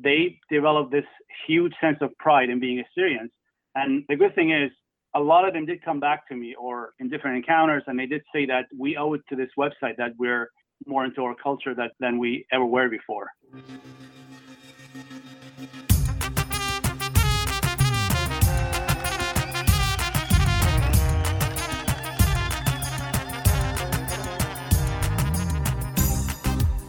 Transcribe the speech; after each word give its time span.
they 0.00 0.38
developed 0.50 0.92
this 0.92 1.04
huge 1.46 1.74
sense 1.80 1.98
of 2.00 2.16
pride 2.18 2.48
in 2.50 2.60
being 2.60 2.80
Assyrians. 2.80 3.30
And 3.74 4.04
the 4.08 4.16
good 4.16 4.34
thing 4.34 4.52
is, 4.52 4.70
a 5.14 5.20
lot 5.20 5.46
of 5.46 5.52
them 5.52 5.66
did 5.66 5.84
come 5.84 6.00
back 6.00 6.26
to 6.28 6.34
me 6.34 6.54
or 6.58 6.94
in 6.98 7.10
different 7.10 7.36
encounters, 7.36 7.82
and 7.86 7.98
they 7.98 8.06
did 8.06 8.22
say 8.34 8.46
that 8.46 8.66
we 8.78 8.96
owe 8.96 9.12
it 9.12 9.20
to 9.28 9.36
this 9.36 9.50
website 9.58 9.96
that 9.98 10.12
we're 10.18 10.48
more 10.86 11.04
into 11.04 11.22
our 11.22 11.34
culture 11.34 11.74
that, 11.74 11.92
than 12.00 12.18
we 12.18 12.46
ever 12.50 12.64
were 12.64 12.88
before. 12.88 13.28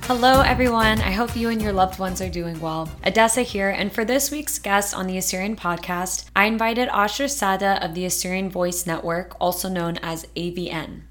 Hello, 0.07 0.41
everyone. 0.41 0.99
I 0.99 1.11
hope 1.11 1.33
you 1.33 1.47
and 1.47 1.61
your 1.61 1.71
loved 1.71 1.97
ones 1.97 2.21
are 2.21 2.27
doing 2.27 2.59
well. 2.59 2.91
Adessa 3.05 3.41
here, 3.41 3.69
and 3.69 3.89
for 3.89 4.03
this 4.03 4.31
week's 4.31 4.59
guest 4.59 4.93
on 4.93 5.07
the 5.07 5.17
Assyrian 5.17 5.55
podcast, 5.55 6.25
I 6.35 6.43
invited 6.43 6.89
Ashur 6.89 7.29
Sada 7.29 7.81
of 7.81 7.95
the 7.95 8.03
Assyrian 8.03 8.49
Voice 8.49 8.85
Network, 8.85 9.33
also 9.39 9.69
known 9.69 9.97
as 10.03 10.27
AVN. 10.35 11.03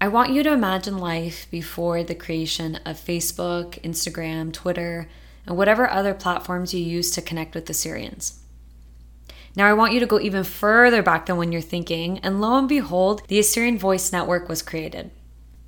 I 0.00 0.08
want 0.08 0.32
you 0.32 0.42
to 0.42 0.52
imagine 0.52 0.98
life 0.98 1.46
before 1.52 2.02
the 2.02 2.16
creation 2.16 2.80
of 2.84 2.96
Facebook, 2.96 3.80
Instagram, 3.82 4.52
Twitter, 4.52 5.06
and 5.46 5.56
whatever 5.56 5.88
other 5.88 6.12
platforms 6.12 6.74
you 6.74 6.84
use 6.84 7.12
to 7.12 7.22
connect 7.22 7.54
with 7.54 7.70
Assyrians. 7.70 8.40
Now, 9.54 9.68
I 9.68 9.74
want 9.74 9.92
you 9.92 10.00
to 10.00 10.06
go 10.06 10.18
even 10.18 10.42
further 10.42 11.00
back 11.00 11.26
than 11.26 11.36
when 11.36 11.52
you're 11.52 11.60
thinking, 11.60 12.18
and 12.18 12.40
lo 12.40 12.58
and 12.58 12.68
behold, 12.68 13.22
the 13.28 13.38
Assyrian 13.38 13.78
Voice 13.78 14.10
Network 14.10 14.48
was 14.48 14.62
created. 14.62 15.12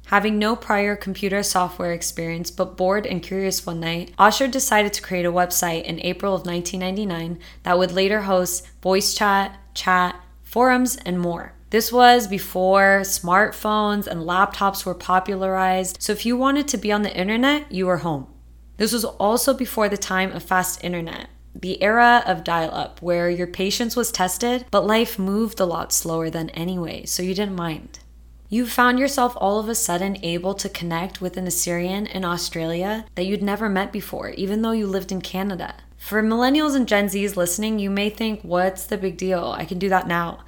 Having 0.07 0.39
no 0.39 0.55
prior 0.55 0.97
computer 0.97 1.43
software 1.43 1.93
experience 1.93 2.51
but 2.51 2.77
bored 2.77 3.07
and 3.07 3.23
curious 3.23 3.65
one 3.65 3.81
night, 3.81 4.13
Ashur 4.19 4.47
decided 4.47 4.93
to 4.93 5.03
create 5.03 5.25
a 5.25 5.33
website 5.33 5.85
in 5.85 6.05
April 6.05 6.35
of 6.35 6.45
1999 6.47 7.39
that 7.63 7.79
would 7.79 7.93
later 7.93 8.23
host 8.23 8.69
voice 8.83 9.15
chat, 9.15 9.59
chat, 9.73 10.17
forums, 10.43 10.97
and 11.07 11.19
more. 11.19 11.55
This 11.71 11.91
was 11.91 12.29
before 12.29 13.01
smartphones 13.01 14.07
and 14.07 14.21
laptops 14.21 14.85
were 14.85 14.95
popularized, 14.95 16.01
so 16.01 16.13
if 16.13 16.25
you 16.25 16.37
wanted 16.37 16.69
to 16.69 16.77
be 16.77 16.93
on 16.93 17.03
the 17.03 17.17
internet, 17.17 17.73
you 17.73 17.87
were 17.87 17.99
home. 17.99 18.29
This 18.77 18.93
was 18.93 19.05
also 19.05 19.55
before 19.55 19.89
the 19.89 19.97
time 19.97 20.33
of 20.33 20.43
fast 20.43 20.85
internet, 20.85 21.29
the 21.55 21.83
era 21.83 22.23
of 22.27 22.45
dial 22.45 22.71
up, 22.73 23.01
where 23.01 23.31
your 23.31 23.47
patience 23.47 23.97
was 23.97 24.13
tested, 24.13 24.67
but 24.71 24.87
life 24.87 25.19
moved 25.19 25.59
a 25.59 25.65
lot 25.65 25.93
slower 25.93 26.31
than 26.31 26.51
anyway, 26.51 27.07
so 27.07 27.23
you 27.23 27.35
didn't 27.35 27.57
mind. 27.57 28.01
You 28.51 28.67
found 28.67 28.99
yourself 28.99 29.35
all 29.39 29.59
of 29.59 29.69
a 29.69 29.75
sudden 29.75 30.19
able 30.23 30.55
to 30.55 30.69
connect 30.69 31.21
with 31.21 31.37
an 31.37 31.47
Assyrian 31.47 32.07
in 32.07 32.25
Australia 32.25 33.07
that 33.15 33.25
you'd 33.25 33.43
never 33.43 33.69
met 33.69 33.91
before, 33.91 34.31
even 34.31 34.61
though 34.61 34.73
you 34.73 34.87
lived 34.87 35.11
in 35.11 35.23
Canada. 35.23 35.75
For 35.97 36.23
millennials 36.23 36.77
and 36.77 36.87
Gen 36.87 37.07
Zs 37.07 37.37
listening, 37.37 37.79
you 37.79 37.89
may 37.89 38.11
think, 38.11 38.43
what's 38.43 38.85
the 38.85 38.99
big 38.99 39.17
deal? 39.17 39.55
I 39.57 39.65
can 39.65 39.79
do 39.79 39.89
that 39.89 40.07
now. 40.07 40.41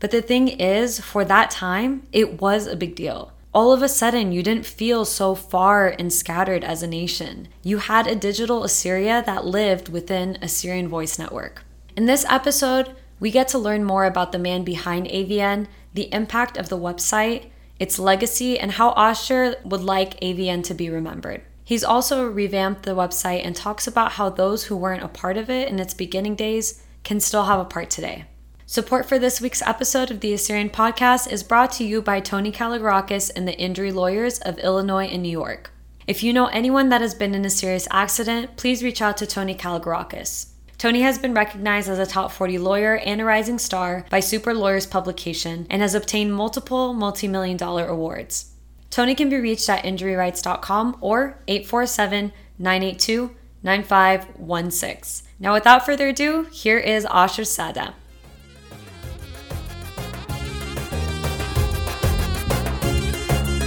But 0.00 0.10
the 0.10 0.20
thing 0.20 0.48
is, 0.48 0.98
for 0.98 1.24
that 1.24 1.52
time, 1.52 2.02
it 2.10 2.40
was 2.40 2.66
a 2.66 2.76
big 2.76 2.96
deal. 2.96 3.32
All 3.54 3.72
of 3.72 3.82
a 3.82 3.88
sudden, 3.88 4.32
you 4.32 4.42
didn't 4.42 4.66
feel 4.66 5.04
so 5.04 5.36
far 5.36 5.86
and 5.86 6.12
scattered 6.12 6.64
as 6.64 6.82
a 6.82 6.88
nation. 6.88 7.46
You 7.62 7.78
had 7.78 8.08
a 8.08 8.16
digital 8.16 8.64
Assyria 8.64 9.22
that 9.26 9.46
lived 9.46 9.88
within 9.88 10.36
Assyrian 10.42 10.88
Voice 10.88 11.20
Network. 11.20 11.64
In 11.96 12.06
this 12.06 12.26
episode, 12.28 12.96
we 13.20 13.30
get 13.30 13.46
to 13.48 13.58
learn 13.58 13.84
more 13.84 14.04
about 14.04 14.32
the 14.32 14.40
man 14.40 14.64
behind 14.64 15.06
AVN, 15.06 15.68
the 15.94 16.12
impact 16.12 16.56
of 16.56 16.68
the 16.68 16.78
website, 16.78 17.50
its 17.80 17.98
legacy, 17.98 18.58
and 18.58 18.72
how 18.72 18.92
Ashur 18.96 19.56
would 19.64 19.82
like 19.82 20.20
AVN 20.20 20.62
to 20.64 20.74
be 20.74 20.90
remembered. 20.90 21.42
He's 21.64 21.82
also 21.84 22.28
revamped 22.28 22.82
the 22.82 22.94
website 22.94 23.44
and 23.44 23.56
talks 23.56 23.86
about 23.86 24.12
how 24.12 24.28
those 24.28 24.64
who 24.64 24.76
weren't 24.76 25.02
a 25.02 25.08
part 25.08 25.38
of 25.38 25.48
it 25.48 25.68
in 25.68 25.80
its 25.80 25.94
beginning 25.94 26.34
days 26.34 26.82
can 27.04 27.20
still 27.20 27.44
have 27.44 27.58
a 27.58 27.64
part 27.64 27.88
today. 27.88 28.26
Support 28.66 29.06
for 29.06 29.18
this 29.18 29.40
week's 29.40 29.62
episode 29.62 30.10
of 30.10 30.20
the 30.20 30.32
Assyrian 30.32 30.70
podcast 30.70 31.30
is 31.30 31.42
brought 31.42 31.72
to 31.72 31.84
you 31.84 32.02
by 32.02 32.20
Tony 32.20 32.50
Kalogerakis 32.50 33.30
and 33.34 33.46
the 33.46 33.58
injury 33.58 33.92
lawyers 33.92 34.38
of 34.40 34.58
Illinois 34.58 35.06
and 35.06 35.22
New 35.22 35.30
York. 35.30 35.70
If 36.06 36.22
you 36.22 36.32
know 36.32 36.46
anyone 36.46 36.88
that 36.90 37.00
has 37.00 37.14
been 37.14 37.34
in 37.34 37.44
a 37.44 37.50
serious 37.50 37.88
accident, 37.90 38.56
please 38.56 38.82
reach 38.82 39.00
out 39.00 39.16
to 39.18 39.26
Tony 39.26 39.54
Kalogerakis. 39.54 40.53
Tony 40.84 41.00
has 41.00 41.16
been 41.16 41.32
recognized 41.32 41.88
as 41.88 41.98
a 41.98 42.04
top 42.04 42.30
40 42.30 42.58
lawyer 42.58 42.98
and 42.98 43.18
a 43.18 43.24
rising 43.24 43.58
star 43.58 44.04
by 44.10 44.20
Super 44.20 44.52
Lawyers 44.52 44.84
publication 44.84 45.66
and 45.70 45.80
has 45.80 45.94
obtained 45.94 46.34
multiple 46.34 46.92
multi 46.92 47.26
million 47.26 47.56
dollar 47.56 47.86
awards. 47.86 48.52
Tony 48.90 49.14
can 49.14 49.30
be 49.30 49.38
reached 49.38 49.66
at 49.70 49.82
injuryrights.com 49.82 50.98
or 51.00 51.38
847 51.48 52.34
982 52.58 53.34
9516. 53.62 55.26
Now, 55.38 55.54
without 55.54 55.86
further 55.86 56.08
ado, 56.08 56.42
here 56.52 56.76
is 56.76 57.06
Ashur 57.06 57.46
Sada. 57.46 57.94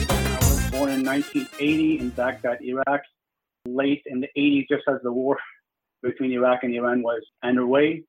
I 0.07 0.37
was 0.39 0.69
born 0.69 0.91
in 0.91 1.03
1980 1.03 1.99
in 1.99 2.09
Baghdad, 2.11 2.59
Iraq. 2.61 3.01
Late 3.65 4.03
in 4.05 4.21
the 4.21 4.29
80s, 4.37 4.67
just 4.69 4.83
as 4.87 5.01
the 5.01 5.11
war 5.11 5.39
between 6.03 6.31
Iraq 6.31 6.63
and 6.63 6.73
Iran 6.73 7.01
was 7.01 7.21
underway, 7.43 8.03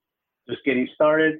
just 0.48 0.64
getting 0.64 0.88
started. 0.94 1.38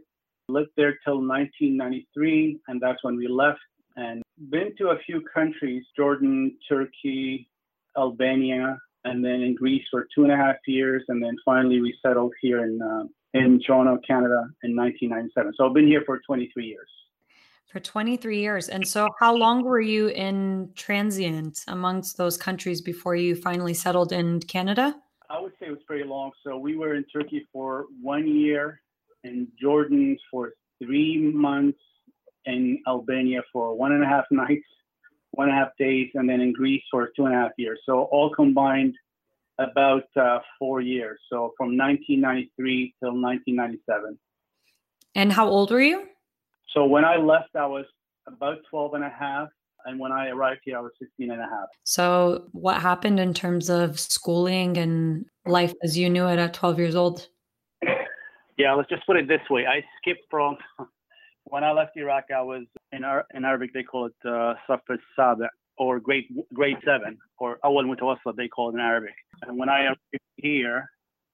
Lived 0.49 0.71
there 0.77 0.99
till 1.05 1.17
1993, 1.17 2.61
and 2.69 2.81
that's 2.81 3.05
when 3.05 3.17
we 3.17 3.29
left. 3.29 3.59
And 3.97 4.23
been 4.51 4.75
to 4.79 4.91
a 4.91 4.99
few 5.05 5.23
countries: 5.35 5.85
Jordan, 5.95 6.57
Turkey, 6.69 7.49
Albania, 7.97 8.79
and 9.05 9.25
then 9.25 9.43
in 9.43 9.55
Greece 9.55 9.85
for 9.91 10.07
two 10.15 10.23
and 10.25 10.33
a 10.33 10.37
half 10.37 10.57
years, 10.67 11.05
and 11.09 11.23
then 11.23 11.37
finally 11.45 11.81
we 11.81 11.95
settled 12.03 12.33
here 12.41 12.65
in 12.65 12.81
uh, 12.81 13.05
in 13.35 13.61
Toronto, 13.61 13.99
Canada, 14.07 14.49
in 14.63 14.75
1997. 14.75 15.53
So 15.57 15.67
I've 15.67 15.75
been 15.75 15.87
here 15.87 16.03
for 16.07 16.21
23 16.27 16.65
years. 16.65 16.89
For 17.71 17.81
23 17.81 18.41
years. 18.41 18.71
And 18.71 18.87
so, 18.89 19.09
how 19.21 19.35
long 19.35 19.63
were 19.63 19.81
you 19.81 20.09
in 20.09 20.71
transient 20.75 21.65
amongst 21.69 22.17
those 22.17 22.39
countries 22.39 22.81
before 22.81 23.15
you 23.15 23.37
finally 23.37 23.75
settled 23.75 24.13
in 24.13 24.41
Canada? 24.41 24.97
I 25.31 25.41
would 25.41 25.53
say 25.61 25.67
it 25.67 25.71
was 25.71 25.83
pretty 25.87 26.05
long. 26.05 26.31
So 26.45 26.57
we 26.59 26.77
were 26.77 26.95
in 26.95 27.05
Turkey 27.05 27.47
for 27.53 27.87
one 28.01 28.27
year, 28.27 28.81
in 29.25 29.49
Jordan 29.61 30.17
for 30.31 30.53
three 30.83 31.19
months, 31.19 31.79
in 32.47 32.81
Albania 32.87 33.43
for 33.53 33.77
one 33.77 33.93
and 33.93 34.03
a 34.03 34.07
half 34.07 34.25
nights, 34.31 34.67
one 35.33 35.49
and 35.49 35.57
a 35.57 35.61
half 35.61 35.73
days, 35.79 36.11
and 36.15 36.29
then 36.29 36.41
in 36.41 36.53
Greece 36.53 36.83
for 36.91 37.11
two 37.15 37.27
and 37.27 37.35
a 37.35 37.39
half 37.39 37.53
years. 37.59 37.81
So 37.85 38.03
all 38.11 38.35
combined, 38.35 38.95
about 39.59 40.05
uh, 40.17 40.39
four 40.59 40.81
years. 40.81 41.19
So 41.31 41.53
from 41.57 41.77
1993 41.77 42.95
till 43.01 43.21
1997. 43.21 44.19
And 45.15 45.33
how 45.33 45.49
old 45.49 45.71
were 45.71 45.81
you? 45.81 46.07
So 46.75 46.85
when 46.85 47.05
I 47.05 47.17
left, 47.17 47.57
I 47.57 47.67
was 47.67 47.87
about 48.27 48.59
12 48.71 48.95
and 48.95 49.05
a 49.05 49.11
half. 49.11 49.49
And 49.85 49.99
when 49.99 50.13
I 50.13 50.29
arrived 50.29 50.61
here, 50.65 50.77
I 50.77 50.81
was 50.81 50.93
16 50.99 51.31
and 51.31 51.41
a 51.41 51.45
half. 51.45 51.69
So, 51.85 52.49
what 52.53 52.81
happened 52.81 53.21
in 53.21 53.33
terms 53.33 53.71
of 53.71 53.99
schooling 53.99 54.77
and 54.77 55.25
life 55.47 55.73
as 55.83 55.97
you 55.97 56.11
knew 56.11 56.27
it 56.27 56.39
at 56.39 56.55
12 56.55 56.79
years 56.79 56.95
old? 56.95 57.29
Yeah, 58.59 58.75
let's 58.75 58.89
just 58.89 59.07
put 59.07 59.17
it 59.17 59.29
this 59.29 59.41
way. 59.49 59.67
I 59.69 59.85
skipped 60.03 60.25
from 60.29 60.57
when 61.45 61.63
I 61.63 61.71
left 61.71 61.97
Iraq. 61.97 62.25
I 62.37 62.43
was 62.43 62.65
in 62.91 63.05
Ar- 63.05 63.25
in 63.33 63.45
Arabic 63.45 63.73
they 63.73 63.85
call 63.85 64.07
it 64.07 64.29
uh, 64.29 64.55
Safar 64.67 64.99
or 65.79 66.01
grade 66.01 66.27
grade 66.53 66.79
seven 66.85 67.19
or 67.39 67.59
Awal 67.65 67.85
Mutawassat 67.85 68.35
they 68.37 68.49
call 68.49 68.71
it 68.71 68.75
in 68.75 68.81
Arabic. 68.81 69.15
And 69.43 69.57
when 69.57 69.69
I 69.69 69.85
arrived 69.85 70.25
here, 70.37 70.91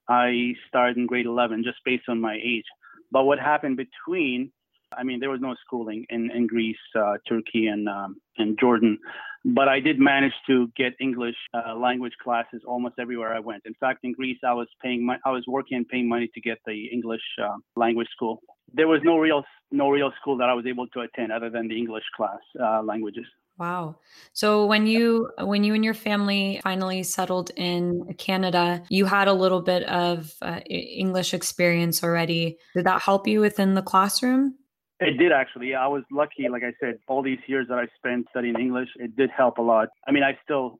I 0.06 0.52
started 0.68 0.98
in 0.98 1.06
grade 1.06 1.24
11 1.24 1.64
just 1.64 1.78
based 1.84 2.04
on 2.08 2.20
my 2.20 2.38
age. 2.44 2.66
But 3.10 3.24
what 3.24 3.38
happened 3.38 3.78
between 3.78 4.52
I 4.98 5.02
mean, 5.02 5.20
there 5.20 5.30
was 5.30 5.40
no 5.40 5.54
schooling 5.64 6.06
in, 6.10 6.30
in 6.30 6.46
Greece, 6.46 6.76
uh, 6.96 7.14
Turkey, 7.28 7.66
and 7.66 7.88
um, 7.88 8.16
and 8.36 8.58
Jordan, 8.58 8.98
but 9.44 9.68
I 9.68 9.80
did 9.80 9.98
manage 9.98 10.32
to 10.46 10.68
get 10.76 10.92
English 11.00 11.36
uh, 11.52 11.74
language 11.76 12.14
classes 12.22 12.62
almost 12.66 12.94
everywhere 12.98 13.34
I 13.34 13.40
went. 13.40 13.62
In 13.66 13.74
fact, 13.74 14.00
in 14.02 14.12
Greece, 14.12 14.38
I 14.44 14.54
was 14.54 14.68
paying 14.82 15.04
my, 15.06 15.16
I 15.24 15.30
was 15.30 15.44
working 15.46 15.76
and 15.76 15.88
paying 15.88 16.08
money 16.08 16.28
to 16.34 16.40
get 16.40 16.58
the 16.66 16.86
English 16.92 17.22
uh, 17.42 17.56
language 17.76 18.08
school. 18.12 18.40
There 18.72 18.88
was 18.88 19.00
no 19.04 19.18
real 19.18 19.44
no 19.70 19.90
real 19.90 20.12
school 20.20 20.36
that 20.38 20.48
I 20.48 20.54
was 20.54 20.66
able 20.66 20.86
to 20.88 21.00
attend 21.00 21.32
other 21.32 21.50
than 21.50 21.68
the 21.68 21.76
English 21.76 22.04
class 22.16 22.40
uh, 22.60 22.82
languages. 22.82 23.26
Wow. 23.58 23.96
So 24.32 24.66
when 24.66 24.86
you 24.86 25.30
when 25.38 25.62
you 25.62 25.74
and 25.74 25.84
your 25.84 25.94
family 25.94 26.60
finally 26.62 27.02
settled 27.04 27.50
in 27.56 28.14
Canada, 28.18 28.82
you 28.88 29.04
had 29.04 29.28
a 29.28 29.32
little 29.32 29.62
bit 29.62 29.84
of 29.84 30.34
uh, 30.42 30.60
English 30.68 31.34
experience 31.34 32.02
already. 32.02 32.58
Did 32.74 32.86
that 32.86 33.02
help 33.02 33.28
you 33.28 33.40
within 33.40 33.74
the 33.74 33.82
classroom? 33.82 34.56
It 35.04 35.18
did 35.18 35.32
actually. 35.32 35.74
I 35.74 35.86
was 35.86 36.02
lucky. 36.10 36.48
Like 36.48 36.62
I 36.62 36.72
said, 36.80 36.94
all 37.08 37.22
these 37.22 37.38
years 37.46 37.66
that 37.68 37.78
I 37.78 37.86
spent 37.96 38.26
studying 38.30 38.58
English, 38.58 38.88
it 38.96 39.16
did 39.16 39.30
help 39.30 39.58
a 39.58 39.62
lot. 39.62 39.88
I 40.06 40.12
mean, 40.12 40.22
I 40.22 40.38
still, 40.42 40.78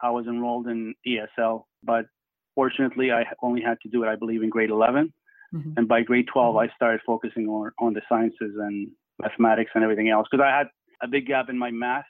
I 0.00 0.10
was 0.10 0.26
enrolled 0.26 0.68
in 0.68 0.94
ESL, 1.06 1.64
but 1.82 2.06
fortunately, 2.54 3.10
I 3.10 3.24
only 3.42 3.62
had 3.62 3.78
to 3.82 3.88
do 3.88 4.04
it, 4.04 4.08
I 4.08 4.16
believe, 4.16 4.42
in 4.42 4.50
grade 4.50 4.70
11. 4.70 5.12
Mm-hmm. 5.54 5.70
And 5.76 5.88
by 5.88 6.02
grade 6.02 6.26
12, 6.32 6.56
I 6.56 6.68
started 6.74 7.00
focusing 7.06 7.48
on, 7.48 7.72
on 7.78 7.94
the 7.94 8.02
sciences 8.08 8.54
and 8.58 8.88
mathematics 9.18 9.72
and 9.74 9.84
everything 9.84 10.08
else 10.08 10.26
because 10.30 10.44
I 10.44 10.56
had 10.56 10.66
a 11.02 11.08
big 11.08 11.26
gap 11.26 11.48
in 11.48 11.58
my 11.58 11.70
math. 11.70 12.04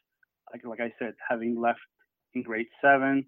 Like, 0.53 0.65
like 0.65 0.81
I 0.81 0.93
said, 0.99 1.15
having 1.29 1.61
left 1.61 1.81
in 2.35 2.43
grade 2.43 2.67
seven, 2.81 3.27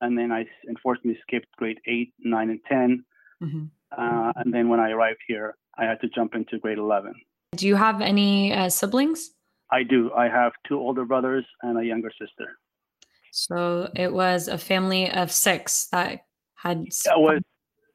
and 0.00 0.16
then 0.18 0.32
I 0.32 0.44
unfortunately 0.64 1.18
skipped 1.26 1.48
grade 1.56 1.78
eight, 1.86 2.12
nine, 2.18 2.50
and 2.50 2.60
10 2.68 3.04
mm-hmm. 3.42 3.64
uh, 3.96 4.32
and 4.36 4.52
then 4.52 4.68
when 4.68 4.80
I 4.80 4.90
arrived 4.90 5.20
here, 5.26 5.56
I 5.78 5.84
had 5.84 6.00
to 6.00 6.08
jump 6.08 6.34
into 6.34 6.58
grade 6.58 6.78
eleven. 6.78 7.14
Do 7.56 7.66
you 7.66 7.76
have 7.76 8.00
any 8.00 8.52
uh, 8.52 8.68
siblings? 8.68 9.30
I 9.70 9.82
do. 9.82 10.12
I 10.12 10.28
have 10.28 10.52
two 10.68 10.78
older 10.78 11.04
brothers 11.04 11.44
and 11.62 11.78
a 11.78 11.84
younger 11.84 12.10
sister. 12.10 12.58
So 13.32 13.90
it 13.96 14.12
was 14.12 14.48
a 14.48 14.58
family 14.58 15.10
of 15.10 15.32
six 15.32 15.88
that 15.90 16.20
had. 16.54 16.86
It 16.86 16.96
was, 17.16 17.40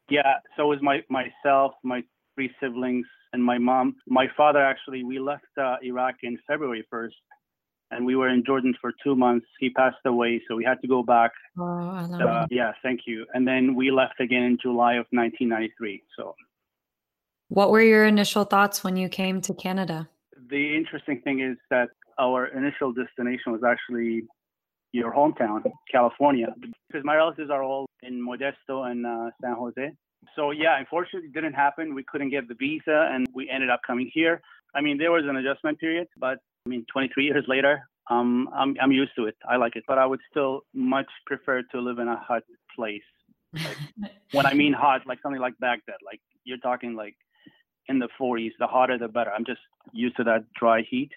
yeah. 0.09 0.33
So 0.57 0.63
it 0.63 0.67
was 0.67 0.79
my 0.81 1.03
myself, 1.09 1.73
my 1.83 2.03
three 2.35 2.51
siblings, 2.61 3.05
and 3.33 3.43
my 3.43 3.57
mom. 3.57 3.95
My 4.07 4.27
father 4.35 4.59
actually, 4.59 5.03
we 5.03 5.19
left 5.19 5.45
uh, 5.57 5.77
Iraq 5.81 6.15
in 6.23 6.37
February 6.47 6.85
first, 6.89 7.15
and 7.91 8.05
we 8.05 8.15
were 8.15 8.29
in 8.29 8.43
Jordan 8.45 8.75
for 8.81 8.91
two 9.03 9.15
months. 9.15 9.47
He 9.59 9.69
passed 9.69 9.97
away, 10.05 10.41
so 10.47 10.55
we 10.55 10.63
had 10.63 10.81
to 10.81 10.87
go 10.87 11.03
back. 11.03 11.31
Oh, 11.57 11.63
I 11.63 12.23
uh, 12.23 12.47
yeah, 12.49 12.73
thank 12.83 13.01
you. 13.05 13.25
And 13.33 13.47
then 13.47 13.75
we 13.75 13.91
left 13.91 14.19
again 14.19 14.43
in 14.43 14.57
July 14.61 14.93
of 14.93 15.05
1993. 15.11 16.03
So, 16.17 16.35
what 17.49 17.71
were 17.71 17.81
your 17.81 18.05
initial 18.05 18.45
thoughts 18.45 18.83
when 18.83 18.95
you 18.95 19.09
came 19.09 19.41
to 19.41 19.53
Canada? 19.53 20.07
The 20.49 20.75
interesting 20.75 21.21
thing 21.21 21.41
is 21.41 21.57
that 21.69 21.89
our 22.19 22.47
initial 22.47 22.93
destination 22.93 23.51
was 23.51 23.61
actually 23.63 24.23
your 24.91 25.13
hometown, 25.13 25.61
California, 25.91 26.47
because 26.59 27.03
my 27.03 27.15
relatives 27.15 27.49
are 27.51 27.63
all 27.63 27.85
in 28.01 28.25
Modesto 28.25 28.89
and 28.89 29.05
uh, 29.05 29.29
San 29.41 29.55
Jose. 29.55 29.91
So 30.35 30.51
yeah, 30.51 30.77
unfortunately, 30.79 31.29
it 31.29 31.33
didn't 31.33 31.53
happen. 31.53 31.93
We 31.93 32.03
couldn't 32.03 32.29
get 32.29 32.47
the 32.47 32.55
visa, 32.55 33.09
and 33.11 33.27
we 33.33 33.49
ended 33.49 33.69
up 33.69 33.81
coming 33.85 34.09
here. 34.13 34.41
I 34.75 34.81
mean, 34.81 34.97
there 34.97 35.11
was 35.11 35.23
an 35.25 35.35
adjustment 35.35 35.79
period, 35.79 36.07
but 36.17 36.39
I 36.65 36.69
mean, 36.69 36.85
23 36.91 37.25
years 37.25 37.45
later, 37.47 37.81
um, 38.09 38.49
I'm 38.53 38.75
I'm 38.81 38.91
used 38.91 39.11
to 39.17 39.25
it. 39.25 39.35
I 39.47 39.55
like 39.57 39.75
it, 39.75 39.83
but 39.87 39.97
I 39.97 40.05
would 40.05 40.19
still 40.29 40.61
much 40.73 41.09
prefer 41.25 41.63
to 41.71 41.79
live 41.79 41.99
in 41.99 42.07
a 42.07 42.17
hot 42.17 42.43
place. 42.75 43.09
Like, 43.53 43.77
when 44.31 44.45
I 44.45 44.53
mean 44.53 44.73
hot, 44.73 45.01
like 45.07 45.19
something 45.21 45.41
like 45.41 45.53
Baghdad, 45.59 45.97
like 46.05 46.19
you're 46.43 46.57
talking 46.57 46.95
like 46.95 47.15
in 47.89 47.99
the 47.99 48.07
40s. 48.19 48.51
The 48.59 48.67
hotter, 48.67 48.97
the 48.97 49.07
better. 49.07 49.31
I'm 49.31 49.45
just 49.45 49.59
used 49.91 50.15
to 50.17 50.23
that 50.23 50.45
dry 50.53 50.83
heat. 50.89 51.11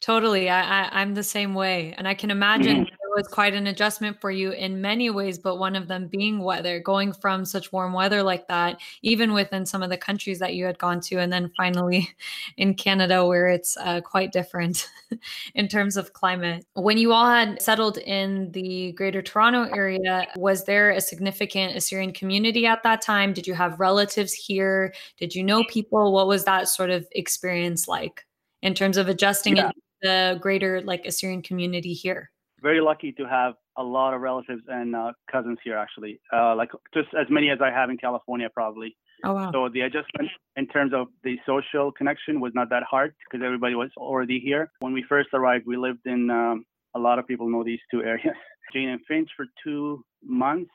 Totally. 0.00 0.48
I, 0.50 0.84
I 0.84 1.02
am 1.02 1.14
the 1.14 1.22
same 1.22 1.54
way. 1.54 1.94
And 1.96 2.06
I 2.06 2.14
can 2.14 2.30
imagine 2.30 2.84
mm-hmm. 2.84 3.03
Was 3.14 3.28
quite 3.28 3.54
an 3.54 3.66
adjustment 3.66 4.20
for 4.20 4.30
you 4.30 4.52
in 4.52 4.80
many 4.80 5.10
ways, 5.10 5.38
but 5.38 5.56
one 5.56 5.76
of 5.76 5.88
them 5.88 6.08
being 6.08 6.38
weather, 6.38 6.80
going 6.80 7.12
from 7.12 7.44
such 7.44 7.72
warm 7.72 7.92
weather 7.92 8.22
like 8.22 8.48
that, 8.48 8.80
even 9.02 9.32
within 9.32 9.64
some 9.66 9.82
of 9.82 9.90
the 9.90 9.96
countries 9.96 10.38
that 10.38 10.54
you 10.54 10.64
had 10.64 10.78
gone 10.78 11.00
to, 11.00 11.16
and 11.16 11.32
then 11.32 11.50
finally 11.56 12.08
in 12.56 12.74
Canada, 12.74 13.26
where 13.26 13.48
it's 13.48 13.76
uh, 13.78 14.00
quite 14.00 14.32
different 14.32 14.88
in 15.54 15.68
terms 15.68 15.96
of 15.96 16.12
climate. 16.12 16.64
When 16.74 16.98
you 16.98 17.12
all 17.12 17.28
had 17.28 17.60
settled 17.60 17.98
in 17.98 18.52
the 18.52 18.92
greater 18.92 19.22
Toronto 19.22 19.64
area, 19.74 20.26
was 20.36 20.64
there 20.64 20.90
a 20.90 21.00
significant 21.00 21.76
Assyrian 21.76 22.12
community 22.12 22.66
at 22.66 22.82
that 22.82 23.02
time? 23.02 23.32
Did 23.32 23.46
you 23.46 23.54
have 23.54 23.80
relatives 23.80 24.32
here? 24.32 24.94
Did 25.18 25.34
you 25.34 25.42
know 25.42 25.64
people? 25.64 26.12
What 26.12 26.26
was 26.26 26.44
that 26.44 26.68
sort 26.68 26.90
of 26.90 27.06
experience 27.12 27.88
like? 27.88 28.24
in 28.62 28.72
terms 28.72 28.96
of 28.96 29.08
adjusting 29.08 29.56
yeah 29.58 29.70
the 30.04 30.38
greater 30.40 30.82
like 30.82 31.06
Assyrian 31.06 31.42
community 31.42 31.92
here? 31.92 32.30
Very 32.64 32.80
lucky 32.80 33.12
to 33.12 33.24
have 33.28 33.52
a 33.76 33.82
lot 33.82 34.14
of 34.14 34.22
relatives 34.22 34.62
and 34.68 34.96
uh, 34.96 35.12
cousins 35.30 35.58
here, 35.62 35.76
actually. 35.76 36.18
Uh, 36.32 36.56
like 36.56 36.70
just 36.94 37.08
as 37.12 37.26
many 37.28 37.50
as 37.50 37.58
I 37.62 37.70
have 37.70 37.90
in 37.90 37.98
California, 37.98 38.48
probably. 38.48 38.96
Oh 39.22 39.34
wow! 39.34 39.52
So 39.52 39.68
the 39.68 39.82
adjustment 39.82 40.30
in 40.56 40.66
terms 40.68 40.92
of 40.94 41.08
the 41.22 41.36
social 41.46 41.92
connection 41.92 42.40
was 42.40 42.52
not 42.54 42.70
that 42.70 42.82
hard 42.90 43.14
because 43.24 43.44
everybody 43.44 43.74
was 43.74 43.90
already 43.98 44.40
here. 44.40 44.72
When 44.80 44.94
we 44.94 45.04
first 45.06 45.28
arrived, 45.34 45.64
we 45.66 45.76
lived 45.76 46.06
in. 46.06 46.30
Um, 46.30 46.64
a 46.96 46.98
lot 46.98 47.18
of 47.18 47.26
people 47.26 47.50
know 47.50 47.64
these 47.64 47.80
two 47.90 48.02
areas, 48.12 48.36
Jane 48.72 48.88
and 48.88 49.00
Finch, 49.06 49.28
for 49.36 49.46
two 49.62 50.02
months, 50.22 50.70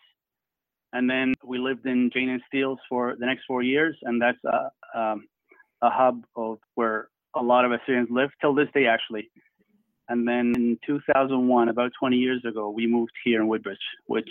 and 0.94 1.10
then 1.10 1.34
we 1.44 1.58
lived 1.58 1.88
in 1.88 2.12
Jane 2.14 2.30
and 2.30 2.42
Steeles 2.48 2.80
for 2.88 3.16
the 3.20 3.26
next 3.26 3.44
four 3.48 3.64
years, 3.64 3.98
and 4.04 4.22
that's 4.22 4.44
a 4.46 5.00
um, 5.00 5.28
a 5.82 5.90
hub 5.90 6.24
of 6.36 6.60
where 6.76 7.10
a 7.36 7.42
lot 7.42 7.66
of 7.66 7.72
Assyrians 7.72 8.10
live 8.12 8.30
till 8.42 8.54
this 8.54 8.68
day, 8.76 8.86
actually. 8.86 9.30
And 10.10 10.28
then 10.28 10.54
in 10.56 10.80
2001, 10.86 11.70
about 11.70 11.92
20 12.00 12.18
years 12.18 12.44
ago, 12.44 12.70
we 12.70 12.88
moved 12.88 13.12
here 13.24 13.42
in 13.42 13.48
Woodbridge, 13.48 13.78
which 14.08 14.30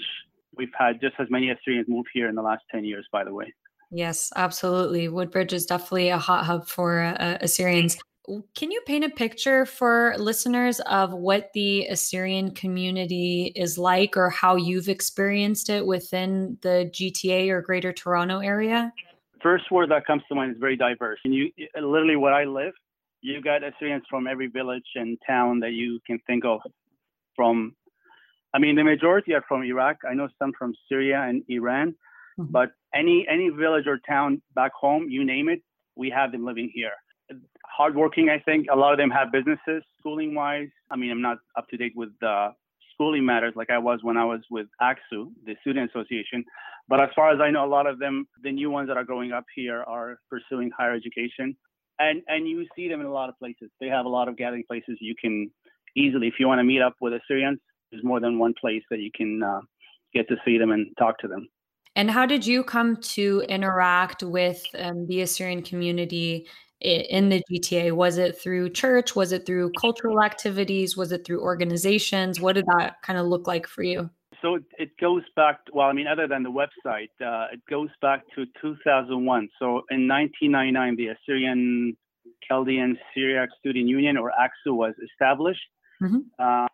we've 0.57 0.73
had 0.77 1.01
just 1.01 1.15
as 1.19 1.29
many 1.31 1.51
Assyrians 1.51 1.89
move 1.89 2.07
here 2.13 2.29
in 2.29 2.35
the 2.35 2.43
last 2.43 2.65
10 2.73 2.85
years, 2.85 3.07
by 3.13 3.25
the 3.25 3.33
way. 3.33 3.55
Yes, 3.91 4.31
absolutely. 4.37 5.09
Woodbridge 5.09 5.53
is 5.53 5.65
definitely 5.65 6.11
a 6.11 6.19
hot 6.19 6.45
hub 6.45 6.67
for 6.67 7.01
uh, 7.01 7.39
Assyrians. 7.41 7.97
Can 8.55 8.71
you 8.71 8.83
paint 8.87 9.05
a 9.05 9.09
picture 9.09 9.65
for 9.65 10.15
listeners 10.19 10.81
of 10.81 11.15
what 11.15 11.51
the 11.55 11.87
Assyrian 11.87 12.51
community 12.51 13.53
is 13.57 13.79
like 13.79 14.19
or 14.19 14.29
how 14.29 14.57
you've 14.57 14.91
experienced 14.91 15.71
it 15.71 15.87
within 15.87 16.59
the 16.61 16.91
GTA 16.93 17.49
or 17.49 17.63
Greater 17.63 17.91
Toronto 17.91 18.41
area? 18.41 18.93
First 19.43 19.71
word 19.71 19.91
that 19.93 20.05
comes 20.05 20.23
to 20.29 20.35
mind 20.35 20.53
is 20.53 20.59
very 20.61 20.77
diverse. 20.77 21.21
And 21.25 21.35
you 21.35 21.51
literally 21.81 22.17
where 22.17 22.35
I 22.35 22.45
live, 22.45 22.75
you 23.21 23.41
got 23.43 23.63
Assyrians 23.65 24.05
from 24.09 24.27
every 24.27 24.47
village 24.47 24.85
and 24.95 25.19
town 25.27 25.61
that 25.61 25.73
you 25.73 26.01
can 26.07 26.19
think 26.27 26.45
of. 26.45 26.61
From, 27.35 27.75
I 28.55 28.59
mean, 28.59 28.77
the 28.77 28.85
majority 28.85 29.35
are 29.35 29.45
from 29.47 29.63
Iraq. 29.63 29.99
I 30.09 30.15
know 30.15 30.29
some 30.39 30.53
from 30.59 30.75
Syria 30.89 31.23
and 31.23 31.43
Iran, 31.49 31.95
mm-hmm. 32.39 32.51
but 32.51 32.71
any 32.95 33.27
any 33.29 33.49
village 33.51 33.87
or 33.87 33.99
town 34.09 34.43
back 34.55 34.73
home, 34.73 35.07
you 35.09 35.25
name 35.25 35.49
it, 35.49 35.63
we 35.97 36.11
have 36.11 36.33
them 36.33 36.45
living 36.45 36.71
here. 36.75 36.93
Hardworking, 37.65 38.29
I 38.31 38.39
think. 38.41 38.67
A 38.73 38.77
lot 38.77 38.93
of 38.93 38.99
them 38.99 39.11
have 39.11 39.31
businesses. 39.31 39.83
Schooling 40.01 40.35
wise, 40.35 40.69
I 40.91 40.97
mean, 40.97 41.11
I'm 41.11 41.23
not 41.23 41.39
up 41.57 41.69
to 41.69 41.77
date 41.77 41.93
with 41.95 42.11
the 42.21 42.49
schooling 42.95 43.25
matters 43.25 43.53
like 43.55 43.71
I 43.71 43.79
was 43.79 44.01
when 44.03 44.17
I 44.17 44.25
was 44.25 44.41
with 44.51 44.67
AXU, 44.81 45.31
the 45.45 45.55
Student 45.61 45.91
Association. 45.91 46.45
But 46.89 47.01
as 47.01 47.11
far 47.15 47.31
as 47.31 47.41
I 47.41 47.51
know, 47.51 47.65
a 47.65 47.69
lot 47.69 47.87
of 47.87 47.99
them, 47.99 48.27
the 48.43 48.51
new 48.51 48.71
ones 48.71 48.89
that 48.89 48.97
are 48.97 49.05
growing 49.05 49.31
up 49.31 49.45
here, 49.55 49.85
are 49.87 50.19
pursuing 50.31 50.71
higher 50.77 50.95
education 50.95 51.57
and 51.99 52.23
and 52.29 52.49
you 52.49 52.67
see 52.77 52.89
them 52.89 53.01
in 53.01 53.07
a 53.07 53.13
lot 53.13 53.29
of 53.29 53.39
places. 53.39 53.71
They 53.81 53.89
have 53.89 54.07
a 54.07 54.09
lot 54.09 54.29
of 54.29 54.37
gathering 54.37 54.65
places. 54.67 54.99
You 55.01 55.15
can 55.21 55.51
easily, 55.97 56.29
if 56.29 56.35
you 56.39 56.47
want 56.47 56.61
to 56.61 56.65
meet 56.65 56.83
up 56.83 56.95
with 57.01 57.15
Assyrians, 57.15 57.59
there's 57.91 58.05
more 58.05 58.21
than 58.21 58.39
one 58.39 58.55
place 58.61 58.83
that 58.91 59.01
you 59.01 59.11
can 59.15 59.43
uh, 59.43 59.61
get 60.15 60.29
to 60.29 60.37
see 60.45 60.59
them 60.59 60.71
and 60.71 60.87
talk 60.99 61.19
to 61.21 61.29
them. 61.29 61.49
And 61.97 62.11
how 62.11 62.27
did 62.27 62.47
you 62.47 62.63
come 62.63 62.97
to 62.97 63.43
interact 63.49 64.23
with 64.23 64.65
um, 64.79 65.07
the 65.09 65.23
Assyrian 65.23 65.63
community 65.63 66.47
in 66.81 67.29
the 67.29 67.43
GTA? 67.51 67.93
Was 67.93 68.19
it 68.19 68.41
through 68.41 68.71
church? 68.71 69.17
Was 69.17 69.33
it 69.33 69.45
through 69.47 69.73
cultural 69.81 70.23
activities? 70.23 70.97
Was 70.97 71.11
it 71.11 71.27
through 71.27 71.43
organizations? 71.43 72.41
What 72.41 72.55
did 72.55 72.67
that 72.67 73.03
kind 73.03 73.19
of 73.19 73.27
look 73.27 73.47
like 73.47 73.67
for 73.67 73.83
you? 73.83 74.11
So 74.43 74.55
it, 74.57 74.65
it, 74.79 74.91
goes 75.01 75.23
back, 75.37 75.65
to, 75.67 75.73
well, 75.75 75.89
I 75.89 75.93
mean, 75.93 76.07
other 76.07 76.27
than 76.27 76.43
the 76.43 76.51
website, 76.51 77.11
uh, 77.21 77.47
it 77.53 77.61
goes 77.69 77.89
back 78.01 78.23
to 78.35 78.47
2001. 78.61 79.49
So 79.59 79.67
in 79.91 80.09
1999, 80.09 80.97
the 80.97 81.09
Assyrian 81.09 81.97
Chaldean 82.47 82.99
Syriac 83.15 83.49
Student 83.59 83.89
Union, 83.89 84.17
or 84.17 84.31
ACSU, 84.31 84.75
was 84.75 84.95
established. 85.05 85.61
Mm-hmm. 86.03 86.19
Uh, 86.39 86.67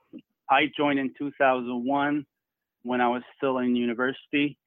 I 0.51 0.67
joined 0.77 0.99
in 0.99 1.13
2001 1.19 2.27
when 2.83 3.01
I 3.01 3.09
was 3.09 3.23
still 3.37 3.59
in 3.59 3.75
university 3.77 4.59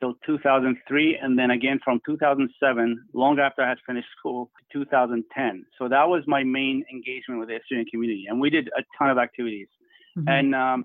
till 0.00 0.14
2003, 0.24 1.18
and 1.20 1.38
then 1.38 1.50
again 1.50 1.78
from 1.84 2.00
2007, 2.06 3.04
long 3.12 3.38
after 3.38 3.62
I 3.62 3.68
had 3.68 3.78
finished 3.86 4.08
school, 4.18 4.50
to 4.72 4.84
2010. 4.84 5.66
So 5.78 5.88
that 5.88 6.08
was 6.08 6.22
my 6.26 6.42
main 6.42 6.84
engagement 6.90 7.38
with 7.38 7.50
the 7.50 7.56
Assyrian 7.56 7.86
community, 7.90 8.24
and 8.28 8.40
we 8.40 8.48
did 8.48 8.68
a 8.68 8.82
ton 8.98 9.10
of 9.10 9.18
activities. 9.18 9.68
Mm-hmm. 10.16 10.28
And 10.28 10.54
um, 10.54 10.84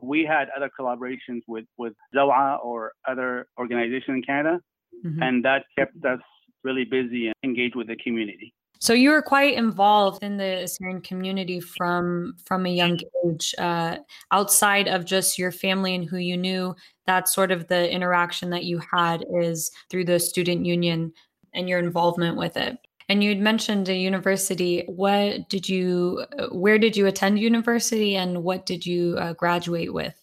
we 0.00 0.24
had 0.24 0.48
other 0.56 0.70
collaborations 0.78 1.42
with 1.46 1.64
with 1.78 1.94
Zawa 2.14 2.64
or 2.64 2.92
other 3.06 3.46
organizations 3.58 4.16
in 4.16 4.22
Canada, 4.22 4.60
mm-hmm. 5.04 5.22
and 5.22 5.44
that 5.44 5.64
kept 5.78 6.04
us 6.04 6.20
really 6.64 6.84
busy 6.84 7.26
and 7.26 7.34
engaged 7.42 7.74
with 7.74 7.88
the 7.88 7.96
community. 7.96 8.54
So 8.82 8.94
you 8.94 9.10
were 9.10 9.22
quite 9.22 9.54
involved 9.54 10.24
in 10.24 10.38
the 10.38 10.64
Assyrian 10.64 11.02
community 11.02 11.60
from 11.60 12.34
from 12.44 12.66
a 12.66 12.68
young 12.68 12.98
age, 13.24 13.54
uh, 13.58 13.98
outside 14.32 14.88
of 14.88 15.04
just 15.04 15.38
your 15.38 15.52
family 15.52 15.94
and 15.94 16.04
who 16.04 16.16
you 16.16 16.36
knew. 16.36 16.74
That's 17.06 17.32
sort 17.32 17.52
of 17.52 17.68
the 17.68 17.88
interaction 17.88 18.50
that 18.50 18.64
you 18.64 18.78
had 18.78 19.24
is 19.40 19.70
through 19.88 20.06
the 20.06 20.18
student 20.18 20.66
union 20.66 21.12
and 21.54 21.68
your 21.68 21.78
involvement 21.78 22.36
with 22.36 22.56
it. 22.56 22.76
And 23.12 23.22
you'd 23.22 23.40
mentioned 23.40 23.90
a 23.90 23.94
university. 23.94 24.84
What 24.86 25.50
did 25.50 25.68
you, 25.68 26.24
where 26.50 26.78
did 26.78 26.96
you 26.96 27.06
attend 27.06 27.38
university 27.38 28.16
and 28.16 28.42
what 28.42 28.64
did 28.64 28.86
you 28.86 29.18
uh, 29.18 29.34
graduate 29.34 29.92
with? 29.92 30.14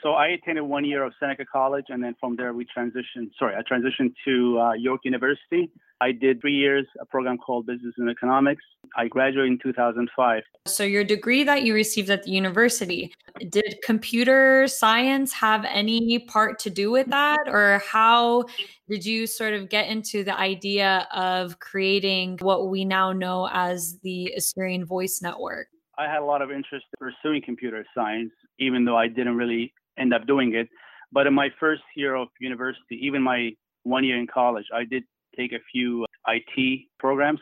So 0.00 0.12
I 0.12 0.28
attended 0.28 0.62
one 0.62 0.84
year 0.84 1.02
of 1.02 1.12
Seneca 1.18 1.44
College, 1.44 1.86
and 1.88 2.00
then 2.04 2.14
from 2.20 2.36
there 2.36 2.52
we 2.52 2.64
transitioned. 2.64 3.30
Sorry, 3.36 3.56
I 3.56 3.62
transitioned 3.62 4.14
to 4.26 4.60
uh, 4.60 4.72
York 4.74 5.00
University. 5.02 5.72
I 6.00 6.12
did 6.12 6.40
three 6.40 6.54
years 6.54 6.86
a 7.00 7.06
program 7.06 7.38
called 7.38 7.66
Business 7.66 7.94
and 7.96 8.10
Economics. 8.10 8.62
I 8.96 9.08
graduated 9.08 9.52
in 9.52 9.58
2005. 9.58 10.42
So 10.66 10.84
your 10.84 11.04
degree 11.04 11.42
that 11.44 11.62
you 11.62 11.74
received 11.74 12.10
at 12.10 12.22
the 12.24 12.30
university, 12.30 13.12
did 13.48 13.78
computer 13.82 14.66
science 14.68 15.32
have 15.32 15.64
any 15.64 16.18
part 16.18 16.58
to 16.60 16.70
do 16.70 16.90
with 16.90 17.08
that, 17.08 17.40
or 17.46 17.82
how 17.86 18.44
did 18.88 19.04
you 19.04 19.26
sort 19.26 19.54
of 19.54 19.68
get 19.68 19.88
into 19.88 20.22
the 20.22 20.38
idea 20.38 21.08
of 21.12 21.58
creating 21.60 22.38
what 22.40 22.68
we 22.68 22.84
now 22.84 23.12
know 23.12 23.48
as 23.52 23.98
the 24.02 24.32
Assyrian 24.36 24.84
Voice 24.84 25.20
Network? 25.22 25.68
I 25.98 26.04
had 26.04 26.20
a 26.20 26.24
lot 26.24 26.42
of 26.42 26.50
interest 26.50 26.84
in 27.00 27.10
pursuing 27.10 27.42
computer 27.42 27.84
science, 27.94 28.32
even 28.58 28.84
though 28.84 28.96
I 28.96 29.08
didn't 29.08 29.36
really 29.36 29.72
end 29.98 30.12
up 30.12 30.26
doing 30.26 30.54
it. 30.54 30.68
But 31.10 31.26
in 31.26 31.34
my 31.34 31.48
first 31.58 31.82
year 31.94 32.14
of 32.14 32.28
university, 32.38 32.98
even 33.02 33.22
my 33.22 33.52
one 33.84 34.04
year 34.04 34.18
in 34.18 34.26
college, 34.26 34.66
I 34.74 34.84
did 34.84 35.04
take 35.36 35.52
a 35.52 35.60
few 35.72 36.06
IT 36.26 36.80
programs, 36.98 37.40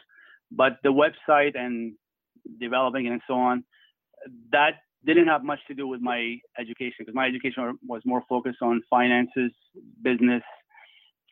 but 0.50 0.78
the 0.82 0.90
website 0.90 1.56
and 1.56 1.94
developing 2.60 3.06
and 3.06 3.20
so 3.26 3.34
on, 3.34 3.64
that 4.52 4.74
didn't 5.04 5.26
have 5.26 5.44
much 5.44 5.60
to 5.68 5.74
do 5.74 5.86
with 5.86 6.00
my 6.00 6.36
education 6.58 6.96
because 7.00 7.14
my 7.14 7.26
education 7.26 7.78
was 7.86 8.02
more 8.04 8.22
focused 8.28 8.62
on 8.62 8.82
finances, 8.88 9.52
business, 10.02 10.42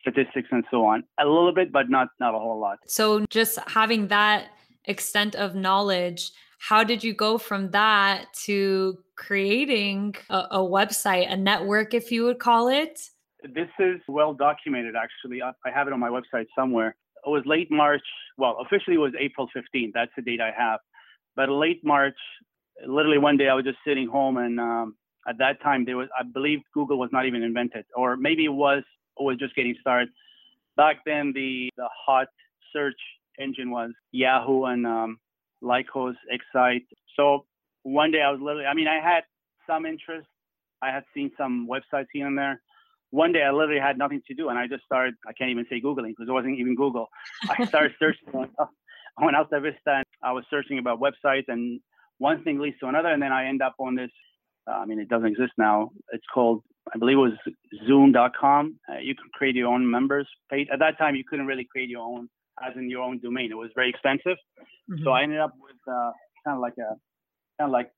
statistics, 0.01 0.49
and 0.51 0.63
so 0.69 0.85
on. 0.85 1.03
A 1.19 1.25
little 1.25 1.53
bit, 1.53 1.71
but 1.71 1.89
not 1.89 2.09
not 2.19 2.35
a 2.35 2.39
whole 2.39 2.59
lot. 2.59 2.79
So 2.87 3.25
just 3.29 3.57
having 3.67 4.07
that 4.07 4.49
extent 4.85 5.35
of 5.35 5.55
knowledge, 5.55 6.31
how 6.59 6.83
did 6.83 7.03
you 7.03 7.13
go 7.13 7.37
from 7.37 7.71
that 7.71 8.33
to 8.45 8.97
creating 9.15 10.15
a, 10.29 10.47
a 10.51 10.59
website, 10.59 11.31
a 11.31 11.37
network, 11.37 11.93
if 11.93 12.11
you 12.11 12.25
would 12.25 12.39
call 12.39 12.67
it? 12.67 13.09
This 13.43 13.69
is 13.79 14.01
well 14.07 14.33
documented, 14.33 14.95
actually. 14.95 15.41
I, 15.41 15.51
I 15.65 15.71
have 15.71 15.87
it 15.87 15.93
on 15.93 15.99
my 15.99 16.09
website 16.09 16.45
somewhere. 16.55 16.95
It 17.25 17.29
was 17.29 17.43
late 17.45 17.69
March. 17.71 18.03
Well, 18.37 18.57
officially 18.61 18.95
it 18.95 18.99
was 18.99 19.13
April 19.19 19.47
15th. 19.55 19.91
That's 19.93 20.11
the 20.15 20.21
date 20.21 20.41
I 20.41 20.51
have. 20.57 20.79
But 21.35 21.49
late 21.49 21.81
March, 21.83 22.17
literally 22.85 23.17
one 23.17 23.37
day 23.37 23.47
I 23.49 23.53
was 23.53 23.65
just 23.65 23.77
sitting 23.85 24.07
home 24.07 24.37
and 24.37 24.59
um, 24.59 24.95
at 25.27 25.37
that 25.39 25.61
time 25.61 25.85
there 25.85 25.97
was 25.97 26.09
I 26.17 26.23
believe 26.23 26.59
Google 26.73 26.99
was 26.99 27.09
not 27.11 27.25
even 27.25 27.43
invented 27.43 27.85
or 27.95 28.17
maybe 28.17 28.45
it 28.45 28.53
was 28.53 28.83
it 29.19 29.23
was 29.23 29.37
just 29.37 29.55
getting 29.55 29.75
started. 29.79 30.09
Back 30.75 30.97
then 31.05 31.31
the 31.33 31.69
the 31.77 31.87
hot 32.05 32.27
search 32.71 32.99
engine 33.39 33.71
was 33.71 33.91
Yahoo 34.11 34.65
and 34.65 34.85
um, 34.85 35.19
Lycos, 35.61 36.15
Excite. 36.29 36.85
So 37.15 37.45
one 37.83 38.11
day 38.11 38.21
I 38.21 38.31
was 38.31 38.39
literally 38.41 38.65
I 38.65 38.73
mean 38.73 38.87
I 38.87 38.99
had 38.99 39.23
some 39.67 39.85
interest. 39.85 40.27
I 40.81 40.91
had 40.91 41.03
seen 41.13 41.31
some 41.37 41.67
websites 41.69 42.07
here 42.11 42.27
and 42.27 42.37
there. 42.37 42.61
One 43.13 43.31
day 43.31 43.43
I 43.43 43.51
literally 43.51 43.79
had 43.79 43.97
nothing 43.97 44.21
to 44.27 44.33
do 44.33 44.49
and 44.49 44.57
I 44.57 44.67
just 44.67 44.83
started 44.85 45.13
I 45.27 45.33
can't 45.33 45.51
even 45.51 45.65
say 45.69 45.79
Googling 45.79 46.13
because 46.13 46.27
it 46.27 46.31
wasn't 46.31 46.59
even 46.59 46.75
Google. 46.75 47.07
I 47.49 47.65
started 47.65 47.93
searching 47.99 48.29
on, 48.33 48.49
on 49.17 49.35
Alta 49.35 49.59
Vista 49.59 50.01
and 50.01 50.05
I 50.23 50.31
was 50.31 50.45
searching 50.49 50.79
about 50.79 50.99
websites 50.99 51.47
and 51.47 51.79
one 52.23 52.43
thing 52.43 52.59
leads 52.59 52.79
to 52.79 52.87
another, 52.87 53.09
and 53.09 53.21
then 53.21 53.31
I 53.31 53.47
end 53.47 53.61
up 53.61 53.75
on 53.79 53.95
this. 53.95 54.11
Uh, 54.65 54.75
I 54.75 54.85
mean, 54.85 54.99
it 54.99 55.09
doesn't 55.09 55.27
exist 55.27 55.51
now. 55.57 55.91
It's 56.13 56.23
called, 56.33 56.63
I 56.93 56.97
believe 56.97 57.17
it 57.17 57.19
was 57.19 57.37
Xoom.com. 57.85 58.79
Uh, 58.89 58.99
you 58.99 59.13
can 59.13 59.25
create 59.33 59.55
your 59.55 59.67
own 59.67 59.89
members 59.89 60.27
page. 60.49 60.67
At 60.71 60.79
that 60.79 60.97
time, 60.97 61.15
you 61.15 61.23
couldn't 61.29 61.47
really 61.47 61.67
create 61.69 61.89
your 61.89 62.01
own, 62.01 62.29
as 62.65 62.71
in 62.77 62.89
your 62.89 63.01
own 63.01 63.19
domain. 63.19 63.51
It 63.51 63.57
was 63.57 63.71
very 63.75 63.89
expensive. 63.89 64.37
Mm-hmm. 64.89 65.03
So 65.03 65.11
I 65.11 65.23
ended 65.23 65.39
up 65.39 65.53
with 65.59 65.75
uh, 65.85 66.11
kind 66.45 66.55
of 66.55 66.59
like 66.59 66.77
a, 66.77 66.95
kind 67.59 67.67
of 67.67 67.71
like 67.71 67.91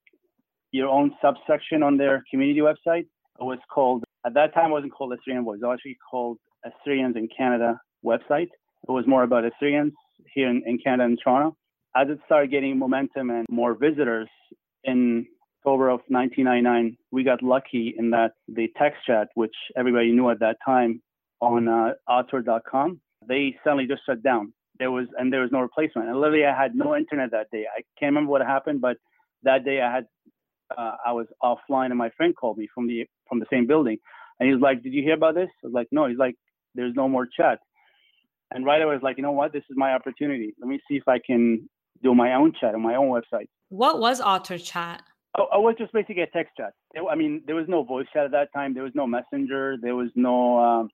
your 0.72 0.89
own 0.89 1.12
subsection 1.22 1.84
on 1.84 1.98
their 1.98 2.24
community 2.31 2.62
website. 2.62 3.05
It 3.39 3.43
was 3.43 3.60
called, 3.72 4.03
at 4.25 4.34
that 4.34 4.53
time, 4.53 4.72
it 4.72 4.74
wasn't 4.74 4.94
called 4.94 5.13
Assyrian 5.13 5.44
Voice. 5.44 5.60
It 5.62 5.65
was 5.65 5.75
actually 5.75 5.98
called 6.10 6.38
Assyrians 6.65 7.15
in 7.15 7.27
Canada 7.36 7.79
website. 8.03 8.50
It 8.88 8.91
was 8.91 9.05
more 9.08 9.24
about 9.24 9.44
Assyrians 9.46 9.94
here 10.34 10.50
in, 10.50 10.63
in 10.65 10.79
Canada 10.79 11.05
and 11.05 11.20
Toronto 11.22 11.55
as 11.96 12.10
it 12.10 12.20
started 12.25 12.51
getting 12.51 12.77
momentum 12.77 13.29
and 13.29 13.46
more 13.50 13.74
visitors 13.74 14.27
in 14.84 15.25
October 15.60 15.89
of 15.89 16.01
1999, 16.10 16.98
we 17.12 17.24
got 17.24 17.41
lucky 17.41 17.96
in 17.98 18.12
that 18.12 18.34
the 18.48 18.67
text 18.77 19.00
chat, 19.08 19.29
which 19.34 19.55
everybody 19.75 20.12
knew 20.12 20.29
at 20.29 20.39
that 20.39 20.58
time 20.63 21.01
on 21.41 21.67
uh, 21.67 21.94
author.com, 22.08 23.00
they 23.27 23.55
suddenly 23.63 23.88
just 23.88 24.01
shut 24.05 24.22
down. 24.22 24.53
There 24.77 24.91
was 24.91 25.08
and 25.17 25.32
there 25.32 25.41
was 25.41 25.51
no 25.51 25.62
replacement. 25.62 26.10
And 26.10 26.20
literally, 26.20 26.46
I 26.46 26.55
had 26.55 26.75
no 26.75 26.96
internet 26.96 27.32
that 27.32 27.50
day. 27.51 27.65
I 27.65 27.82
can't 27.98 28.12
remember 28.12 28.32
what 28.32 28.41
happened, 28.41 28.82
but 28.82 28.98
that 29.44 29.63
day 29.63 29.82
I 29.82 29.91
had 29.91 30.05
uh, 30.77 30.98
I 31.05 31.13
was 31.13 31.27
offline, 31.41 31.88
and 31.88 31.98
my 31.98 32.10
friend 32.17 32.36
called 32.36 32.58
me 32.58 32.67
from 32.75 32.88
the 32.88 33.05
from 33.27 33.39
the 33.39 33.46
same 33.51 33.67
building, 33.67 33.98
and 34.39 34.51
he's 34.51 34.62
like, 34.62 34.84
"Did 34.84 34.94
you 34.94 35.03
hear 35.03 35.15
about 35.15 35.36
this?" 35.36 35.50
I 35.63 35.67
was 35.67 35.74
like, 35.74 35.88
"No." 35.91 36.08
He's 36.08 36.17
like, 36.17 36.36
"There's 36.74 36.96
no 36.96 37.08
more 37.08 37.25
chat." 37.25 37.60
And 38.51 38.65
right 38.65 38.82
away, 38.82 38.91
I 38.91 38.96
was 38.96 39.03
like, 39.03 39.17
"You 39.17 39.24
know 39.24 39.32
what? 39.32 39.53
This 39.53 39.63
is 39.70 39.77
my 39.77 39.94
opportunity. 39.94 40.53
Let 40.60 40.67
me 40.67 40.79
see 40.88 40.96
if 40.98 41.08
I 41.08 41.20
can 41.20 41.67
do 42.03 42.13
my 42.13 42.34
own 42.34 42.53
chat 42.60 42.75
on 42.75 42.82
my 42.82 42.96
own 42.96 43.10
website. 43.10 43.48
What 43.70 44.00
was 44.00 44.22
Otter 44.22 44.58
Chat? 44.58 45.01
Oh, 45.38 45.48
I 45.51 45.58
was 45.58 45.75
just 45.77 45.91
basically 45.91 46.22
a 46.22 46.27
text 46.27 46.53
chat. 46.55 46.74
I 47.10 47.15
mean, 47.15 47.41
there 47.46 47.55
was 47.55 47.65
no 47.67 47.84
voice 47.84 48.05
chat 48.13 48.25
at 48.25 48.32
that 48.32 48.50
time. 48.53 48.74
There 48.74 48.84
was 48.84 48.94
no 48.96 49.05
messenger. 49.05 49.75
There 49.82 49.96
was 49.96 50.10
no, 50.15 50.60
um, 50.60 50.89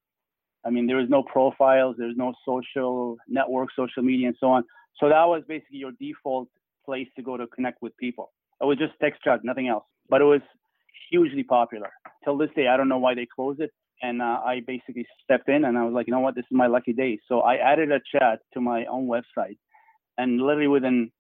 I 0.66 0.70
mean, 0.72 0.88
there 0.88 0.98
was 0.98 1.10
no 1.10 1.22
profiles. 1.22 1.96
There 1.98 2.08
was 2.08 2.18
no 2.18 2.34
social 2.46 3.18
network, 3.28 3.70
social 3.76 4.02
media, 4.02 4.28
and 4.30 4.38
so 4.40 4.48
on. 4.48 4.64
So 5.00 5.10
that 5.10 5.26
was 5.26 5.44
basically 5.48 5.78
your 5.78 5.92
default 6.00 6.48
place 6.86 7.08
to 7.18 7.22
go 7.22 7.38
to 7.38 7.46
connect 7.48 7.82
with 7.82 7.96
people. 7.98 8.32
It 8.62 8.66
was 8.66 8.78
just 8.78 8.94
text 9.00 9.22
chat, 9.24 9.42
nothing 9.44 9.68
else. 9.68 9.84
But 10.10 10.22
it 10.22 10.26
was 10.26 10.42
hugely 11.12 11.44
popular. 11.44 11.92
Till 12.24 12.38
this 12.38 12.50
day, 12.56 12.68
I 12.68 12.78
don't 12.78 12.90
know 12.90 12.98
why 12.98 13.14
they 13.14 13.28
closed 13.36 13.60
it. 13.60 13.72
And 14.02 14.22
uh, 14.22 14.40
I 14.44 14.62
basically 14.66 15.06
stepped 15.24 15.48
in 15.48 15.64
and 15.66 15.78
I 15.78 15.84
was 15.86 15.94
like, 15.94 16.08
you 16.08 16.12
know 16.12 16.22
what, 16.22 16.34
this 16.34 16.46
is 16.46 16.58
my 16.58 16.66
lucky 16.66 16.94
day. 16.94 17.20
So 17.28 17.42
I 17.42 17.58
added 17.58 17.92
a 17.92 18.00
chat 18.12 18.40
to 18.54 18.62
my 18.62 18.86
own 18.86 19.08
website 19.08 19.58
and 20.18 20.42
literally 20.42 20.68
within 20.68 21.12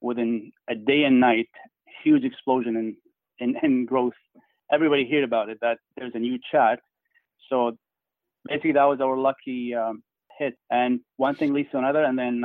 within 0.00 0.52
a 0.68 0.74
day 0.74 1.04
and 1.04 1.20
night, 1.20 1.48
huge 2.02 2.24
explosion 2.24 2.76
in 2.76 2.96
in, 3.38 3.56
in 3.62 3.86
growth. 3.86 4.14
Everybody 4.72 5.08
heard 5.10 5.24
about 5.24 5.48
it 5.50 5.58
that 5.60 5.78
there's 5.96 6.14
a 6.14 6.18
new 6.18 6.38
chat. 6.50 6.80
So 7.50 7.76
basically, 8.48 8.72
that 8.72 8.84
was 8.84 9.00
our 9.00 9.16
lucky 9.16 9.74
um, 9.74 10.02
hit. 10.38 10.54
And 10.70 11.00
one 11.16 11.34
thing 11.34 11.52
leads 11.52 11.70
to 11.72 11.78
another, 11.78 12.04
and 12.04 12.18
then 12.18 12.44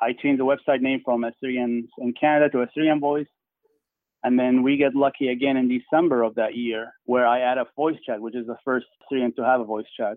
I 0.00 0.12
changed 0.12 0.40
the 0.40 0.44
website 0.44 0.80
name 0.80 1.00
from 1.04 1.24
Assyrians 1.24 1.88
in 1.98 2.12
Canada 2.12 2.50
to 2.50 2.62
Assyrian 2.62 3.00
Voice. 3.00 3.26
And 4.24 4.38
then 4.38 4.62
we 4.62 4.76
get 4.76 4.94
lucky 4.94 5.28
again 5.28 5.56
in 5.56 5.68
December 5.68 6.22
of 6.22 6.34
that 6.34 6.56
year, 6.56 6.92
where 7.04 7.26
I 7.26 7.40
add 7.40 7.58
a 7.58 7.66
voice 7.76 7.96
chat, 8.04 8.20
which 8.20 8.34
is 8.34 8.46
the 8.46 8.56
first 8.64 8.86
Assyrian 9.06 9.32
to 9.36 9.44
have 9.44 9.60
a 9.60 9.64
voice 9.64 9.86
chat. 9.96 10.16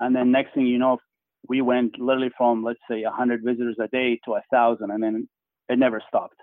And 0.00 0.16
then 0.16 0.32
next 0.32 0.54
thing 0.54 0.66
you 0.66 0.78
know, 0.78 0.98
we 1.46 1.60
went 1.60 1.98
literally 1.98 2.30
from 2.36 2.64
let's 2.64 2.80
say 2.90 3.02
100 3.02 3.42
visitors 3.44 3.76
a 3.80 3.88
day 3.88 4.18
to 4.24 4.34
a 4.34 4.42
thousand 4.50 4.90
and 4.90 5.02
then 5.02 5.28
it 5.68 5.78
never 5.78 6.02
stopped 6.08 6.36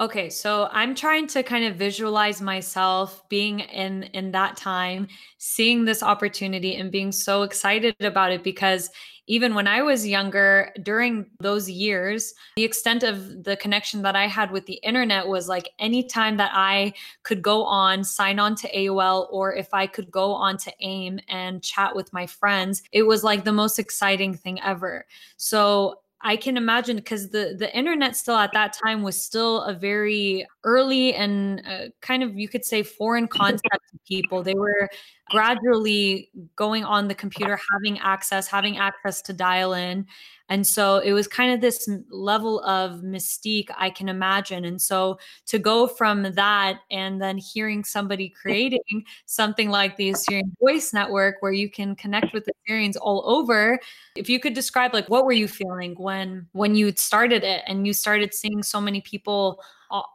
okay 0.00 0.30
so 0.30 0.68
i'm 0.72 0.94
trying 0.94 1.26
to 1.26 1.42
kind 1.42 1.64
of 1.64 1.76
visualize 1.76 2.40
myself 2.40 3.28
being 3.28 3.60
in 3.60 4.04
in 4.14 4.30
that 4.32 4.56
time 4.56 5.06
seeing 5.38 5.84
this 5.84 6.02
opportunity 6.02 6.76
and 6.76 6.90
being 6.90 7.12
so 7.12 7.42
excited 7.42 7.94
about 8.00 8.32
it 8.32 8.42
because 8.42 8.90
even 9.28 9.54
when 9.54 9.68
I 9.68 9.82
was 9.82 10.06
younger, 10.06 10.72
during 10.82 11.26
those 11.38 11.70
years, 11.70 12.34
the 12.56 12.64
extent 12.64 13.02
of 13.02 13.44
the 13.44 13.56
connection 13.56 14.02
that 14.02 14.16
I 14.16 14.26
had 14.26 14.50
with 14.50 14.66
the 14.66 14.80
internet 14.82 15.28
was 15.28 15.48
like 15.48 15.68
anytime 15.78 16.38
that 16.38 16.50
I 16.54 16.94
could 17.22 17.42
go 17.42 17.62
on, 17.64 18.02
sign 18.02 18.38
on 18.38 18.56
to 18.56 18.74
AOL, 18.74 19.28
or 19.30 19.54
if 19.54 19.72
I 19.72 19.86
could 19.86 20.10
go 20.10 20.32
on 20.32 20.56
to 20.58 20.72
AIM 20.80 21.20
and 21.28 21.62
chat 21.62 21.94
with 21.94 22.12
my 22.12 22.26
friends, 22.26 22.82
it 22.90 23.02
was 23.02 23.22
like 23.22 23.44
the 23.44 23.52
most 23.52 23.78
exciting 23.78 24.34
thing 24.34 24.60
ever. 24.62 25.04
So 25.36 26.00
I 26.20 26.36
can 26.36 26.56
imagine 26.56 26.96
because 26.96 27.30
the 27.30 27.54
the 27.56 27.74
internet 27.76 28.16
still 28.16 28.34
at 28.36 28.52
that 28.52 28.72
time 28.72 29.02
was 29.02 29.22
still 29.22 29.62
a 29.62 29.74
very 29.74 30.46
early 30.64 31.14
and 31.14 31.62
uh, 31.64 31.84
kind 32.00 32.24
of 32.24 32.36
you 32.36 32.48
could 32.48 32.64
say 32.64 32.82
foreign 32.82 33.28
concept 33.28 33.90
to 33.92 33.98
people. 34.06 34.42
They 34.42 34.54
were 34.54 34.88
gradually 35.30 36.30
going 36.56 36.84
on 36.84 37.08
the 37.08 37.14
computer, 37.14 37.58
having 37.72 37.98
access, 37.98 38.48
having 38.48 38.78
access 38.78 39.22
to 39.22 39.32
dial 39.32 39.72
in, 39.74 40.06
and 40.48 40.66
so 40.66 40.98
it 40.98 41.12
was 41.12 41.28
kind 41.28 41.52
of 41.52 41.60
this 41.60 41.88
level 42.10 42.60
of 42.64 43.02
mystique 43.02 43.68
I 43.76 43.90
can 43.90 44.08
imagine. 44.08 44.64
And 44.64 44.80
so 44.80 45.18
to 45.46 45.58
go 45.58 45.86
from 45.86 46.22
that 46.22 46.80
and 46.90 47.20
then 47.20 47.36
hearing 47.36 47.84
somebody 47.84 48.30
creating 48.30 49.04
something 49.26 49.68
like 49.68 49.96
the 49.96 50.10
Assyrian 50.10 50.56
Voice 50.60 50.92
Network 50.92 51.36
where 51.40 51.52
you 51.52 51.70
can 51.70 51.94
connect 51.94 52.32
with 52.32 52.48
Assyrians 52.48 52.96
all 52.96 53.22
over, 53.26 53.78
if 54.16 54.28
you 54.28 54.40
could 54.40 54.54
describe 54.54 54.94
like 54.94 55.08
what 55.08 55.24
were 55.24 55.32
you 55.32 55.48
feeling 55.48 55.94
when 55.98 56.46
when 56.52 56.74
you 56.74 56.92
started 56.96 57.44
it 57.44 57.62
and 57.66 57.86
you 57.86 57.92
started 57.92 58.32
seeing 58.32 58.62
so 58.62 58.80
many 58.80 59.00
people 59.02 59.60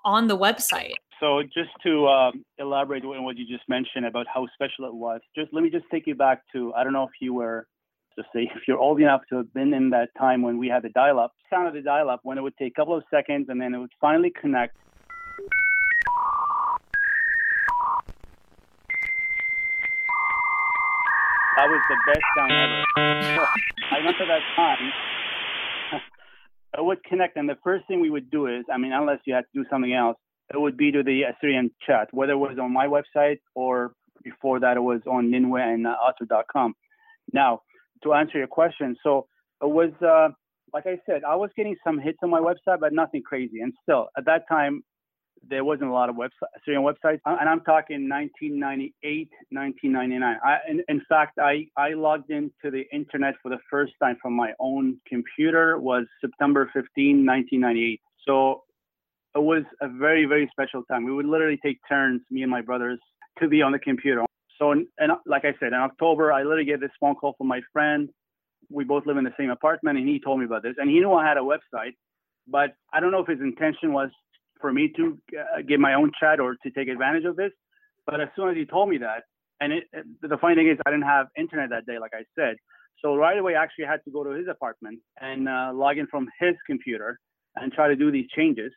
on 0.03 0.27
the 0.27 0.38
website? 0.38 0.93
So 1.20 1.41
just 1.43 1.70
to 1.84 2.08
um, 2.08 2.46
elaborate 2.58 3.03
on 3.05 3.24
what 3.24 3.38
you 3.38 3.46
just 3.46 3.67
mentioned 3.70 4.05
about 4.05 4.25
how 4.34 4.48
special 4.53 4.86
it 4.86 4.93
was, 4.93 5.22
just 5.36 5.53
let 5.53 5.63
me 5.63 5.70
just 5.70 5.86
take 5.91 6.08
you 6.08 6.15
back 6.15 6.41
to 6.53 6.74
I 6.74 6.84
don't 6.84 6.93
know 6.93 7.03
if 7.03 7.13
you 7.22 7.34
were 7.34 7.67
to 8.17 8.24
say 8.34 8.50
if 8.55 8.67
you're 8.67 8.77
old 8.79 9.00
enough 9.00 9.22
to 9.29 9.38
have 9.38 9.53
been 9.53 9.74
in 9.74 9.89
that 9.91 10.10
time 10.17 10.41
when 10.41 10.58
we 10.58 10.67
had 10.67 10.84
the 10.84 10.89
dial-up, 10.89 11.34
sound 11.50 11.67
of 11.67 11.74
the 11.74 11.82
dial-up 11.82 12.22
when 12.24 12.38
it 12.38 12.41
would 12.41 12.58
take 12.58 12.74
a 12.74 12.75
couple 12.75 12.96
of 12.96 13.03
seconds 13.10 13.48
and 13.50 13.62
then 13.62 13.74
it 13.74 13.79
would 13.79 13.91
finally 14.00 14.32
connect. 14.39 14.75
That 21.55 21.67
was 21.70 21.82
the 21.88 21.98
best 22.08 22.25
sound 22.36 22.51
ever. 22.51 23.48
I 23.91 23.98
remember 23.98 24.25
that 24.25 24.41
time. 24.55 24.91
it 26.77 26.84
would 26.84 27.03
connect, 27.03 27.38
and 27.38 27.48
the 27.48 27.58
first 27.63 27.88
thing 27.88 28.01
we 28.01 28.10
would 28.10 28.32
do 28.32 28.48
is, 28.48 28.65
I 28.74 28.77
mean, 28.77 28.91
unless 28.91 29.20
you 29.25 29.36
had 29.36 29.41
to 29.41 29.63
do 29.63 29.65
something 29.70 29.93
else, 29.93 30.17
it 30.51 30.59
would 30.59 30.77
be 30.77 30.91
to 30.91 31.03
the 31.03 31.23
Assyrian 31.23 31.71
chat, 31.85 32.07
whether 32.12 32.33
it 32.33 32.38
was 32.38 32.57
on 32.62 32.73
my 32.73 32.88
website 32.88 33.39
or 33.55 33.93
before 34.23 34.59
that 34.59 34.77
it 34.77 34.81
was 34.81 35.01
on 35.07 35.29
Ninwe 35.31 35.62
and 35.62 35.88
uh. 35.88 36.69
Now, 37.31 37.62
to 38.03 38.13
answer 38.13 38.38
your 38.38 38.47
question, 38.47 38.95
so 39.03 39.27
it 39.62 39.69
was 39.69 39.91
uh, 40.01 40.29
like 40.73 40.88
I 40.88 40.97
said, 41.05 41.23
I 41.23 41.35
was 41.35 41.51
getting 41.55 41.75
some 41.83 42.00
hits 42.00 42.17
on 42.23 42.29
my 42.29 42.39
website, 42.39 42.79
but 42.79 42.93
nothing 42.93 43.21
crazy. 43.21 43.62
And 43.62 43.73
still, 43.83 44.07
at 44.17 44.25
that 44.25 44.47
time, 44.50 44.83
there 45.47 45.63
wasn't 45.63 45.89
a 45.89 45.93
lot 45.93 46.09
of 46.09 46.15
website, 46.15 46.50
Assyrian 46.57 46.83
websites, 46.83 47.19
uh, 47.25 47.35
and 47.39 47.50
I'm 47.50 47.62
talking 47.62 48.09
1998, 48.09 49.29
1999. 49.51 50.38
I, 50.43 50.57
in, 50.69 50.83
in 50.88 51.01
fact, 51.07 51.38
I, 51.38 51.67
I 51.77 51.93
logged 51.93 52.31
into 52.31 52.71
the 52.71 52.83
internet 52.93 53.35
for 53.41 53.50
the 53.50 53.57
first 53.69 53.93
time 54.01 54.17
from 54.21 54.33
my 54.33 54.53
own 54.59 55.00
computer 55.07 55.77
was 55.79 56.05
September 56.21 56.69
15, 56.73 57.25
1998. 57.25 58.01
So 58.25 58.63
it 59.35 59.41
was 59.41 59.63
a 59.81 59.87
very, 59.87 60.25
very 60.25 60.49
special 60.51 60.83
time. 60.83 61.05
We 61.05 61.13
would 61.13 61.25
literally 61.25 61.59
take 61.63 61.79
turns, 61.89 62.21
me 62.29 62.43
and 62.43 62.51
my 62.51 62.61
brothers, 62.61 62.99
to 63.39 63.47
be 63.47 63.61
on 63.61 63.71
the 63.71 63.79
computer. 63.79 64.23
So, 64.59 64.71
and 64.71 64.85
like 65.25 65.45
I 65.45 65.53
said, 65.59 65.69
in 65.69 65.79
October, 65.79 66.31
I 66.31 66.43
literally 66.43 66.65
get 66.65 66.79
this 66.79 66.91
phone 66.99 67.15
call 67.15 67.33
from 67.37 67.47
my 67.47 67.61
friend. 67.71 68.09
We 68.69 68.83
both 68.83 69.05
live 69.05 69.17
in 69.17 69.23
the 69.23 69.33
same 69.37 69.49
apartment, 69.49 69.97
and 69.97 70.07
he 70.07 70.19
told 70.19 70.39
me 70.39 70.45
about 70.45 70.63
this. 70.63 70.75
And 70.77 70.89
he 70.89 70.99
knew 70.99 71.11
I 71.13 71.27
had 71.27 71.37
a 71.37 71.41
website, 71.41 71.93
but 72.47 72.75
I 72.93 72.99
don't 72.99 73.11
know 73.11 73.21
if 73.21 73.27
his 73.27 73.41
intention 73.41 73.91
was 73.93 74.09
for 74.61 74.71
me 74.71 74.91
to 74.95 75.17
uh, 75.37 75.61
get 75.67 75.79
my 75.79 75.95
own 75.95 76.11
chat 76.19 76.39
or 76.39 76.55
to 76.63 76.71
take 76.71 76.87
advantage 76.87 77.25
of 77.25 77.35
this. 77.35 77.51
But 78.05 78.21
as 78.21 78.29
soon 78.35 78.49
as 78.49 78.55
he 78.55 78.65
told 78.65 78.89
me 78.89 78.97
that, 78.99 79.23
and 79.59 79.73
it, 79.73 79.83
the 80.21 80.37
funny 80.37 80.55
thing 80.55 80.69
is, 80.69 80.77
I 80.85 80.91
didn't 80.91 81.05
have 81.05 81.27
internet 81.37 81.69
that 81.71 81.85
day, 81.85 81.97
like 81.99 82.11
I 82.13 82.23
said. 82.37 82.55
So 83.03 83.15
right 83.15 83.37
away, 83.37 83.55
I 83.55 83.63
actually 83.63 83.85
had 83.85 84.01
to 84.05 84.11
go 84.11 84.23
to 84.23 84.31
his 84.31 84.47
apartment 84.49 84.99
and 85.19 85.49
uh, 85.49 85.71
log 85.73 85.97
in 85.97 86.07
from 86.07 86.27
his 86.39 86.55
computer 86.67 87.19
and 87.55 87.71
try 87.71 87.87
to 87.87 87.95
do 87.95 88.11
these 88.11 88.27
changes. 88.35 88.71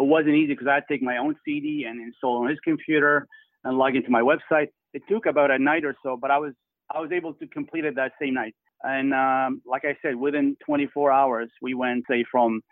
It 0.00 0.06
wasn't 0.06 0.36
easy 0.36 0.48
because 0.54 0.68
I 0.68 0.74
had 0.76 0.84
to 0.88 0.94
take 0.94 1.02
my 1.02 1.18
own 1.18 1.36
CD 1.44 1.86
and 1.88 2.00
install 2.02 2.42
on 2.42 2.50
his 2.50 2.58
computer 2.64 3.26
and 3.64 3.78
log 3.78 3.96
into 3.96 4.10
my 4.10 4.22
website. 4.22 4.68
It 4.94 5.02
took 5.10 5.26
about 5.26 5.50
a 5.50 5.58
night 5.58 5.84
or 5.84 5.96
so, 6.04 6.18
but 6.20 6.30
I 6.32 6.38
was 6.38 6.54
I 6.94 7.00
was 7.00 7.12
able 7.12 7.34
to 7.34 7.48
complete 7.48 7.84
it 7.86 7.96
that 7.96 8.12
same 8.20 8.34
night. 8.34 8.54
And 8.84 9.14
um, 9.14 9.62
like 9.66 9.84
I 9.84 9.96
said, 10.02 10.16
within 10.16 10.56
24 10.66 11.12
hours, 11.12 11.50
we 11.62 11.74
went 11.74 12.04
say 12.10 12.24
from 12.30 12.62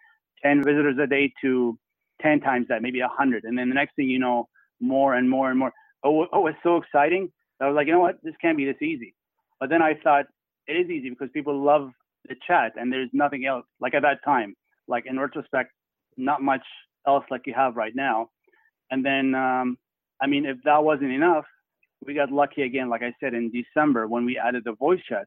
10 0.44 0.64
visitors 0.64 0.96
a 1.02 1.06
day 1.06 1.32
to 1.42 1.78
10 2.22 2.40
times 2.40 2.66
that, 2.68 2.82
maybe 2.82 3.00
100. 3.00 3.44
And 3.44 3.58
then 3.58 3.70
the 3.70 3.74
next 3.74 3.96
thing 3.96 4.08
you 4.10 4.20
know, 4.20 4.48
more 4.80 5.14
and 5.14 5.30
more 5.30 5.50
and 5.50 5.58
more. 5.58 5.72
Oh, 6.04 6.26
oh, 6.32 6.46
it's 6.48 6.58
so 6.62 6.76
exciting. 6.78 7.32
I 7.60 7.66
was 7.68 7.76
like, 7.76 7.86
you 7.88 7.94
know 7.94 8.00
what? 8.00 8.18
This 8.22 8.34
can't 8.42 8.58
be 8.58 8.66
this 8.66 8.82
easy. 8.82 9.14
But 9.60 9.70
then 9.70 9.82
I 9.82 9.94
thought 10.04 10.26
it 10.68 10.74
is 10.74 10.90
easy 10.90 11.10
because 11.10 11.30
people 11.34 11.64
love 11.64 11.90
the 12.28 12.36
chat 12.46 12.74
and 12.76 12.92
there's 12.92 13.10
nothing 13.14 13.46
else. 13.46 13.64
Like 13.80 13.94
at 13.94 14.02
that 14.02 14.24
time, 14.24 14.54
like 14.88 15.06
in 15.06 15.18
retrospect, 15.18 15.72
not 16.18 16.42
much 16.42 16.64
else 17.06 17.24
like 17.30 17.42
you 17.46 17.54
have 17.54 17.76
right 17.76 17.94
now. 17.94 18.30
And 18.90 19.04
then, 19.04 19.34
um, 19.34 19.78
I 20.20 20.26
mean, 20.26 20.46
if 20.46 20.58
that 20.64 20.82
wasn't 20.82 21.12
enough, 21.12 21.44
we 22.04 22.14
got 22.14 22.30
lucky 22.30 22.62
again, 22.62 22.88
like 22.88 23.02
I 23.02 23.14
said, 23.20 23.34
in 23.34 23.50
December 23.50 24.06
when 24.06 24.24
we 24.24 24.38
added 24.38 24.64
the 24.64 24.72
voice 24.72 25.00
chat. 25.08 25.26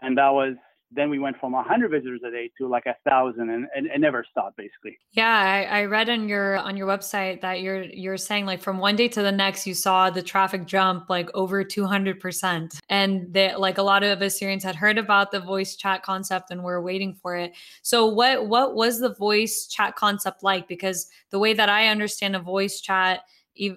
And 0.00 0.18
that 0.18 0.30
was 0.30 0.54
then 0.92 1.08
we 1.08 1.18
went 1.18 1.38
from 1.38 1.52
100 1.52 1.90
visitors 1.90 2.20
a 2.26 2.30
day 2.30 2.50
to 2.58 2.66
like 2.66 2.86
a 2.86 2.96
thousand 3.08 3.50
and, 3.50 3.68
and 3.74 3.86
it 3.86 3.98
never 3.98 4.24
stopped 4.30 4.56
basically. 4.56 4.98
Yeah 5.12 5.28
I, 5.28 5.80
I, 5.80 5.84
read 5.84 6.08
on 6.08 6.28
your 6.28 6.56
on 6.58 6.76
your 6.76 6.88
website 6.88 7.40
that 7.42 7.60
you're 7.60 7.82
you're 7.82 8.16
saying 8.16 8.46
like 8.46 8.60
from 8.60 8.78
one 8.78 8.96
day 8.96 9.08
to 9.08 9.22
the 9.22 9.32
next 9.32 9.66
you 9.66 9.74
saw 9.74 10.10
the 10.10 10.22
traffic 10.22 10.66
jump 10.66 11.08
like 11.08 11.30
over 11.34 11.64
200% 11.64 12.80
and 12.88 13.32
that 13.32 13.60
like 13.60 13.78
a 13.78 13.82
lot 13.82 14.02
of 14.02 14.20
assyrians 14.20 14.64
had 14.64 14.74
heard 14.74 14.98
about 14.98 15.30
the 15.30 15.40
voice 15.40 15.76
chat 15.76 16.02
concept 16.02 16.50
and 16.50 16.62
were 16.62 16.82
waiting 16.82 17.14
for 17.14 17.36
it. 17.36 17.52
So 17.82 18.06
what 18.06 18.48
what 18.48 18.74
was 18.74 18.98
the 18.98 19.14
voice 19.14 19.66
chat 19.66 19.96
concept 19.96 20.42
like? 20.42 20.66
Because 20.66 21.08
the 21.30 21.38
way 21.38 21.54
that 21.54 21.68
i 21.68 21.86
understand 21.88 22.34
a 22.34 22.40
voice 22.40 22.80
chat 22.80 23.20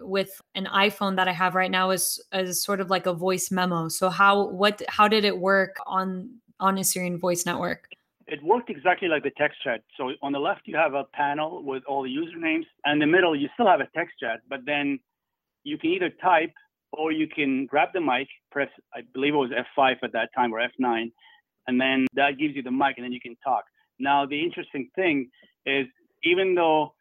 with 0.02 0.42
an 0.56 0.66
iPhone 0.66 1.16
that 1.18 1.28
I 1.28 1.34
have 1.34 1.56
right 1.56 1.72
now 1.72 1.90
is 1.90 2.24
is 2.32 2.64
sort 2.64 2.80
of 2.80 2.90
like 2.90 3.06
a 3.06 3.14
voice 3.14 3.52
memo. 3.52 3.90
So 3.90 4.10
how 4.10 4.50
what 4.50 4.82
how 4.88 5.08
did 5.08 5.26
it 5.26 5.38
work 5.38 5.78
on 5.86 6.30
on 6.64 6.78
Assyrian 6.78 7.20
Voice 7.20 7.46
Network? 7.46 7.90
It 8.26 8.42
worked 8.42 8.70
exactly 8.70 9.10
like 9.10 9.24
the 9.24 9.32
text 9.38 9.62
chat. 9.64 9.82
So 9.98 10.12
on 10.22 10.32
the 10.32 10.40
left, 10.40 10.62
you 10.64 10.78
have 10.78 10.94
a 10.94 11.04
panel 11.14 11.62
with 11.62 11.84
all 11.88 12.04
the 12.04 12.10
usernames, 12.10 12.66
and 12.86 12.94
in 12.94 13.00
the 13.00 13.12
middle, 13.16 13.36
you 13.36 13.50
still 13.54 13.68
have 13.68 13.82
a 13.82 13.90
text 13.94 14.16
chat, 14.22 14.40
but 14.50 14.62
then 14.66 14.98
you 15.66 15.78
can 15.78 15.90
either 15.92 16.10
type 16.22 16.54
or 16.94 17.12
you 17.12 17.28
can 17.28 17.66
grab 17.66 17.90
the 17.94 18.00
mic, 18.00 18.28
press, 18.50 18.70
I 18.94 19.02
believe 19.14 19.34
it 19.34 19.38
was 19.38 19.52
F5 19.78 19.98
at 20.04 20.14
that 20.14 20.30
time 20.36 20.54
or 20.54 20.60
F9, 20.60 21.12
and 21.68 21.82
then 21.82 22.08
that 22.14 22.38
gives 22.40 22.56
you 22.56 22.64
the 22.64 22.72
mic, 22.72 22.94
and 22.98 23.04
then 23.04 23.12
you 23.12 23.20
can 23.20 23.36
talk. 23.44 23.66
Now, 24.00 24.26
the 24.26 24.42
interesting 24.42 24.90
thing 24.96 25.30
is, 25.66 25.86
even 26.24 26.56
though 26.56 26.94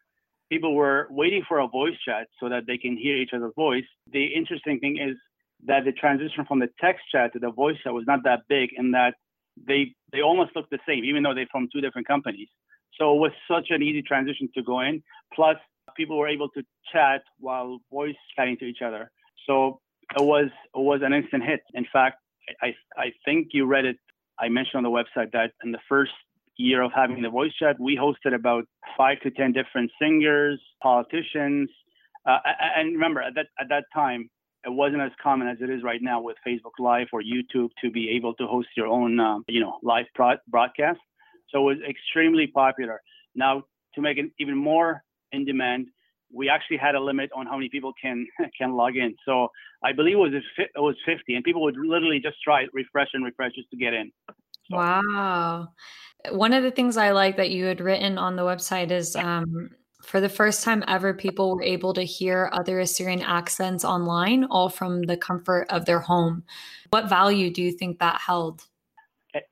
people 0.50 0.74
were 0.74 1.06
waiting 1.10 1.44
for 1.46 1.60
a 1.60 1.68
voice 1.68 1.94
chat 2.04 2.26
so 2.40 2.48
that 2.48 2.66
they 2.66 2.78
can 2.78 2.96
hear 2.96 3.16
each 3.16 3.30
other's 3.32 3.52
voice, 3.54 3.84
the 4.12 4.24
interesting 4.24 4.80
thing 4.80 4.98
is 4.98 5.16
that 5.66 5.84
the 5.84 5.92
transition 5.92 6.44
from 6.46 6.58
the 6.58 6.68
text 6.80 7.04
chat 7.12 7.32
to 7.34 7.38
the 7.38 7.50
voice 7.50 7.76
chat 7.84 7.92
was 7.92 8.04
not 8.06 8.24
that 8.24 8.40
big 8.48 8.70
in 8.76 8.90
that 8.90 9.14
they 9.56 9.94
they 10.12 10.20
almost 10.20 10.54
look 10.56 10.68
the 10.70 10.78
same, 10.86 11.04
even 11.04 11.22
though 11.22 11.34
they're 11.34 11.46
from 11.50 11.68
two 11.72 11.80
different 11.80 12.06
companies. 12.06 12.48
So 12.98 13.14
it 13.14 13.18
was 13.18 13.32
such 13.50 13.68
an 13.70 13.82
easy 13.82 14.02
transition 14.02 14.48
to 14.54 14.62
go 14.62 14.80
in. 14.80 15.02
Plus, 15.34 15.56
people 15.96 16.18
were 16.18 16.28
able 16.28 16.48
to 16.50 16.62
chat 16.92 17.22
while 17.38 17.80
voice 17.90 18.14
chatting 18.36 18.56
to 18.58 18.64
each 18.66 18.82
other. 18.84 19.10
So 19.46 19.80
it 20.18 20.22
was 20.22 20.46
it 20.74 20.78
was 20.80 21.00
an 21.02 21.12
instant 21.12 21.44
hit. 21.44 21.60
In 21.74 21.86
fact, 21.92 22.16
I 22.62 22.74
I 22.96 23.12
think 23.24 23.48
you 23.52 23.66
read 23.66 23.84
it. 23.84 23.96
I 24.38 24.48
mentioned 24.48 24.76
on 24.76 24.82
the 24.84 24.90
website 24.90 25.32
that 25.32 25.52
in 25.64 25.72
the 25.72 25.80
first 25.88 26.12
year 26.56 26.82
of 26.82 26.92
having 26.94 27.22
the 27.22 27.30
voice 27.30 27.52
chat, 27.58 27.78
we 27.80 27.96
hosted 27.96 28.34
about 28.34 28.64
five 28.96 29.20
to 29.20 29.30
ten 29.30 29.52
different 29.52 29.90
singers, 30.00 30.60
politicians, 30.82 31.70
uh, 32.28 32.38
and 32.76 32.92
remember 32.92 33.20
at 33.22 33.34
that 33.34 33.46
at 33.58 33.68
that 33.68 33.84
time 33.94 34.28
it 34.64 34.72
wasn't 34.72 35.02
as 35.02 35.10
common 35.22 35.48
as 35.48 35.58
it 35.60 35.70
is 35.70 35.82
right 35.82 36.00
now 36.00 36.20
with 36.20 36.36
Facebook 36.46 36.78
Live 36.78 37.08
or 37.12 37.22
YouTube 37.22 37.70
to 37.82 37.90
be 37.90 38.10
able 38.10 38.34
to 38.34 38.46
host 38.46 38.68
your 38.76 38.86
own, 38.86 39.18
um, 39.18 39.44
you 39.48 39.60
know, 39.60 39.78
live 39.82 40.06
pro- 40.14 40.36
broadcast. 40.48 41.00
So 41.50 41.58
it 41.60 41.74
was 41.74 41.78
extremely 41.88 42.46
popular. 42.46 43.00
Now, 43.34 43.64
to 43.94 44.00
make 44.00 44.18
it 44.18 44.30
even 44.38 44.56
more 44.56 45.02
in 45.32 45.44
demand, 45.44 45.88
we 46.32 46.48
actually 46.48 46.78
had 46.78 46.94
a 46.94 47.00
limit 47.00 47.30
on 47.34 47.46
how 47.46 47.56
many 47.56 47.68
people 47.68 47.92
can 48.00 48.26
can 48.58 48.72
log 48.72 48.96
in. 48.96 49.14
So 49.26 49.48
I 49.82 49.92
believe 49.92 50.14
it 50.14 50.18
was 50.18 50.32
it 50.58 50.70
was 50.76 50.96
50, 51.04 51.34
and 51.34 51.44
people 51.44 51.62
would 51.62 51.76
literally 51.76 52.20
just 52.20 52.36
try 52.42 52.66
refresh 52.72 53.08
and 53.14 53.24
refresh 53.24 53.52
just 53.54 53.70
to 53.70 53.76
get 53.76 53.92
in. 53.94 54.12
So. 54.70 54.76
Wow. 54.76 55.68
One 56.30 56.52
of 56.52 56.62
the 56.62 56.70
things 56.70 56.96
I 56.96 57.10
like 57.10 57.36
that 57.36 57.50
you 57.50 57.64
had 57.64 57.80
written 57.80 58.16
on 58.16 58.36
the 58.36 58.42
website 58.42 58.92
is 58.92 59.16
um, 59.16 59.70
for 60.02 60.20
the 60.20 60.28
first 60.28 60.64
time 60.64 60.82
ever, 60.88 61.14
people 61.14 61.56
were 61.56 61.62
able 61.62 61.94
to 61.94 62.02
hear 62.02 62.50
other 62.52 62.80
Assyrian 62.80 63.22
accents 63.22 63.84
online, 63.84 64.44
all 64.44 64.68
from 64.68 65.02
the 65.02 65.16
comfort 65.16 65.66
of 65.70 65.84
their 65.84 66.00
home. 66.00 66.44
What 66.90 67.08
value 67.08 67.50
do 67.50 67.62
you 67.62 67.72
think 67.72 67.98
that 68.00 68.20
held? 68.20 68.64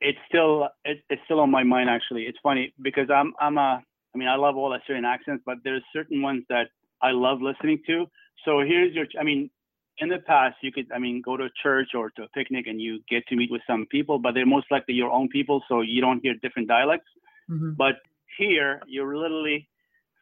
It's 0.01 0.19
still 0.29 0.69
it's 0.85 1.23
still 1.25 1.41
on 1.41 1.51
my 1.51 1.63
mind 1.63 1.89
actually. 1.89 2.25
It's 2.25 2.39
funny 2.43 2.75
because 2.83 3.09
I'm 3.11 3.33
I'm 3.41 3.57
a 3.57 3.83
I 4.15 4.19
mean 4.19 4.29
I 4.29 4.37
love 4.37 4.57
all 4.57 4.75
Assyrian 4.75 5.07
accents, 5.07 5.43
but 5.47 5.59
there's 5.65 5.83
certain 5.93 6.21
ones 6.21 6.45
that 6.51 6.69
I 7.01 7.13
love 7.13 7.41
listening 7.41 7.81
to. 7.87 8.05
So 8.45 8.61
here's 8.61 8.95
your 8.95 9.07
I 9.19 9.25
mean 9.25 9.51
in 9.99 10.11
the 10.11 10.19
past 10.19 10.57
you 10.61 10.71
could 10.71 10.93
I 10.93 10.99
mean 10.99 11.23
go 11.25 11.39
to 11.39 11.45
a 11.45 11.51
church 11.63 11.91
or 11.95 12.11
to 12.11 12.25
a 12.25 12.29
picnic 12.29 12.67
and 12.67 12.79
you 12.79 13.01
get 13.09 13.27
to 13.29 13.37
meet 13.37 13.51
with 13.51 13.63
some 13.67 13.87
people, 13.87 14.19
but 14.19 14.35
they're 14.35 14.45
most 14.45 14.67
likely 14.71 14.95
your 14.95 15.11
own 15.11 15.29
people, 15.29 15.63
so 15.67 15.81
you 15.81 16.03
don't 16.03 16.21
hear 16.21 16.35
different 16.35 16.69
dialects. 16.69 17.09
Mm-hmm. 17.49 17.73
But 17.79 17.95
here 18.37 18.83
you're 18.87 19.17
literally 19.17 19.67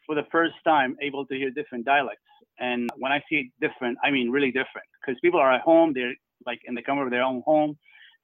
for 0.09 0.15
the 0.15 0.27
first 0.33 0.55
time 0.65 0.97
able 1.03 1.27
to 1.27 1.35
hear 1.37 1.51
different 1.51 1.85
dialects. 1.85 2.23
And 2.59 2.91
when 2.97 3.13
I 3.13 3.23
see 3.29 3.53
different, 3.61 3.99
I 4.03 4.11
mean 4.11 4.31
really 4.31 4.51
different 4.51 4.89
because 5.01 5.21
people 5.21 5.39
are 5.39 5.53
at 5.53 5.61
home, 5.61 5.93
they're 5.95 6.15
like 6.47 6.61
in 6.65 6.75
the 6.75 6.83
comfort 6.83 7.05
of 7.05 7.11
their 7.11 7.23
own 7.23 7.43
home, 7.45 7.77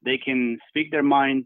they 0.03 0.17
can 0.19 0.59
speak 0.69 0.91
their 0.91 1.03
mind 1.03 1.45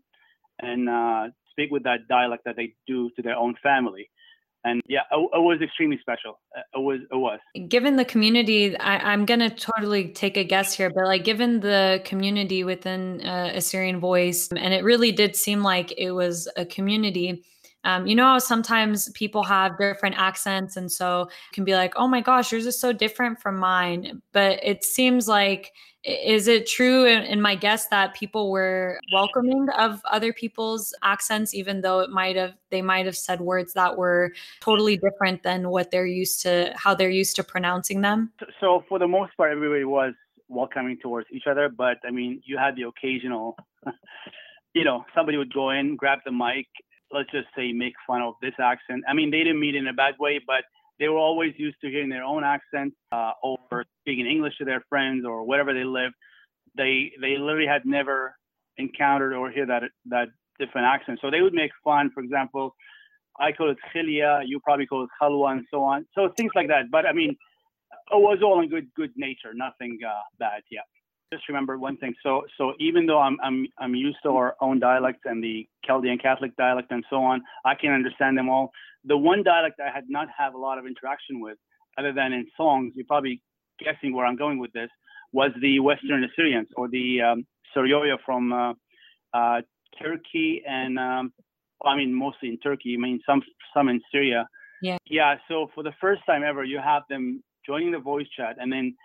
and 0.61 0.89
uh, 0.89 1.27
speak 1.51 1.71
with 1.71 1.83
that 1.83 2.07
dialect 2.09 2.45
that 2.45 2.57
they 2.57 2.75
do 2.87 3.11
to 3.17 3.23
their 3.23 3.37
own 3.37 3.57
family. 3.63 4.09
And 4.65 4.83
yeah, 4.89 5.03
it, 5.13 5.31
was 5.35 5.61
extremely 5.63 5.99
special. 6.01 6.41
It 6.75 6.79
was, 6.79 7.01
it 7.13 7.17
was. 7.17 7.39
Given 7.69 7.97
the 7.97 8.05
community, 8.05 8.77
I, 8.77 9.13
am 9.13 9.25
gonna 9.25 9.51
totally 9.51 10.09
take 10.09 10.37
a 10.37 10.45
guess 10.45 10.75
here, 10.75 10.91
but 10.91 11.05
like 11.05 11.25
given 11.25 11.61
the 11.61 12.03
community 12.05 12.65
within 12.65 13.25
uh, 13.25 13.53
Assyrian 13.55 14.01
Voice, 14.01 14.49
and 14.49 14.75
it 14.75 14.83
really 14.83 15.13
did 15.13 15.37
seem 15.37 15.63
like 15.63 15.93
it 15.97 16.11
was 16.11 16.49
a 16.57 16.67
community 16.67 17.45
um, 17.85 18.07
you 18.07 18.15
know 18.15 18.25
how 18.25 18.39
sometimes 18.39 19.09
people 19.11 19.43
have 19.45 19.79
different 19.79 20.17
accents 20.19 20.77
and 20.77 20.91
so 20.91 21.29
can 21.53 21.65
be 21.65 21.75
like 21.75 21.95
oh 21.97 22.09
my 22.09 22.21
gosh 22.21 22.53
yours 22.53 22.67
is 22.67 22.79
so 22.79 22.93
different 22.93 23.41
from 23.41 23.57
mine. 23.57 24.21
But 24.33 24.61
it 24.63 24.85
seems 24.85 25.29
like 25.29 25.73
is 26.05 26.49
it 26.49 26.67
true 26.67 27.05
in, 27.05 27.23
in 27.25 27.41
my 27.41 27.55
guess 27.55 27.89
that 27.89 28.15
people 28.15 28.51
were 28.51 29.01
welcoming 29.13 29.67
of 29.77 30.01
other 30.11 30.33
people's 30.33 30.95
accents 31.03 31.55
even 31.55 31.81
though 31.81 32.01
it 32.01 32.11
might 32.11 32.37
have 32.37 32.55
they 32.71 32.83
might 32.83 33.07
have 33.07 33.17
said 33.17 33.41
words 33.41 33.73
that 33.75 33.97
were 33.97 34.33
totally 34.61 34.97
different 34.97 35.43
than 35.43 35.71
what 35.71 35.91
they're 35.91 36.07
used 36.07 36.41
to 36.43 36.73
how 36.77 36.95
they're 36.95 37.11
used 37.11 37.37
to 37.37 37.45
pronouncing 37.45 38.01
them? 38.01 38.33
So 38.61 38.85
for 38.89 38.99
the 38.99 39.09
most 39.09 39.37
part 39.37 39.53
everybody 39.53 39.85
was 39.85 40.15
welcoming 40.49 40.97
towards 41.03 41.29
each 41.31 41.47
other 41.47 41.69
but 41.69 41.99
i 42.07 42.11
mean 42.11 42.41
you 42.45 42.57
had 42.57 42.75
the 42.75 42.83
occasional 42.83 43.55
you 44.75 44.83
know 44.83 45.05
somebody 45.15 45.37
would 45.37 45.53
go 45.53 45.69
in 45.71 45.95
grab 45.95 46.21
the 46.25 46.33
mic 46.33 46.67
let's 47.13 47.31
just 47.31 47.49
say 47.57 47.73
make 47.73 47.95
fun 48.07 48.23
of 48.23 48.35
this 48.43 48.55
accent. 48.61 49.05
I 49.09 49.15
mean, 49.15 49.31
they 49.31 49.39
didn't 49.39 49.61
mean 49.61 49.75
it 49.75 49.79
in 49.79 49.89
a 49.89 49.93
bad 49.93 50.15
way, 50.19 50.41
but 50.47 50.65
they 50.99 51.09
were 51.09 51.19
always 51.19 51.55
used 51.57 51.77
to 51.83 51.89
hearing 51.89 52.09
their 52.09 52.25
own 52.25 52.45
accent 52.45 52.93
uh, 53.13 53.33
or 53.43 53.85
speaking 54.03 54.27
English 54.27 54.59
to 54.59 54.65
their 54.65 54.83
friends 54.89 55.25
or 55.25 55.45
wherever 55.45 55.73
they 55.73 55.85
lived. 55.85 56.15
They 56.77 57.13
they 57.21 57.37
literally 57.39 57.67
had 57.67 57.85
never 57.85 58.35
encountered 58.77 59.33
or 59.35 59.51
hear 59.51 59.67
that 59.67 59.85
that 60.07 60.29
different 60.59 60.87
accent. 60.87 61.19
So 61.23 61.31
they 61.31 61.41
would 61.41 61.55
make 61.55 61.71
fun. 61.85 62.11
For 62.13 62.23
example, 62.23 62.75
I 63.39 63.53
call 63.53 63.71
it 63.71 63.79
khilia, 63.95 64.43
you 64.47 64.61
probably 64.61 64.87
call 64.87 65.05
it 65.05 65.11
khalwa, 65.21 65.53
and 65.53 65.67
so 65.71 65.83
on. 65.85 66.07
So 66.15 66.29
things 66.37 66.53
like 66.55 66.69
that. 66.69 66.91
But 66.91 67.07
I 67.07 67.13
mean, 67.13 67.31
it 67.31 68.21
was 68.21 68.39
all 68.43 68.61
in 68.61 68.69
good 68.69 68.89
good 68.95 69.13
nature, 69.17 69.53
nothing 69.55 69.99
uh, 70.07 70.23
bad. 70.39 70.63
Yeah. 70.71 70.81
Just 71.33 71.49
remember 71.49 71.79
one 71.79 71.99
thing. 71.99 72.15
So 72.23 72.43
so 72.57 72.73
even 72.81 73.05
though 73.05 73.19
I'm 73.19 73.37
I'm 73.43 73.67
I'm 73.79 73.95
used 73.95 74.17
to 74.23 74.31
our 74.31 74.57
own 74.63 74.81
dialects 74.81 75.23
and 75.27 75.45
the 75.45 75.69
Chaldean 75.85 76.19
Catholic 76.19 76.57
dialect 76.57 76.91
and 76.91 77.05
so 77.11 77.17
on, 77.17 77.43
I 77.67 77.75
can 77.75 77.93
understand 77.93 78.39
them 78.39 78.49
all. 78.49 78.71
The 79.05 79.17
one 79.17 79.43
dialect 79.43 79.79
I 79.79 79.95
had 79.95 80.05
not 80.09 80.29
have 80.37 80.55
a 80.55 80.59
lot 80.59 80.79
of 80.79 80.87
interaction 80.87 81.41
with, 81.41 81.59
other 81.99 82.13
than 82.15 82.33
in 82.33 82.47
songs, 82.57 82.95
you're 82.97 83.07
probably 83.07 83.43
guessing 83.79 84.15
where 84.15 84.25
I'm 84.25 84.37
going 84.37 84.59
with 84.59 84.73
this, 84.73 84.89
was 85.33 85.51
the 85.61 85.81
Western 85.81 86.25
Assyrians 86.25 86.69
or 86.77 86.89
the 86.89 87.21
um, 87.21 87.47
Suryoya 87.77 88.17
from 88.25 88.53
uh, 88.53 88.73
uh, 89.35 89.61
Turkey 90.03 90.63
and 90.67 90.99
um, 90.99 91.33
I 91.85 91.95
mean 91.95 92.15
mostly 92.15 92.49
in 92.49 92.59
Turkey. 92.59 92.95
I 92.99 93.01
mean 93.03 93.21
some 93.27 93.43
some 93.75 93.91
in 93.91 94.01
Syria. 94.11 94.49
Yeah. 94.81 94.97
Yeah. 95.07 95.35
So 95.47 95.71
for 95.75 95.83
the 95.83 95.93
first 96.01 96.23
time 96.25 96.43
ever, 96.43 96.65
you 96.65 96.79
have 96.83 97.03
them 97.11 97.43
joining 97.67 97.93
the 97.93 97.99
voice 97.99 98.27
chat 98.35 98.57
and 98.59 98.73
then 98.73 98.97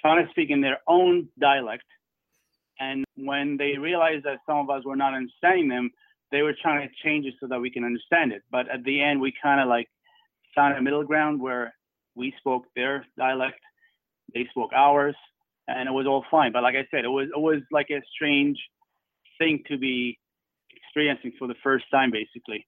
trying 0.00 0.24
to 0.24 0.30
speak 0.30 0.50
in 0.50 0.60
their 0.60 0.78
own 0.86 1.28
dialect. 1.40 1.84
And 2.80 3.04
when 3.16 3.56
they 3.56 3.76
realized 3.76 4.24
that 4.24 4.38
some 4.46 4.58
of 4.58 4.70
us 4.70 4.84
were 4.84 4.96
not 4.96 5.14
understanding 5.14 5.68
them, 5.68 5.90
they 6.30 6.42
were 6.42 6.54
trying 6.60 6.88
to 6.88 6.94
change 7.02 7.26
it 7.26 7.34
so 7.40 7.46
that 7.48 7.60
we 7.60 7.70
can 7.70 7.84
understand 7.84 8.32
it. 8.32 8.42
But 8.50 8.68
at 8.68 8.84
the 8.84 9.02
end, 9.02 9.20
we 9.20 9.32
kind 9.42 9.60
of 9.60 9.68
like 9.68 9.88
found 10.54 10.76
a 10.76 10.82
middle 10.82 11.04
ground 11.04 11.40
where 11.40 11.74
we 12.14 12.34
spoke 12.38 12.64
their 12.76 13.06
dialect, 13.16 13.60
they 14.34 14.46
spoke 14.50 14.72
ours, 14.74 15.16
and 15.66 15.88
it 15.88 15.92
was 15.92 16.06
all 16.06 16.24
fine. 16.30 16.52
But 16.52 16.62
like 16.62 16.74
I 16.74 16.86
said, 16.90 17.04
it 17.04 17.08
was 17.08 17.28
it 17.34 17.40
was 17.40 17.60
like 17.70 17.88
a 17.90 18.00
strange 18.14 18.58
thing 19.38 19.62
to 19.68 19.78
be 19.78 20.18
experiencing 20.74 21.32
for 21.38 21.48
the 21.48 21.54
first 21.62 21.84
time, 21.90 22.10
basically. 22.10 22.66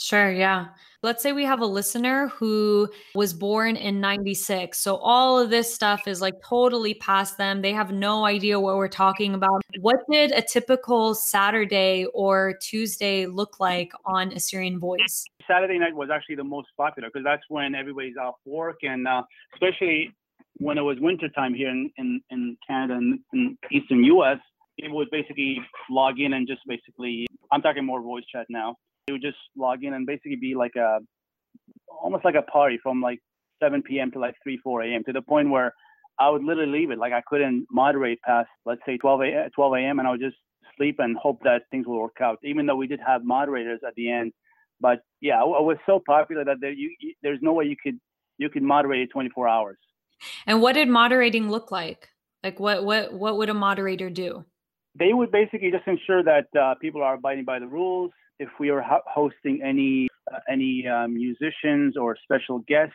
Sure, 0.00 0.32
yeah. 0.32 0.68
Let's 1.02 1.22
say 1.22 1.32
we 1.32 1.44
have 1.44 1.60
a 1.60 1.66
listener 1.66 2.28
who 2.28 2.88
was 3.14 3.34
born 3.34 3.76
in 3.76 4.00
96. 4.00 4.78
So 4.78 4.96
all 4.96 5.38
of 5.38 5.50
this 5.50 5.74
stuff 5.74 6.08
is 6.08 6.22
like 6.22 6.32
totally 6.42 6.94
past 6.94 7.36
them. 7.36 7.60
They 7.60 7.74
have 7.74 7.92
no 7.92 8.24
idea 8.24 8.58
what 8.58 8.76
we're 8.76 8.88
talking 8.88 9.34
about. 9.34 9.60
What 9.80 9.98
did 10.10 10.32
a 10.32 10.40
typical 10.40 11.14
Saturday 11.14 12.06
or 12.14 12.54
Tuesday 12.62 13.26
look 13.26 13.60
like 13.60 13.92
on 14.06 14.32
Assyrian 14.32 14.80
Voice? 14.80 15.26
Saturday 15.46 15.78
night 15.78 15.94
was 15.94 16.08
actually 16.10 16.36
the 16.36 16.44
most 16.44 16.68
popular 16.78 17.10
because 17.12 17.24
that's 17.24 17.44
when 17.50 17.74
everybody's 17.74 18.16
off 18.16 18.36
work 18.46 18.78
and 18.82 19.06
uh, 19.06 19.22
especially 19.52 20.14
when 20.56 20.78
it 20.78 20.82
was 20.82 20.96
wintertime 20.98 21.52
here 21.52 21.68
in, 21.68 21.90
in, 21.98 22.22
in 22.30 22.56
Canada 22.66 22.94
and 22.94 23.18
in 23.34 23.58
eastern 23.70 24.02
US, 24.04 24.38
it 24.78 24.90
would 24.90 25.10
basically 25.10 25.58
log 25.90 26.18
in 26.18 26.32
and 26.32 26.48
just 26.48 26.62
basically, 26.66 27.26
I'm 27.52 27.60
talking 27.60 27.84
more 27.84 28.00
voice 28.00 28.24
chat 28.32 28.46
now 28.48 28.76
would 29.12 29.22
just 29.22 29.38
log 29.56 29.84
in 29.84 29.94
and 29.94 30.06
basically 30.06 30.36
be 30.36 30.54
like 30.54 30.76
a 30.76 30.98
almost 32.02 32.24
like 32.24 32.34
a 32.34 32.42
party 32.42 32.78
from 32.82 33.00
like 33.00 33.18
7 33.62 33.82
p.m. 33.82 34.10
to 34.12 34.18
like 34.18 34.34
3 34.42 34.58
4 34.62 34.82
a.m. 34.82 35.04
to 35.04 35.12
the 35.12 35.22
point 35.22 35.50
where 35.50 35.74
I 36.18 36.28
would 36.28 36.44
literally 36.44 36.80
leave 36.80 36.90
it 36.90 36.98
like 36.98 37.12
I 37.12 37.22
couldn't 37.26 37.66
moderate 37.70 38.20
past 38.22 38.48
let's 38.66 38.80
say 38.86 38.96
12 38.96 39.20
a 39.22 39.50
12 39.54 39.74
a.m. 39.74 39.98
and 39.98 40.08
I 40.08 40.12
would 40.12 40.20
just 40.20 40.36
sleep 40.76 40.96
and 40.98 41.16
hope 41.16 41.40
that 41.44 41.62
things 41.70 41.86
will 41.86 42.00
work 42.00 42.18
out. 42.22 42.38
Even 42.42 42.66
though 42.66 42.76
we 42.76 42.86
did 42.86 43.00
have 43.06 43.24
moderators 43.24 43.80
at 43.86 43.94
the 43.94 44.10
end, 44.10 44.32
but 44.80 45.00
yeah, 45.20 45.40
it 45.42 45.46
was 45.46 45.76
so 45.86 46.00
popular 46.06 46.44
that 46.44 46.56
there 46.60 46.72
you, 46.72 46.94
there's 47.22 47.38
no 47.42 47.52
way 47.52 47.64
you 47.66 47.76
could 47.82 47.98
you 48.38 48.48
could 48.48 48.62
moderate 48.62 49.02
it 49.02 49.10
24 49.12 49.48
hours. 49.48 49.76
And 50.46 50.62
what 50.62 50.72
did 50.72 50.88
moderating 50.88 51.50
look 51.50 51.70
like? 51.70 52.08
Like 52.42 52.58
what 52.58 52.84
what 52.84 53.12
what 53.12 53.36
would 53.36 53.50
a 53.50 53.54
moderator 53.54 54.10
do? 54.10 54.44
They 54.98 55.12
would 55.12 55.30
basically 55.30 55.70
just 55.70 55.86
ensure 55.86 56.22
that 56.24 56.46
uh, 56.58 56.74
people 56.80 57.02
are 57.02 57.14
abiding 57.14 57.44
by 57.44 57.58
the 57.58 57.66
rules 57.66 58.10
if 58.40 58.48
we 58.58 58.70
are 58.70 58.80
ho- 58.80 59.06
hosting 59.06 59.60
any 59.62 60.08
uh, 60.32 60.40
any 60.48 60.86
uh, 60.86 61.06
musicians 61.06 61.96
or 61.96 62.16
special 62.24 62.58
guests, 62.66 62.94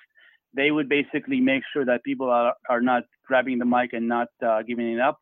they 0.54 0.72
would 0.72 0.90
basically 0.90 1.40
make 1.40 1.64
sure 1.72 1.86
that 1.86 2.04
people 2.04 2.30
are, 2.30 2.54
are 2.70 2.82
not 2.82 3.04
grabbing 3.28 3.60
the 3.60 3.66
mic 3.66 3.94
and 3.94 4.08
not 4.08 4.28
uh, 4.46 4.62
giving 4.64 4.88
it 4.92 5.00
up. 5.00 5.20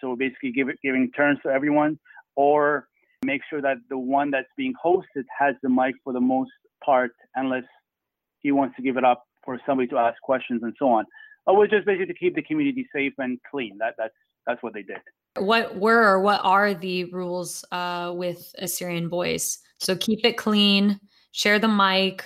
So 0.00 0.14
basically, 0.14 0.52
give 0.52 0.68
it, 0.68 0.76
giving 0.82 1.10
turns 1.12 1.38
to 1.44 1.48
everyone, 1.48 1.98
or 2.36 2.86
make 3.24 3.40
sure 3.48 3.62
that 3.62 3.78
the 3.88 3.98
one 3.98 4.30
that's 4.30 4.52
being 4.56 4.74
hosted 4.84 5.24
has 5.40 5.54
the 5.62 5.70
mic 5.70 5.94
for 6.04 6.12
the 6.12 6.20
most 6.20 6.50
part, 6.84 7.12
unless 7.34 7.64
he 8.40 8.52
wants 8.52 8.76
to 8.76 8.82
give 8.82 8.96
it 8.96 9.04
up 9.04 9.24
for 9.44 9.58
somebody 9.66 9.88
to 9.88 9.96
ask 9.96 10.20
questions 10.22 10.60
and 10.62 10.74
so 10.78 10.88
on. 10.88 11.04
It 11.48 11.54
was 11.54 11.68
just 11.70 11.86
basically 11.86 12.12
to 12.12 12.14
keep 12.14 12.34
the 12.34 12.42
community 12.42 12.86
safe 12.94 13.14
and 13.18 13.38
clean. 13.50 13.78
That 13.78 13.94
that's 13.96 14.14
that's 14.46 14.62
what 14.62 14.74
they 14.74 14.82
did. 14.82 14.98
What 15.38 15.76
were 15.76 16.02
or 16.02 16.20
what 16.20 16.40
are 16.42 16.74
the 16.74 17.04
rules 17.06 17.64
uh, 17.72 18.12
with 18.14 18.54
Assyrian 18.58 19.08
Voice? 19.08 19.58
So 19.78 19.96
keep 19.96 20.24
it 20.24 20.36
clean, 20.36 20.98
share 21.32 21.58
the 21.58 21.68
mic. 21.68 22.24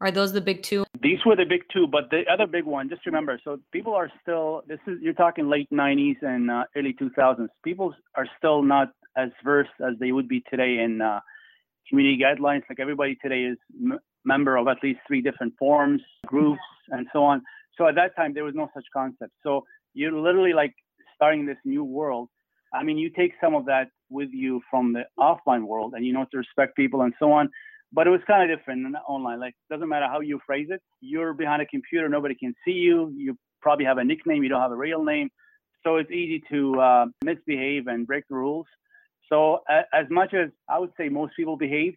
Are 0.00 0.10
those 0.10 0.32
the 0.32 0.40
big 0.40 0.62
two? 0.62 0.84
These 1.02 1.20
were 1.24 1.36
the 1.36 1.44
big 1.44 1.62
two, 1.72 1.86
but 1.86 2.10
the 2.10 2.22
other 2.30 2.46
big 2.46 2.64
one, 2.64 2.88
just 2.88 3.06
remember, 3.06 3.40
so 3.42 3.58
people 3.72 3.94
are 3.94 4.10
still, 4.22 4.62
this 4.66 4.80
is, 4.86 4.98
you're 5.00 5.14
talking 5.14 5.48
late 5.48 5.68
90s 5.70 6.16
and 6.22 6.50
uh, 6.50 6.64
early 6.76 6.94
2000s. 7.00 7.48
People 7.62 7.94
are 8.14 8.26
still 8.38 8.62
not 8.62 8.88
as 9.16 9.30
versed 9.44 9.70
as 9.80 9.94
they 10.00 10.12
would 10.12 10.28
be 10.28 10.42
today 10.50 10.80
in 10.82 11.00
uh, 11.00 11.20
community 11.88 12.22
guidelines. 12.22 12.62
Like 12.68 12.80
everybody 12.80 13.16
today 13.22 13.42
is 13.42 13.58
m- 13.80 13.98
member 14.24 14.56
of 14.56 14.68
at 14.68 14.78
least 14.82 15.00
three 15.06 15.20
different 15.20 15.54
forums, 15.58 16.02
groups, 16.26 16.60
and 16.88 17.06
so 17.12 17.22
on. 17.22 17.42
So 17.76 17.86
at 17.86 17.94
that 17.94 18.16
time, 18.16 18.34
there 18.34 18.44
was 18.44 18.54
no 18.54 18.68
such 18.74 18.84
concept. 18.92 19.32
So 19.42 19.64
you're 19.94 20.12
literally 20.12 20.52
like 20.52 20.74
starting 21.14 21.46
this 21.46 21.56
new 21.64 21.84
world, 21.84 22.28
I 22.72 22.82
mean, 22.82 22.98
you 22.98 23.10
take 23.10 23.32
some 23.40 23.54
of 23.54 23.66
that 23.66 23.88
with 24.10 24.30
you 24.32 24.60
from 24.70 24.92
the 24.92 25.04
offline 25.18 25.64
world 25.64 25.94
and 25.94 26.04
you 26.04 26.12
know 26.12 26.26
to 26.30 26.38
respect 26.38 26.76
people 26.76 27.02
and 27.02 27.14
so 27.18 27.32
on. 27.32 27.48
But 27.92 28.06
it 28.08 28.10
was 28.10 28.20
kind 28.26 28.50
of 28.50 28.58
different 28.58 28.96
online. 29.08 29.38
Like, 29.38 29.54
doesn't 29.70 29.88
matter 29.88 30.06
how 30.08 30.20
you 30.20 30.40
phrase 30.44 30.66
it. 30.70 30.80
You're 31.00 31.32
behind 31.32 31.62
a 31.62 31.66
computer, 31.66 32.08
nobody 32.08 32.34
can 32.34 32.54
see 32.64 32.72
you. 32.72 33.12
You 33.16 33.36
probably 33.62 33.84
have 33.84 33.98
a 33.98 34.04
nickname, 34.04 34.42
you 34.42 34.48
don't 34.48 34.60
have 34.60 34.72
a 34.72 34.76
real 34.76 35.04
name. 35.04 35.30
So 35.84 35.96
it's 35.96 36.10
easy 36.10 36.42
to 36.50 36.80
uh, 36.80 37.06
misbehave 37.22 37.86
and 37.86 38.06
break 38.06 38.24
the 38.28 38.34
rules. 38.34 38.66
So 39.28 39.60
as 39.68 40.06
much 40.10 40.34
as 40.34 40.50
I 40.68 40.78
would 40.78 40.90
say 40.98 41.08
most 41.08 41.34
people 41.36 41.56
behave, 41.56 41.94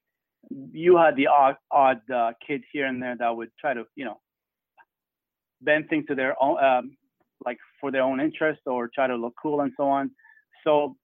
you 0.72 0.98
had 0.98 1.16
the 1.16 1.28
odd, 1.28 1.56
odd 1.72 2.00
uh, 2.10 2.34
kid 2.46 2.62
here 2.72 2.86
and 2.86 3.02
there 3.02 3.16
that 3.18 3.36
would 3.36 3.50
try 3.60 3.74
to, 3.74 3.86
you 3.96 4.06
know, 4.06 4.20
bend 5.62 5.90
things 5.90 6.06
to 6.08 6.16
their 6.16 6.42
own, 6.42 6.64
um, 6.64 6.97
like 7.46 7.58
for 7.80 7.92
their 7.92 8.04
own 8.04 8.20
interest 8.20 8.62
or 8.66 8.90
try 8.94 9.08
to 9.08 9.16
look 9.16 9.34
cool 9.42 9.62
and 9.62 9.72
so 9.78 9.84
on. 9.84 10.12
So 10.64 10.96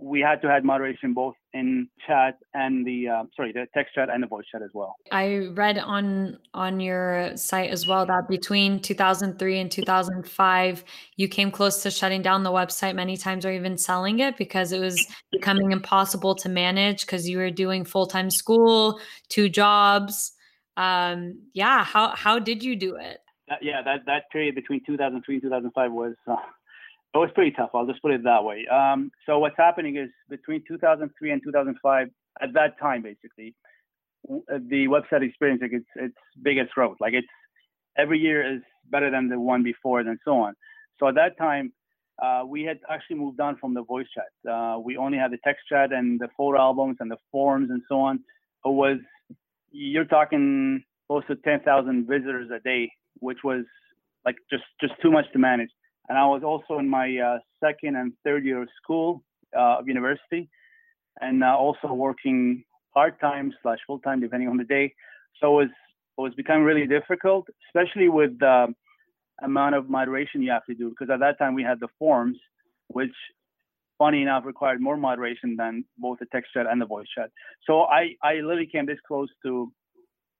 we 0.00 0.20
had 0.20 0.40
to 0.42 0.48
have 0.48 0.64
moderation 0.64 1.12
both 1.12 1.34
in 1.52 1.88
chat 2.06 2.38
and 2.54 2.86
the 2.86 3.08
uh, 3.08 3.24
sorry 3.36 3.52
the 3.52 3.66
text 3.74 3.94
chat 3.94 4.08
and 4.08 4.22
the 4.22 4.26
voice 4.26 4.44
chat 4.50 4.62
as 4.62 4.70
well. 4.72 4.94
I 5.10 5.48
read 5.54 5.78
on 5.78 6.38
on 6.54 6.78
your 6.78 7.36
site 7.36 7.70
as 7.70 7.86
well 7.86 8.06
that 8.06 8.28
between 8.28 8.80
2003 8.80 9.58
and 9.58 9.70
2005 9.70 10.84
you 11.16 11.28
came 11.28 11.50
close 11.50 11.82
to 11.82 11.90
shutting 11.90 12.22
down 12.22 12.44
the 12.44 12.52
website 12.52 12.94
many 12.94 13.16
times 13.16 13.44
or 13.44 13.50
even 13.50 13.76
selling 13.76 14.20
it 14.20 14.36
because 14.36 14.72
it 14.72 14.78
was 14.78 15.04
becoming 15.32 15.72
impossible 15.72 16.34
to 16.36 16.48
manage 16.48 17.04
because 17.04 17.28
you 17.28 17.38
were 17.38 17.50
doing 17.50 17.84
full-time 17.84 18.30
school 18.30 19.00
two 19.28 19.48
jobs. 19.48 20.32
Um, 20.76 21.40
yeah 21.54 21.82
how 21.82 22.14
how 22.14 22.38
did 22.38 22.62
you 22.62 22.76
do 22.76 22.94
it 22.94 23.18
that, 23.48 23.58
yeah, 23.62 23.82
that, 23.82 24.06
that 24.06 24.30
period 24.30 24.54
between 24.54 24.80
2003 24.86 25.34
and 25.34 25.42
2005 25.42 25.92
was 25.92 26.14
uh, 26.26 26.36
it 27.14 27.18
was 27.18 27.30
pretty 27.34 27.52
tough. 27.52 27.70
I'll 27.74 27.86
just 27.86 28.02
put 28.02 28.12
it 28.12 28.22
that 28.24 28.44
way. 28.44 28.66
Um, 28.66 29.10
so 29.26 29.38
what's 29.38 29.56
happening 29.56 29.96
is 29.96 30.10
between 30.28 30.62
2003 30.68 31.30
and 31.30 31.42
2005, 31.42 32.08
at 32.40 32.52
that 32.54 32.78
time, 32.78 33.02
basically, 33.02 33.54
uh, 34.30 34.58
the 34.68 34.86
website 34.86 35.22
experience 35.26 35.62
like 35.62 35.72
its 35.72 35.86
its 35.96 36.16
biggest 36.42 36.72
growth. 36.72 36.98
Like 37.00 37.14
it's 37.14 37.26
every 37.96 38.18
year 38.18 38.56
is 38.56 38.62
better 38.90 39.10
than 39.10 39.28
the 39.28 39.40
one 39.40 39.62
before, 39.62 40.00
and 40.00 40.18
so 40.24 40.40
on. 40.40 40.54
So 41.00 41.08
at 41.08 41.14
that 41.14 41.38
time, 41.38 41.72
uh, 42.22 42.42
we 42.46 42.62
had 42.62 42.78
actually 42.90 43.16
moved 43.16 43.40
on 43.40 43.56
from 43.56 43.74
the 43.74 43.82
voice 43.82 44.06
chat. 44.14 44.52
Uh, 44.52 44.78
we 44.78 44.96
only 44.96 45.18
had 45.18 45.30
the 45.30 45.38
text 45.44 45.62
chat 45.68 45.92
and 45.92 46.20
the 46.20 46.28
photo 46.36 46.58
albums 46.58 46.98
and 47.00 47.10
the 47.10 47.16
forums 47.32 47.70
and 47.70 47.82
so 47.88 48.00
on. 48.00 48.16
It 48.64 48.68
was 48.68 48.98
you're 49.70 50.04
talking 50.04 50.82
close 51.06 51.24
to 51.26 51.36
10,000 51.36 52.06
visitors 52.06 52.50
a 52.54 52.60
day 52.60 52.90
which 53.20 53.38
was 53.44 53.64
like 54.24 54.36
just 54.50 54.64
just 54.80 54.94
too 55.02 55.10
much 55.10 55.26
to 55.32 55.38
manage. 55.38 55.70
And 56.08 56.16
I 56.16 56.26
was 56.26 56.42
also 56.42 56.78
in 56.78 56.88
my 56.88 57.16
uh, 57.18 57.38
second 57.62 57.96
and 57.96 58.12
third 58.24 58.44
year 58.44 58.62
of 58.62 58.68
school 58.82 59.22
uh, 59.56 59.78
of 59.78 59.88
university, 59.88 60.48
and 61.20 61.42
uh, 61.44 61.56
also 61.56 61.92
working 61.92 62.64
part 62.94 63.20
time 63.20 63.52
slash 63.62 63.78
full 63.86 64.00
time 64.00 64.20
depending 64.20 64.48
on 64.48 64.56
the 64.56 64.64
day. 64.64 64.94
So 65.40 65.60
it 65.60 65.64
was 65.64 65.70
it 66.18 66.20
was 66.20 66.34
becoming 66.34 66.64
really 66.64 66.86
difficult, 66.86 67.46
especially 67.68 68.08
with 68.08 68.38
the 68.38 68.74
amount 69.42 69.74
of 69.76 69.88
moderation 69.88 70.42
you 70.42 70.50
have 70.50 70.64
to 70.66 70.74
do. 70.74 70.90
Because 70.90 71.10
at 71.12 71.20
that 71.20 71.38
time 71.38 71.54
we 71.54 71.62
had 71.62 71.78
the 71.80 71.88
forms, 71.98 72.36
which 72.88 73.12
funny 73.98 74.22
enough 74.22 74.44
required 74.44 74.80
more 74.80 74.96
moderation 74.96 75.56
than 75.56 75.84
both 75.98 76.18
the 76.18 76.26
text 76.26 76.52
chat 76.54 76.66
and 76.70 76.80
the 76.80 76.86
voice 76.86 77.06
chat. 77.14 77.30
So 77.66 77.82
I 77.82 78.14
I 78.22 78.34
literally 78.34 78.66
came 78.66 78.86
this 78.86 78.98
close 79.06 79.28
to 79.44 79.72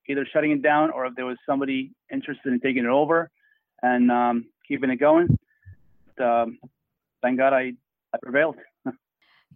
either 0.09 0.27
shutting 0.33 0.51
it 0.51 0.63
down 0.63 0.91
or 0.91 1.07
if 1.07 1.15
there 1.15 1.27
was 1.27 1.37
somebody 1.47 1.93
interested 2.13 2.53
in 2.53 2.61
taking 2.61 2.85
it 2.85 2.91
over 2.91 3.31
and 3.83 4.11
um, 4.11 4.47
keeping 4.67 4.91
it 4.91 4.97
going. 4.97 5.39
But, 6.17 6.25
um, 6.25 6.59
thank 7.23 7.39
God 7.39 7.53
I, 7.53 7.73
I 8.13 8.19
prevailed. 8.23 8.57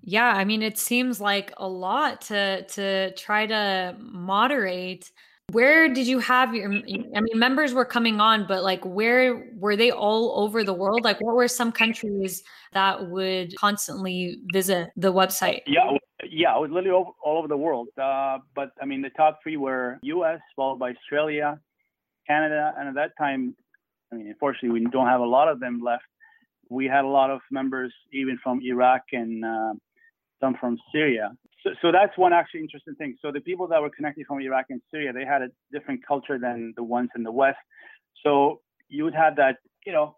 Yeah, 0.05 0.33
I 0.33 0.45
mean, 0.45 0.62
it 0.62 0.79
seems 0.79 1.21
like 1.21 1.53
a 1.59 1.69
lot 1.69 2.23
to 2.23 2.65
to 2.65 3.15
try 3.15 3.47
to 3.47 3.95
moderate. 4.01 5.12
Where 5.53 5.88
did 5.88 6.09
you 6.09 6.19
have 6.19 6.55
your? 6.55 6.73
I 6.73 7.21
mean, 7.21 7.27
members 7.35 7.73
were 7.73 7.85
coming 7.85 8.21
on, 8.21 8.47
but 8.49 8.65
like, 8.65 8.85
where 8.85 9.47
were 9.55 9.77
they 9.77 9.93
all 9.93 10.43
over 10.43 10.65
the 10.65 10.75
world? 10.75 11.05
Like, 11.05 11.21
what 11.21 11.37
were 11.37 11.47
some 11.47 11.71
countries 11.71 12.43
that 12.73 13.11
would 13.11 13.55
constantly 13.57 14.38
visit 14.53 14.91
the 14.97 15.12
website? 15.12 15.61
Yeah, 15.67 15.97
yeah, 16.33 16.57
it 16.57 16.61
was 16.61 16.71
literally 16.71 16.90
all, 16.90 17.14
all 17.23 17.38
over 17.38 17.49
the 17.49 17.57
world. 17.57 17.88
Uh, 18.01 18.38
but 18.55 18.71
I 18.81 18.87
mean, 18.87 19.03
the 19.03 19.11
top 19.11 19.40
three 19.42 19.59
were 19.59 19.99
U.S., 20.03 20.40
followed 20.57 20.79
by 20.79 20.92
Australia, 20.92 21.61
Canada, 22.27 22.73
and 22.79 22.88
at 22.88 22.95
that 22.95 23.11
time, 23.18 23.55
I 24.11 24.16
mean, 24.16 24.29
unfortunately, 24.29 24.81
we 24.81 24.87
don't 24.90 25.07
have 25.07 25.21
a 25.21 25.27
lot 25.27 25.49
of 25.49 25.61
them 25.61 25.83
left. 25.85 26.05
We 26.71 26.87
had 26.87 27.05
a 27.05 27.09
lot 27.09 27.31
of 27.31 27.40
members, 27.51 27.92
even 28.12 28.38
from 28.42 28.61
Iraq 28.62 29.03
and 29.12 29.45
uh, 29.45 29.75
some 30.40 30.57
from 30.59 30.79
Syria. 30.90 31.33
So, 31.62 31.71
so 31.83 31.92
that's 31.92 32.16
one 32.16 32.33
actually 32.33 32.61
interesting 32.61 32.95
thing. 32.95 33.16
So 33.21 33.31
the 33.31 33.40
people 33.40 33.68
that 33.68 33.81
were 33.83 33.90
connected 33.90 34.27
from 34.27 34.40
Iraq 34.40 34.66
and 34.71 34.81
Syria, 34.90 35.12
they 35.12 35.25
had 35.25 35.42
a 35.42 35.49
different 35.71 36.01
culture 36.07 36.38
than 36.38 36.73
the 36.77 36.83
ones 36.83 37.11
in 37.14 37.23
the 37.23 37.33
West. 37.33 37.59
So 38.25 38.61
you 38.88 39.05
would 39.05 39.14
have 39.14 39.37
that, 39.37 39.57
you 39.85 39.92
know, 39.92 40.16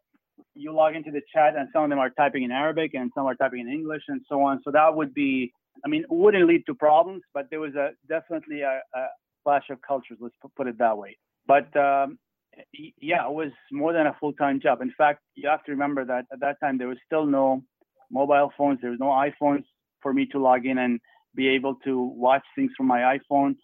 you 0.55 0.73
log 0.73 0.95
into 0.95 1.11
the 1.11 1.23
chat 1.33 1.57
and 1.57 1.69
some 1.73 1.85
of 1.85 1.91
them 1.91 1.99
are 1.99 2.11
typing 2.11 2.45
in 2.45 2.53
Arabic 2.53 2.95
and 2.95 3.11
some 3.15 3.27
are 3.27 3.35
typing 3.35 3.61
in 3.61 3.69
English 3.69 4.03
and 4.09 4.21
so 4.29 4.43
on. 4.43 4.61
So 4.65 4.71
that 4.71 4.95
would 4.95 5.13
be, 5.13 5.53
I 5.85 5.89
mean, 5.89 6.03
it 6.03 6.11
wouldn't 6.11 6.47
lead 6.47 6.65
to 6.67 6.75
problems, 6.75 7.23
but 7.33 7.47
there 7.51 7.61
was 7.61 7.75
a 7.75 7.91
definitely 8.09 8.61
a, 8.63 8.81
a 8.95 9.07
clash 9.43 9.65
of 9.71 9.79
cultures. 9.87 10.19
Let's 10.21 10.35
put 10.57 10.67
it 10.67 10.79
that 10.79 10.97
way. 10.97 11.17
But 11.47 11.75
um, 11.77 12.19
yeah, 12.73 13.27
it 13.27 13.33
was 13.33 13.51
more 13.73 13.93
than 13.93 14.07
a 14.07 14.17
full-time 14.21 14.61
job. 14.61 14.81
In 14.81 14.93
fact, 14.97 15.21
you 15.35 15.49
have 15.49 15.65
to 15.65 15.73
remember 15.73 16.05
that 16.05 16.25
at 16.33 16.41
that 16.41 16.57
time 16.61 16.79
there 16.79 16.89
was 16.89 16.99
still 17.05 17.27
no 17.27 17.63
mobile 18.11 18.53
phones, 18.57 18.79
there 18.81 18.91
was 18.91 19.01
no 19.01 19.07
iPhones 19.07 19.65
for 20.03 20.13
me 20.13 20.27
to 20.27 20.39
log 20.39 20.67
in 20.67 20.79
and 20.79 21.01
be 21.35 21.49
able 21.49 21.75
to 21.85 22.01
watch 22.17 22.45
things 22.55 22.71
from 22.77 22.87
my 22.87 23.19
iPhone. 23.19 23.57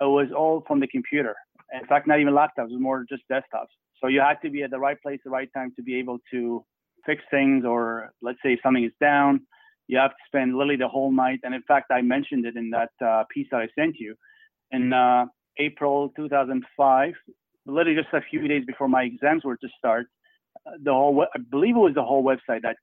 It 0.00 0.04
was 0.04 0.28
all 0.36 0.62
from 0.66 0.80
the 0.80 0.86
computer. 0.86 1.34
In 1.78 1.86
fact, 1.86 2.06
not 2.06 2.20
even 2.20 2.32
laptops, 2.32 2.70
it 2.70 2.72
was 2.72 2.80
more 2.80 3.04
just 3.08 3.22
desktops. 3.30 3.72
So 4.00 4.06
you 4.08 4.20
had 4.20 4.40
to 4.42 4.50
be 4.50 4.62
at 4.62 4.70
the 4.70 4.78
right 4.78 5.00
place, 5.02 5.20
the 5.24 5.30
right 5.30 5.48
time 5.54 5.72
to 5.76 5.82
be 5.82 5.98
able 5.98 6.18
to 6.30 6.64
fix 7.04 7.22
things, 7.30 7.64
or 7.64 8.12
let's 8.22 8.38
say 8.42 8.58
something 8.62 8.84
is 8.84 8.92
down, 9.00 9.40
you 9.88 9.98
have 9.98 10.10
to 10.10 10.16
spend 10.26 10.52
literally 10.52 10.76
the 10.76 10.86
whole 10.86 11.10
night. 11.10 11.40
And 11.42 11.54
in 11.54 11.62
fact, 11.62 11.90
I 11.90 12.02
mentioned 12.02 12.46
it 12.46 12.56
in 12.56 12.70
that 12.70 12.90
uh, 13.04 13.24
piece 13.34 13.48
that 13.50 13.60
I 13.60 13.68
sent 13.74 13.96
you. 13.98 14.14
In 14.70 14.92
uh, 14.92 15.24
April 15.58 16.12
2005, 16.14 17.14
literally 17.66 18.00
just 18.00 18.12
a 18.12 18.20
few 18.30 18.46
days 18.46 18.64
before 18.66 18.88
my 18.88 19.02
exams 19.02 19.44
were 19.44 19.56
to 19.56 19.68
start, 19.78 20.06
uh, 20.66 20.72
the 20.82 20.92
whole 20.92 21.26
I 21.34 21.38
believe 21.50 21.74
it 21.74 21.80
was 21.80 21.94
the 21.94 22.04
whole 22.04 22.22
website 22.22 22.62
that 22.62 22.76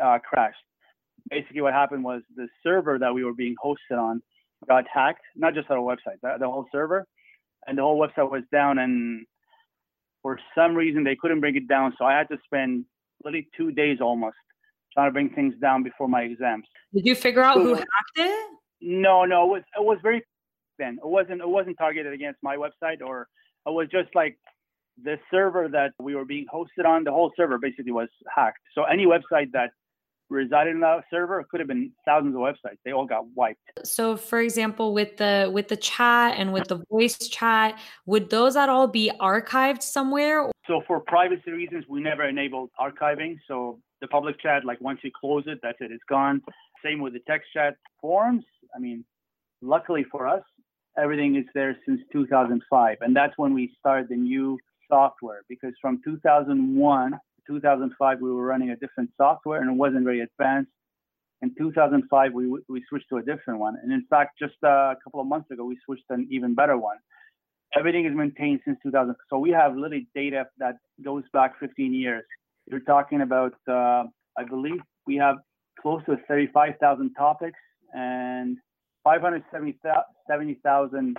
uh, 0.00 0.18
crashed. 0.18 0.62
Basically, 1.30 1.62
what 1.62 1.72
happened 1.72 2.04
was 2.04 2.20
the 2.36 2.48
server 2.62 2.98
that 2.98 3.14
we 3.14 3.24
were 3.24 3.34
being 3.34 3.54
hosted 3.64 3.98
on 3.98 4.22
got 4.68 4.84
hacked. 4.92 5.22
Not 5.34 5.54
just 5.54 5.70
our 5.70 5.78
website, 5.78 6.20
the, 6.22 6.36
the 6.38 6.46
whole 6.46 6.66
server, 6.70 7.06
and 7.66 7.78
the 7.78 7.82
whole 7.82 7.98
website 7.98 8.30
was 8.30 8.42
down. 8.52 8.78
And 8.78 9.24
for 10.22 10.38
some 10.54 10.74
reason, 10.74 11.02
they 11.02 11.16
couldn't 11.16 11.40
bring 11.40 11.56
it 11.56 11.66
down. 11.66 11.94
So 11.98 12.04
I 12.04 12.18
had 12.18 12.28
to 12.28 12.36
spend 12.44 12.84
literally 13.24 13.48
two 13.56 13.72
days 13.72 13.98
almost 14.02 14.36
trying 14.92 15.08
to 15.08 15.12
bring 15.12 15.30
things 15.30 15.54
down 15.60 15.82
before 15.82 16.08
my 16.08 16.22
exams. 16.22 16.66
Did 16.94 17.06
you 17.06 17.14
figure 17.14 17.42
out 17.42 17.56
so, 17.56 17.62
who 17.62 17.74
hacked 17.74 18.16
it? 18.16 18.50
No, 18.80 19.24
no, 19.24 19.44
it 19.44 19.48
was 19.48 19.62
it 19.78 19.84
was 19.84 19.98
very 20.02 20.22
then. 20.78 20.98
It 21.02 21.08
wasn't 21.08 21.40
it 21.40 21.48
wasn't 21.48 21.78
targeted 21.78 22.12
against 22.12 22.38
my 22.42 22.56
website 22.56 23.00
or 23.04 23.28
it 23.66 23.70
was 23.70 23.88
just 23.90 24.08
like 24.14 24.36
the 25.02 25.16
server 25.30 25.68
that 25.68 25.92
we 25.98 26.14
were 26.14 26.24
being 26.24 26.46
hosted 26.52 26.84
on, 26.86 27.04
the 27.04 27.10
whole 27.10 27.32
server 27.36 27.58
basically 27.58 27.92
was 27.92 28.08
hacked. 28.34 28.58
So 28.74 28.84
any 28.84 29.06
website 29.06 29.50
that 29.52 29.70
resided 30.28 30.74
in 30.74 30.80
that 30.80 31.04
server 31.10 31.44
could 31.50 31.60
have 31.60 31.68
been 31.68 31.92
thousands 32.04 32.34
of 32.34 32.40
websites. 32.40 32.78
They 32.84 32.92
all 32.92 33.06
got 33.06 33.24
wiped. 33.34 33.60
So 33.84 34.16
for 34.16 34.40
example, 34.40 34.92
with 34.92 35.16
the 35.16 35.50
with 35.52 35.68
the 35.68 35.76
chat 35.76 36.34
and 36.38 36.52
with 36.52 36.68
the 36.68 36.82
voice 36.90 37.16
chat, 37.28 37.78
would 38.06 38.30
those 38.30 38.56
at 38.56 38.68
all 38.68 38.88
be 38.88 39.12
archived 39.20 39.82
somewhere? 39.82 40.50
So 40.66 40.82
for 40.86 41.00
privacy 41.00 41.50
reasons, 41.50 41.84
we 41.88 42.00
never 42.00 42.28
enabled 42.28 42.70
archiving. 42.80 43.38
So 43.46 43.80
the 44.02 44.08
public 44.08 44.38
chat, 44.42 44.64
like 44.66 44.80
once 44.80 44.98
you 45.02 45.10
close 45.18 45.44
it, 45.46 45.60
that's 45.62 45.78
it, 45.80 45.90
it's 45.90 46.02
gone. 46.08 46.42
Same 46.84 47.00
with 47.00 47.14
the 47.14 47.20
text 47.20 47.48
chat 47.54 47.76
forums. 48.00 48.44
I 48.76 48.80
mean, 48.80 49.04
luckily 49.62 50.04
for 50.10 50.26
us, 50.26 50.42
everything 50.98 51.36
is 51.36 51.44
there 51.54 51.78
since 51.86 52.00
2005. 52.12 52.98
And 53.00 53.16
that's 53.16 53.32
when 53.38 53.54
we 53.54 53.72
started 53.78 54.08
the 54.10 54.16
new 54.16 54.58
software 54.90 55.42
because 55.48 55.72
from 55.80 56.00
2001 56.04 57.12
to 57.12 57.18
2005, 57.46 58.20
we 58.20 58.30
were 58.32 58.44
running 58.44 58.70
a 58.70 58.76
different 58.76 59.10
software 59.16 59.62
and 59.62 59.70
it 59.70 59.76
wasn't 59.76 60.04
very 60.04 60.20
advanced. 60.20 60.70
In 61.40 61.54
2005, 61.56 62.32
we, 62.32 62.46
we 62.68 62.84
switched 62.88 63.08
to 63.08 63.16
a 63.16 63.22
different 63.22 63.60
one. 63.60 63.76
And 63.82 63.92
in 63.92 64.04
fact, 64.10 64.38
just 64.38 64.54
a 64.64 64.94
couple 65.02 65.20
of 65.20 65.26
months 65.26 65.50
ago, 65.50 65.64
we 65.64 65.78
switched 65.84 66.04
to 66.08 66.14
an 66.14 66.28
even 66.30 66.54
better 66.54 66.76
one. 66.76 66.96
Everything 67.76 68.04
is 68.04 68.14
maintained 68.14 68.60
since 68.64 68.78
2000. 68.82 69.14
So 69.30 69.38
we 69.38 69.50
have 69.50 69.74
literally 69.74 70.08
data 70.14 70.46
that 70.58 70.76
goes 71.04 71.24
back 71.32 71.58
15 71.58 71.94
years. 71.94 72.24
You're 72.72 72.80
talking 72.80 73.20
about, 73.20 73.54
uh, 73.68 74.04
I 74.38 74.44
believe 74.48 74.80
we 75.06 75.16
have 75.16 75.36
close 75.78 76.02
to 76.06 76.16
35,000 76.26 77.12
topics 77.14 77.58
and 77.92 78.56
570,000 79.04 81.18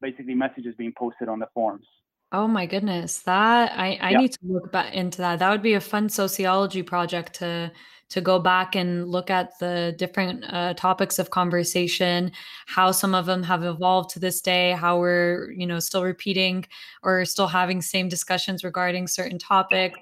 basically 0.00 0.34
messages 0.34 0.76
being 0.78 0.92
posted 0.96 1.28
on 1.28 1.40
the 1.40 1.48
forums. 1.52 1.88
Oh 2.30 2.46
my 2.46 2.66
goodness. 2.66 3.22
That 3.22 3.72
I, 3.76 3.98
I 4.00 4.16
need 4.16 4.34
to 4.34 4.38
look 4.44 4.70
back 4.70 4.94
into 4.94 5.18
that. 5.18 5.40
That 5.40 5.50
would 5.50 5.62
be 5.62 5.74
a 5.74 5.80
fun 5.80 6.08
sociology 6.08 6.84
project 6.84 7.34
to 7.34 7.72
to 8.10 8.20
go 8.20 8.38
back 8.38 8.76
and 8.76 9.08
look 9.08 9.30
at 9.30 9.58
the 9.58 9.94
different 9.98 10.44
uh, 10.52 10.74
topics 10.74 11.18
of 11.18 11.30
conversation, 11.30 12.30
how 12.66 12.92
some 12.92 13.14
of 13.14 13.26
them 13.26 13.42
have 13.42 13.64
evolved 13.64 14.10
to 14.10 14.20
this 14.20 14.40
day, 14.40 14.72
how 14.72 14.98
we're, 14.98 15.50
you 15.52 15.66
know, 15.66 15.80
still 15.80 16.04
repeating 16.04 16.64
or 17.02 17.24
still 17.24 17.48
having 17.48 17.80
same 17.80 18.08
discussions 18.08 18.62
regarding 18.62 19.08
certain 19.08 19.38
topics. 19.38 19.98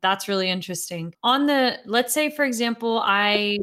That's 0.00 0.28
really 0.28 0.50
interesting. 0.50 1.14
On 1.22 1.46
the 1.46 1.78
let's 1.86 2.12
say 2.12 2.30
for 2.30 2.44
example, 2.44 3.00
I 3.04 3.58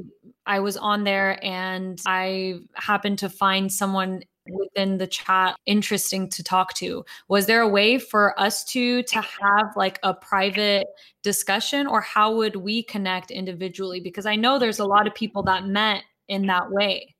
I 0.46 0.60
was 0.60 0.78
on 0.78 1.04
there 1.04 1.44
and 1.44 2.02
I 2.06 2.60
happened 2.76 3.20
to 3.20 3.30
find 3.30 3.72
someone 3.72 4.24
within 4.50 4.98
the 4.98 5.08
chat 5.08 5.56
interesting 5.66 6.28
to 6.30 6.44
talk 6.44 6.74
to. 6.74 7.06
Was 7.28 7.46
there 7.46 7.62
a 7.62 7.68
way 7.68 8.00
for 8.00 8.40
us 8.40 8.64
to 8.66 9.04
to 9.04 9.22
have 9.22 9.68
like 9.76 10.00
a 10.04 10.14
private 10.14 10.88
discussion 11.24 11.88
or 11.88 12.02
how 12.02 12.36
would 12.36 12.56
we 12.56 12.84
connect 12.84 13.32
individually? 13.32 14.00
Because 14.00 14.26
i 14.26 14.36
know 14.36 14.58
there's 14.58 14.80
a 14.80 14.86
lot 14.86 15.08
of 15.08 15.14
people 15.14 15.44
that 15.44 15.66
met 15.66 16.04
in 16.28 16.48
that 16.48 16.72
way. 16.72 17.16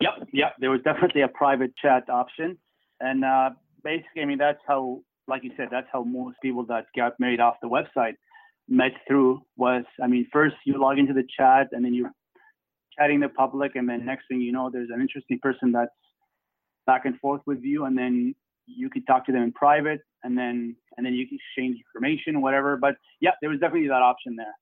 Yep 0.00 0.28
yep 0.32 0.54
there 0.60 0.70
was 0.70 0.80
definitely 0.82 1.22
a 1.22 1.28
private 1.28 1.74
chat 1.76 2.08
option. 2.08 2.56
And 3.00 3.24
uh 3.24 3.50
basically 3.84 4.22
i 4.22 4.24
mean 4.24 4.38
that's 4.38 4.60
how 4.66 5.02
like 5.30 5.44
you 5.44 5.52
said 5.56 5.68
that's 5.70 5.86
how 5.92 6.02
most 6.02 6.36
people 6.42 6.64
that 6.66 6.84
got 6.96 7.12
married 7.18 7.40
off 7.40 7.56
the 7.62 7.68
website 7.68 8.14
met 8.68 8.92
through 9.06 9.40
was 9.56 9.84
i 10.02 10.06
mean 10.06 10.26
first 10.32 10.56
you 10.66 10.78
log 10.80 10.98
into 10.98 11.14
the 11.14 11.26
chat 11.38 11.68
and 11.72 11.84
then 11.84 11.94
you're 11.94 12.12
chatting 13.00 13.20
the 13.20 13.28
public, 13.28 13.76
and 13.76 13.88
then 13.88 14.04
next 14.04 14.26
thing 14.28 14.40
you 14.40 14.52
know, 14.52 14.70
there's 14.70 14.90
an 14.92 15.00
interesting 15.00 15.38
person 15.40 15.72
that's 15.72 15.90
back 16.86 17.04
and 17.04 17.18
forth 17.18 17.40
with 17.46 17.60
you, 17.62 17.84
and 17.84 17.96
then 17.96 18.34
you 18.66 18.90
could 18.90 19.06
talk 19.06 19.26
to 19.26 19.32
them 19.32 19.42
in 19.42 19.52
private, 19.52 20.00
and 20.22 20.36
then 20.36 20.76
and 20.96 21.06
then 21.06 21.14
you 21.14 21.26
can 21.26 21.38
exchange 21.38 21.78
information, 21.80 22.42
whatever. 22.42 22.76
But 22.76 22.96
yeah, 23.20 23.32
there 23.40 23.50
was 23.50 23.60
definitely 23.60 23.88
that 23.88 24.02
option 24.02 24.36
there. 24.36 24.54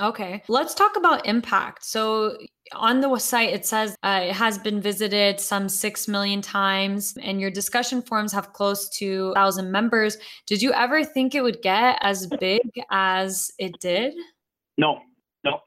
Okay, 0.00 0.42
let's 0.48 0.74
talk 0.74 0.96
about 0.96 1.26
impact. 1.26 1.84
So 1.84 2.36
on 2.72 3.00
the 3.00 3.18
site, 3.18 3.52
it 3.52 3.66
says 3.66 3.96
uh, 4.02 4.20
it 4.22 4.32
has 4.32 4.58
been 4.58 4.80
visited 4.80 5.40
some 5.40 5.68
6 5.68 6.08
million 6.08 6.40
times, 6.40 7.16
and 7.20 7.40
your 7.40 7.50
discussion 7.50 8.02
forums 8.02 8.32
have 8.32 8.52
close 8.52 8.88
to 8.90 9.26
1,000 9.28 9.72
members. 9.72 10.16
Did 10.46 10.62
you 10.62 10.72
ever 10.72 11.02
think 11.04 11.34
it 11.34 11.42
would 11.42 11.62
get 11.62 11.98
as 12.00 12.26
big 12.38 12.60
as 12.90 13.50
it 13.58 13.78
did? 13.80 14.14
No, 14.76 15.00
no. 15.44 15.62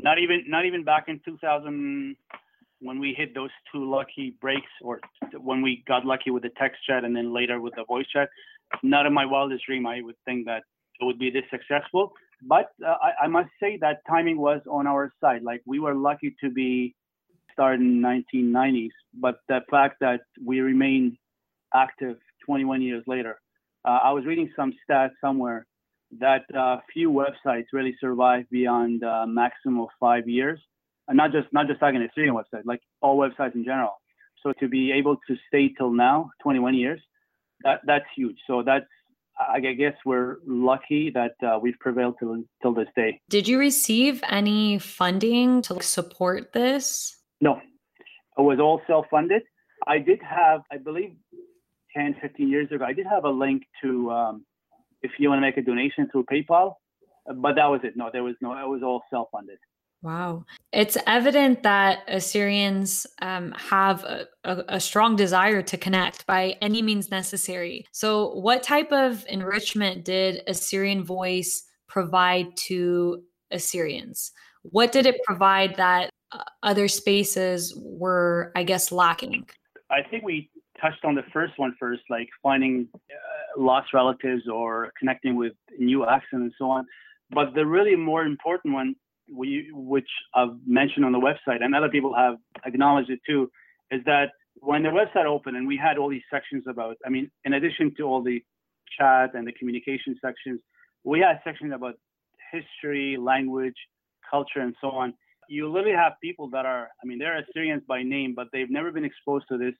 not 0.00 0.18
even 0.18 0.44
not 0.48 0.64
even 0.64 0.82
back 0.82 1.04
in 1.08 1.20
2000 1.24 2.16
when 2.80 3.00
we 3.00 3.12
hit 3.12 3.34
those 3.34 3.50
two 3.72 3.88
lucky 3.88 4.34
breaks, 4.40 4.70
or 4.82 5.00
when 5.34 5.62
we 5.62 5.84
got 5.86 6.04
lucky 6.04 6.30
with 6.30 6.42
the 6.42 6.50
text 6.58 6.78
chat 6.86 7.04
and 7.04 7.14
then 7.14 7.32
later 7.32 7.60
with 7.60 7.74
the 7.76 7.84
voice 7.84 8.06
chat. 8.12 8.28
Not 8.82 9.06
in 9.06 9.12
my 9.12 9.24
wildest 9.24 9.64
dream 9.66 9.86
I 9.86 10.02
would 10.02 10.16
think 10.24 10.46
that 10.46 10.62
it 11.00 11.04
would 11.04 11.18
be 11.18 11.30
this 11.30 11.44
successful. 11.50 12.12
But 12.42 12.70
uh, 12.86 12.94
I, 13.02 13.24
I 13.24 13.28
must 13.28 13.50
say 13.60 13.78
that 13.80 14.00
timing 14.08 14.38
was 14.38 14.60
on 14.70 14.86
our 14.86 15.12
side. 15.20 15.42
Like 15.42 15.62
we 15.66 15.80
were 15.80 15.94
lucky 15.94 16.34
to 16.42 16.50
be 16.50 16.94
started 17.52 17.80
in 17.80 18.00
1990s, 18.00 18.90
but 19.14 19.40
the 19.48 19.60
fact 19.70 19.96
that 20.00 20.20
we 20.44 20.60
remain 20.60 21.18
active 21.74 22.16
21 22.46 22.82
years 22.82 23.04
later. 23.06 23.40
Uh, 23.84 23.98
I 24.04 24.12
was 24.12 24.24
reading 24.24 24.50
some 24.56 24.72
stats 24.88 25.10
somewhere 25.20 25.66
that 26.18 26.44
uh, 26.56 26.78
few 26.92 27.10
websites 27.10 27.66
really 27.72 27.94
survive 28.00 28.44
beyond 28.50 29.04
uh, 29.04 29.26
maximum 29.26 29.80
of 29.80 29.88
five 30.00 30.28
years, 30.28 30.58
and 31.06 31.16
not 31.16 31.32
just 31.32 31.48
not 31.52 31.66
just 31.66 31.80
talking 31.80 32.00
Assyrian 32.02 32.34
website, 32.34 32.62
like 32.64 32.80
all 33.02 33.18
websites 33.18 33.54
in 33.54 33.64
general. 33.64 34.00
So 34.42 34.52
to 34.60 34.68
be 34.68 34.92
able 34.92 35.16
to 35.28 35.36
stay 35.48 35.68
till 35.76 35.90
now, 35.90 36.30
21 36.42 36.74
years, 36.74 37.00
that 37.64 37.80
that's 37.84 38.06
huge. 38.16 38.36
So 38.46 38.62
that's 38.64 38.86
I 39.38 39.60
guess 39.60 39.94
we're 40.04 40.36
lucky 40.46 41.10
that 41.10 41.34
uh, 41.46 41.58
we've 41.60 41.78
prevailed 41.78 42.16
till 42.18 42.42
till 42.60 42.74
this 42.74 42.88
day. 42.96 43.20
Did 43.28 43.46
you 43.46 43.58
receive 43.58 44.22
any 44.28 44.78
funding 44.78 45.62
to 45.62 45.82
support 45.82 46.52
this? 46.52 47.16
No, 47.40 47.60
it 48.36 48.42
was 48.42 48.58
all 48.58 48.80
self-funded. 48.86 49.42
I 49.86 49.98
did 49.98 50.20
have, 50.22 50.62
I 50.72 50.78
believe, 50.78 51.14
10, 51.96 52.16
15 52.20 52.48
years 52.48 52.70
ago, 52.72 52.84
I 52.84 52.92
did 52.92 53.06
have 53.06 53.24
a 53.24 53.30
link 53.30 53.62
to 53.82 54.10
um, 54.10 54.44
if 55.02 55.12
you 55.18 55.28
want 55.28 55.38
to 55.38 55.40
make 55.40 55.56
a 55.56 55.62
donation 55.62 56.08
through 56.10 56.24
PayPal, 56.24 56.74
but 57.26 57.54
that 57.54 57.66
was 57.66 57.80
it. 57.84 57.96
No, 57.96 58.10
there 58.12 58.24
was 58.24 58.34
no. 58.40 58.52
It 58.52 58.68
was 58.68 58.82
all 58.82 59.02
self-funded. 59.10 59.58
Wow. 60.02 60.44
It's 60.72 60.96
evident 61.06 61.64
that 61.64 62.00
Assyrians 62.06 63.04
um, 63.20 63.52
have 63.58 64.04
a, 64.04 64.26
a, 64.44 64.64
a, 64.68 64.80
strong 64.80 65.16
desire 65.16 65.60
to 65.60 65.76
connect 65.76 66.24
by 66.24 66.56
any 66.62 66.82
means 66.82 67.10
necessary. 67.10 67.84
So, 67.90 68.28
what 68.34 68.62
type 68.62 68.92
of 68.92 69.24
enrichment 69.28 70.04
did 70.04 70.42
Assyrian 70.46 71.02
Voice 71.02 71.64
provide 71.88 72.56
to 72.68 73.24
Assyrians? 73.50 74.30
What 74.62 74.92
did 74.92 75.06
it 75.06 75.16
provide 75.24 75.74
that 75.76 76.10
uh, 76.30 76.44
other 76.62 76.86
spaces 76.86 77.74
were, 77.76 78.52
I 78.54 78.62
guess, 78.62 78.92
lacking? 78.92 79.48
I 79.90 80.02
think 80.08 80.22
we 80.22 80.48
touched 80.80 81.04
on 81.04 81.16
the 81.16 81.24
first 81.32 81.54
one 81.56 81.74
first, 81.80 82.02
like 82.08 82.28
finding 82.40 82.86
uh, 82.94 83.60
lost 83.60 83.92
relatives 83.92 84.46
or 84.48 84.92
connecting 84.96 85.34
with 85.34 85.54
new 85.76 86.06
accents 86.06 86.32
and 86.32 86.52
so 86.56 86.70
on. 86.70 86.86
But 87.30 87.54
the 87.54 87.66
really 87.66 87.96
more 87.96 88.22
important 88.22 88.74
one 88.74 88.94
we, 89.32 89.70
which 89.72 90.08
I've 90.34 90.56
mentioned 90.66 91.04
on 91.04 91.12
the 91.12 91.20
website, 91.20 91.62
and 91.62 91.74
other 91.74 91.88
people 91.88 92.14
have 92.14 92.36
acknowledged 92.64 93.10
it 93.10 93.20
too, 93.26 93.50
is 93.90 94.02
that 94.04 94.30
when 94.60 94.82
the 94.82 94.88
website 94.88 95.26
opened 95.26 95.56
and 95.56 95.66
we 95.66 95.76
had 95.76 95.98
all 95.98 96.10
these 96.10 96.22
sections 96.30 96.64
about, 96.68 96.96
I 97.06 97.10
mean, 97.10 97.30
in 97.44 97.52
addition 97.52 97.94
to 97.96 98.02
all 98.04 98.22
the 98.22 98.42
chat 98.98 99.34
and 99.34 99.46
the 99.46 99.52
communication 99.52 100.16
sections, 100.20 100.60
we 101.04 101.20
had 101.20 101.40
sections 101.44 101.72
about 101.72 101.94
history, 102.52 103.16
language, 103.16 103.76
culture, 104.28 104.60
and 104.60 104.74
so 104.80 104.90
on. 104.90 105.14
You 105.48 105.70
literally 105.70 105.96
have 105.96 106.12
people 106.22 106.50
that 106.50 106.66
are, 106.66 106.88
I 107.02 107.06
mean, 107.06 107.18
they're 107.18 107.38
Assyrians 107.38 107.82
by 107.86 108.02
name, 108.02 108.34
but 108.34 108.48
they've 108.52 108.70
never 108.70 108.90
been 108.90 109.04
exposed 109.04 109.46
to 109.50 109.58
this 109.58 109.74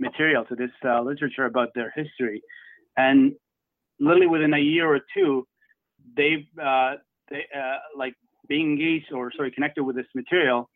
material, 0.00 0.44
to 0.46 0.56
this 0.56 0.70
uh, 0.84 1.00
literature 1.02 1.44
about 1.44 1.68
their 1.74 1.92
history. 1.94 2.42
And 2.96 3.32
literally 4.00 4.26
within 4.26 4.54
a 4.54 4.58
year 4.58 4.92
or 4.92 5.00
two, 5.14 5.46
they've, 6.16 6.46
uh, 6.60 6.94
they, 7.30 7.44
uh, 7.56 7.78
like 7.96 8.14
being 8.52 8.72
engaged 8.72 9.10
or 9.18 9.32
sorry 9.34 9.50
connected 9.50 9.82
with 9.82 9.96
this 9.96 10.10
material, 10.14 10.68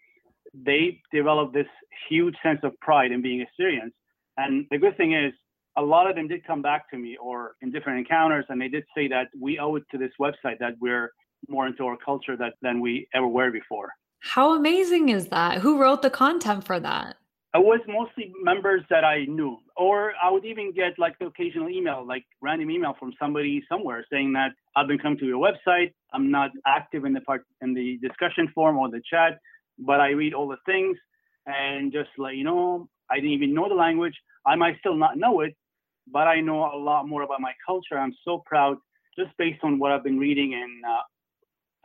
they 0.68 0.84
develop 1.12 1.52
this 1.52 1.70
huge 2.08 2.34
sense 2.42 2.60
of 2.62 2.72
pride 2.80 3.10
in 3.12 3.20
being 3.20 3.44
Assyrians. 3.48 3.92
And 4.38 4.66
the 4.70 4.78
good 4.78 4.96
thing 4.96 5.12
is, 5.12 5.32
a 5.76 5.82
lot 5.82 6.08
of 6.08 6.16
them 6.16 6.26
did 6.26 6.40
come 6.50 6.62
back 6.62 6.90
to 6.90 6.96
me 6.96 7.18
or 7.26 7.38
in 7.60 7.70
different 7.70 7.98
encounters, 7.98 8.46
and 8.48 8.58
they 8.62 8.68
did 8.68 8.84
say 8.96 9.08
that 9.08 9.26
we 9.38 9.58
owe 9.58 9.76
it 9.76 9.82
to 9.90 9.98
this 9.98 10.12
website 10.18 10.58
that 10.60 10.72
we're 10.80 11.10
more 11.50 11.66
into 11.66 11.84
our 11.84 11.98
culture 12.02 12.34
that, 12.42 12.54
than 12.62 12.80
we 12.80 13.06
ever 13.12 13.28
were 13.28 13.50
before. 13.50 13.90
How 14.20 14.54
amazing 14.54 15.10
is 15.10 15.28
that? 15.28 15.58
Who 15.58 15.78
wrote 15.78 16.00
the 16.00 16.08
content 16.08 16.64
for 16.64 16.80
that? 16.80 17.16
It 17.56 17.64
was 17.64 17.80
mostly 17.88 18.34
members 18.42 18.82
that 18.90 19.02
I 19.02 19.24
knew, 19.24 19.56
or 19.78 20.12
I 20.22 20.30
would 20.30 20.44
even 20.44 20.72
get 20.74 20.98
like 20.98 21.18
the 21.18 21.26
occasional 21.26 21.70
email, 21.70 22.06
like 22.06 22.24
random 22.42 22.70
email 22.70 22.94
from 22.98 23.14
somebody 23.18 23.62
somewhere 23.66 24.04
saying 24.12 24.34
that 24.34 24.50
I've 24.76 24.86
been 24.86 24.98
coming 24.98 25.18
to 25.20 25.24
your 25.24 25.42
website. 25.42 25.94
I'm 26.12 26.30
not 26.30 26.50
active 26.66 27.06
in 27.06 27.14
the 27.14 27.22
part 27.22 27.46
in 27.62 27.72
the 27.72 27.98
discussion 28.06 28.52
forum 28.54 28.76
or 28.76 28.90
the 28.90 29.00
chat, 29.10 29.38
but 29.78 30.00
I 30.00 30.10
read 30.10 30.34
all 30.34 30.48
the 30.48 30.58
things 30.66 30.98
and 31.46 31.90
just 31.92 32.10
like 32.18 32.36
you 32.36 32.44
know, 32.44 32.90
I 33.10 33.16
didn't 33.16 33.30
even 33.30 33.54
know 33.54 33.70
the 33.70 33.74
language. 33.74 34.14
I 34.44 34.54
might 34.54 34.78
still 34.80 34.96
not 34.96 35.16
know 35.16 35.40
it, 35.40 35.56
but 36.12 36.28
I 36.28 36.42
know 36.42 36.64
a 36.64 36.76
lot 36.76 37.08
more 37.08 37.22
about 37.22 37.40
my 37.40 37.52
culture. 37.64 37.98
I'm 37.98 38.14
so 38.22 38.42
proud 38.44 38.76
just 39.18 39.30
based 39.38 39.60
on 39.62 39.78
what 39.78 39.92
I've 39.92 40.04
been 40.04 40.18
reading 40.18 40.52
and 40.52 40.84
uh, 40.84 41.04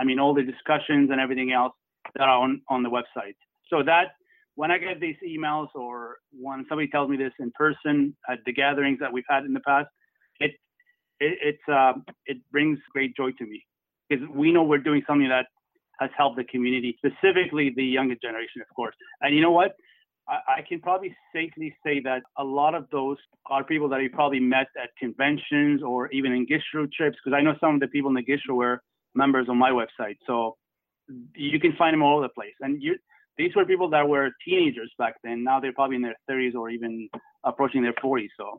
I 0.02 0.04
mean 0.04 0.20
all 0.20 0.34
the 0.34 0.44
discussions 0.44 1.12
and 1.12 1.22
everything 1.22 1.54
else 1.54 1.74
that 2.16 2.28
are 2.28 2.44
on 2.44 2.62
on 2.68 2.84
the 2.84 2.90
website. 2.90 3.36
So 3.70 3.84
that 3.84 4.16
when 4.62 4.70
I 4.70 4.78
get 4.78 5.00
these 5.00 5.16
emails 5.28 5.70
or 5.74 6.18
when 6.32 6.68
somebody 6.70 6.88
tells 6.88 7.10
me 7.10 7.18
this 7.18 7.34
in 7.40 7.50
person 7.56 8.16
at 8.30 8.38
the 8.46 8.54
gatherings 8.54 9.00
that 9.00 9.12
we've 9.12 9.24
had 9.28 9.44
in 9.44 9.54
the 9.54 9.60
past, 9.62 9.90
it 10.40 10.52
it 11.20 11.60
uh, 11.68 11.94
it 12.28 12.38
brings 12.52 12.78
great 12.94 13.16
joy 13.16 13.32
to 13.40 13.46
me 13.52 13.66
because 14.08 14.24
we 14.42 14.52
know 14.52 14.62
we're 14.62 14.86
doing 14.90 15.02
something 15.08 15.30
that 15.30 15.48
has 16.00 16.12
helped 16.16 16.38
the 16.38 16.44
community, 16.44 16.96
specifically 17.04 17.74
the 17.76 17.84
younger 17.84 18.16
generation, 18.22 18.62
of 18.62 18.68
course. 18.76 18.96
And 19.22 19.36
you 19.36 19.42
know 19.42 19.56
what? 19.60 19.72
I, 20.30 20.38
I 20.58 20.62
can 20.70 20.80
probably 20.80 21.16
safely 21.34 21.74
say 21.84 22.00
that 22.02 22.22
a 22.38 22.44
lot 22.44 22.76
of 22.76 22.84
those 22.92 23.18
are 23.48 23.64
people 23.64 23.90
that 23.90 24.00
you 24.04 24.12
probably 24.12 24.40
met 24.40 24.68
at 24.84 24.90
conventions 25.00 25.82
or 25.82 26.08
even 26.10 26.34
in 26.34 26.46
Gishru 26.46 26.92
trips, 26.92 27.18
because 27.24 27.36
I 27.36 27.42
know 27.42 27.56
some 27.60 27.74
of 27.76 27.82
the 27.82 27.88
people 27.88 28.10
in 28.10 28.16
the 28.22 28.28
Gishru 28.32 28.54
were 28.56 28.84
members 29.16 29.48
on 29.50 29.58
my 29.58 29.72
website. 29.72 30.18
So 30.28 30.56
you 31.36 31.60
can 31.60 31.74
find 31.78 31.96
them 31.96 32.04
all 32.04 32.18
over 32.18 32.28
the 32.28 32.34
place. 32.40 32.54
And 32.62 32.82
you, 32.82 32.96
these 33.42 33.56
were 33.56 33.66
people 33.66 33.90
that 33.90 34.08
were 34.08 34.30
teenagers 34.46 34.92
back 34.98 35.16
then. 35.24 35.44
Now 35.44 35.60
they're 35.60 35.74
probably 35.74 35.96
in 35.96 36.02
their 36.04 36.16
30s 36.30 36.56
or 36.56 36.70
even 36.70 37.10
approaching 37.44 37.82
their 37.82 37.94
40s. 37.94 38.30
So 38.38 38.58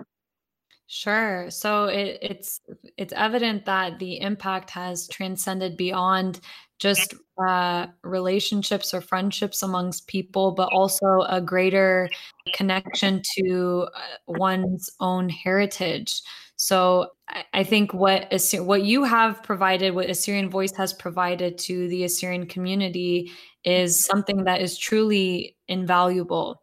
Sure. 0.88 1.50
So 1.50 1.86
it, 1.86 2.18
it's 2.20 2.60
it's 2.98 3.14
evident 3.14 3.64
that 3.64 3.98
the 3.98 4.20
impact 4.20 4.68
has 4.70 5.08
transcended 5.08 5.76
beyond 5.76 6.40
just 6.78 7.14
uh, 7.38 7.86
relationships 8.02 8.92
or 8.92 9.00
friendships 9.00 9.62
amongst 9.62 10.06
people, 10.06 10.50
but 10.50 10.68
also 10.72 11.22
a 11.28 11.40
greater 11.40 12.10
connection 12.52 13.22
to 13.36 13.86
uh, 13.94 14.00
one's 14.26 14.90
own 15.00 15.28
heritage. 15.28 16.20
So 16.56 17.08
I 17.52 17.64
think 17.64 17.92
what 17.92 18.32
what 18.58 18.82
you 18.82 19.04
have 19.04 19.42
provided, 19.42 19.94
what 19.94 20.10
Assyrian 20.10 20.48
Voice 20.48 20.74
has 20.76 20.92
provided 20.92 21.58
to 21.58 21.88
the 21.88 22.04
Assyrian 22.04 22.46
community, 22.46 23.32
is 23.64 24.04
something 24.04 24.44
that 24.44 24.60
is 24.60 24.78
truly 24.78 25.56
invaluable. 25.68 26.62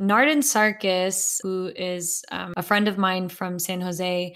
Nardan 0.00 0.38
Sarkis, 0.38 1.38
who 1.42 1.70
is 1.76 2.24
um, 2.32 2.54
a 2.56 2.62
friend 2.62 2.88
of 2.88 2.98
mine 2.98 3.28
from 3.28 3.58
San 3.58 3.80
Jose, 3.80 4.34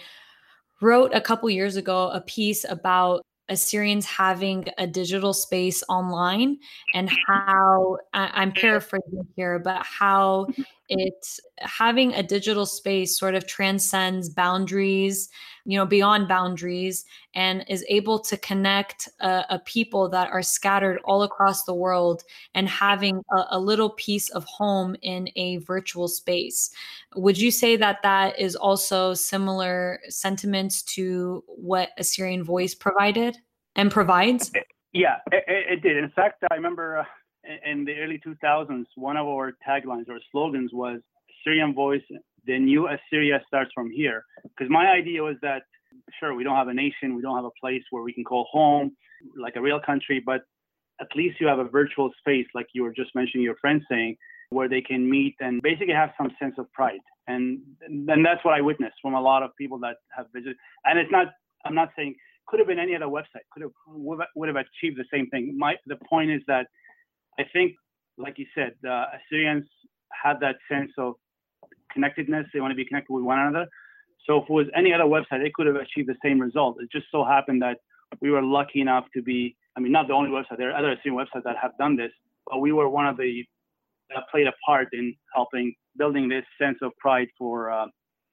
wrote 0.80 1.14
a 1.14 1.20
couple 1.20 1.48
years 1.50 1.76
ago 1.76 2.10
a 2.10 2.20
piece 2.20 2.64
about 2.68 3.22
Assyrians 3.48 4.06
having 4.06 4.64
a 4.78 4.86
digital 4.86 5.32
space 5.32 5.82
online 5.88 6.58
and 6.94 7.08
how 7.26 7.96
I'm 8.12 8.52
paraphrasing 8.52 9.26
here, 9.36 9.58
but 9.58 9.84
how 9.84 10.48
it 10.88 11.26
having 11.58 12.14
a 12.14 12.22
digital 12.22 12.66
space 12.66 13.18
sort 13.18 13.34
of 13.34 13.46
transcends 13.46 14.28
boundaries, 14.28 15.28
you 15.64 15.76
know, 15.76 15.86
beyond 15.86 16.28
boundaries, 16.28 17.04
and 17.34 17.64
is 17.68 17.84
able 17.88 18.18
to 18.20 18.36
connect 18.36 19.08
a, 19.20 19.44
a 19.50 19.58
people 19.60 20.08
that 20.08 20.30
are 20.30 20.42
scattered 20.42 21.00
all 21.04 21.22
across 21.22 21.64
the 21.64 21.74
world 21.74 22.22
and 22.54 22.68
having 22.68 23.20
a, 23.32 23.44
a 23.50 23.58
little 23.58 23.90
piece 23.90 24.28
of 24.30 24.44
home 24.44 24.96
in 25.02 25.28
a 25.36 25.56
virtual 25.58 26.08
space. 26.08 26.70
Would 27.14 27.38
you 27.38 27.50
say 27.50 27.76
that 27.76 28.02
that 28.02 28.38
is 28.38 28.54
also 28.54 29.14
similar 29.14 30.00
sentiments 30.08 30.82
to 30.94 31.42
what 31.46 31.90
Assyrian 31.98 32.44
Voice 32.44 32.74
provided 32.74 33.36
and 33.74 33.90
provides? 33.90 34.52
Yeah, 34.92 35.16
it, 35.32 35.44
it 35.48 35.82
did. 35.82 35.96
In 35.96 36.10
fact, 36.10 36.42
I 36.50 36.54
remember 36.54 36.98
uh, 36.98 37.04
in 37.64 37.84
the 37.84 37.94
early 37.98 38.20
2000s, 38.26 38.86
one 38.96 39.16
of 39.16 39.26
our 39.26 39.52
taglines 39.66 40.08
or 40.08 40.18
slogans 40.32 40.70
was 40.72 41.00
Assyrian 41.40 41.74
Voice, 41.74 42.02
the 42.46 42.58
new 42.58 42.88
Assyria 42.88 43.40
starts 43.46 43.70
from 43.74 43.90
here. 43.90 44.24
Because 44.42 44.70
my 44.70 44.88
idea 44.88 45.22
was 45.22 45.36
that, 45.42 45.62
sure, 46.18 46.34
we 46.34 46.44
don't 46.44 46.56
have 46.56 46.68
a 46.68 46.74
nation, 46.74 47.14
we 47.14 47.22
don't 47.22 47.36
have 47.36 47.44
a 47.44 47.56
place 47.60 47.82
where 47.90 48.02
we 48.02 48.12
can 48.12 48.24
call 48.24 48.46
home, 48.50 48.92
like 49.36 49.56
a 49.56 49.60
real 49.60 49.80
country, 49.80 50.22
but 50.24 50.42
at 51.00 51.08
least 51.14 51.40
you 51.40 51.46
have 51.46 51.58
a 51.58 51.64
virtual 51.64 52.10
space, 52.18 52.46
like 52.54 52.66
you 52.72 52.82
were 52.82 52.92
just 52.92 53.14
mentioning 53.14 53.44
your 53.44 53.56
friend 53.56 53.82
saying, 53.90 54.16
where 54.50 54.68
they 54.68 54.80
can 54.80 55.08
meet 55.08 55.34
and 55.40 55.60
basically 55.62 55.92
have 55.92 56.10
some 56.16 56.30
sense 56.40 56.54
of 56.58 56.72
pride. 56.72 57.00
And 57.26 57.58
and 57.82 58.24
that's 58.24 58.44
what 58.44 58.54
I 58.54 58.60
witnessed 58.60 58.94
from 59.02 59.14
a 59.14 59.20
lot 59.20 59.42
of 59.42 59.50
people 59.58 59.78
that 59.80 59.96
have 60.16 60.26
visited. 60.32 60.56
And 60.84 60.98
it's 60.98 61.10
not, 61.10 61.26
I'm 61.64 61.74
not 61.74 61.90
saying 61.96 62.14
could 62.46 62.60
have 62.60 62.68
been 62.68 62.78
any 62.78 62.94
other 62.94 63.06
website, 63.06 63.44
could 63.50 63.62
have 63.62 63.72
would 63.88 64.48
have 64.48 64.56
achieved 64.56 64.98
the 64.98 65.04
same 65.12 65.28
thing. 65.30 65.56
My 65.58 65.76
the 65.86 65.96
point 66.08 66.30
is 66.30 66.42
that 66.46 66.68
I 67.38 67.44
think, 67.52 67.74
like 68.18 68.38
you 68.38 68.46
said, 68.54 68.72
the 68.82 69.04
Assyrians 69.16 69.66
had 70.10 70.40
that 70.40 70.56
sense 70.70 70.90
of 70.98 71.14
connectedness. 71.92 72.46
They 72.52 72.60
want 72.60 72.72
to 72.72 72.76
be 72.76 72.84
connected 72.84 73.12
with 73.12 73.24
one 73.24 73.38
another. 73.38 73.66
So 74.26 74.38
if 74.38 74.44
it 74.44 74.52
was 74.52 74.66
any 74.74 74.92
other 74.92 75.04
website, 75.04 75.42
they 75.42 75.52
could 75.54 75.66
have 75.66 75.76
achieved 75.76 76.08
the 76.08 76.16
same 76.24 76.40
result. 76.40 76.78
It 76.80 76.90
just 76.90 77.06
so 77.12 77.24
happened 77.24 77.62
that 77.62 77.78
we 78.20 78.30
were 78.30 78.42
lucky 78.42 78.80
enough 78.80 79.04
to 79.14 79.22
be, 79.22 79.56
I 79.76 79.80
mean, 79.80 79.92
not 79.92 80.08
the 80.08 80.14
only 80.14 80.30
website. 80.30 80.58
There 80.58 80.70
are 80.70 80.78
other 80.78 80.92
Assyrian 80.92 81.18
websites 81.18 81.44
that 81.44 81.56
have 81.60 81.72
done 81.78 81.96
this, 81.96 82.10
but 82.46 82.60
we 82.60 82.72
were 82.72 82.88
one 82.88 83.06
of 83.06 83.16
the 83.16 83.44
that 84.14 84.24
played 84.30 84.46
a 84.46 84.52
part 84.64 84.88
in 84.92 85.14
helping 85.34 85.74
building 85.98 86.28
this 86.28 86.44
sense 86.60 86.78
of 86.80 86.92
pride 86.98 87.26
for 87.36 87.70
uh, 87.70 87.86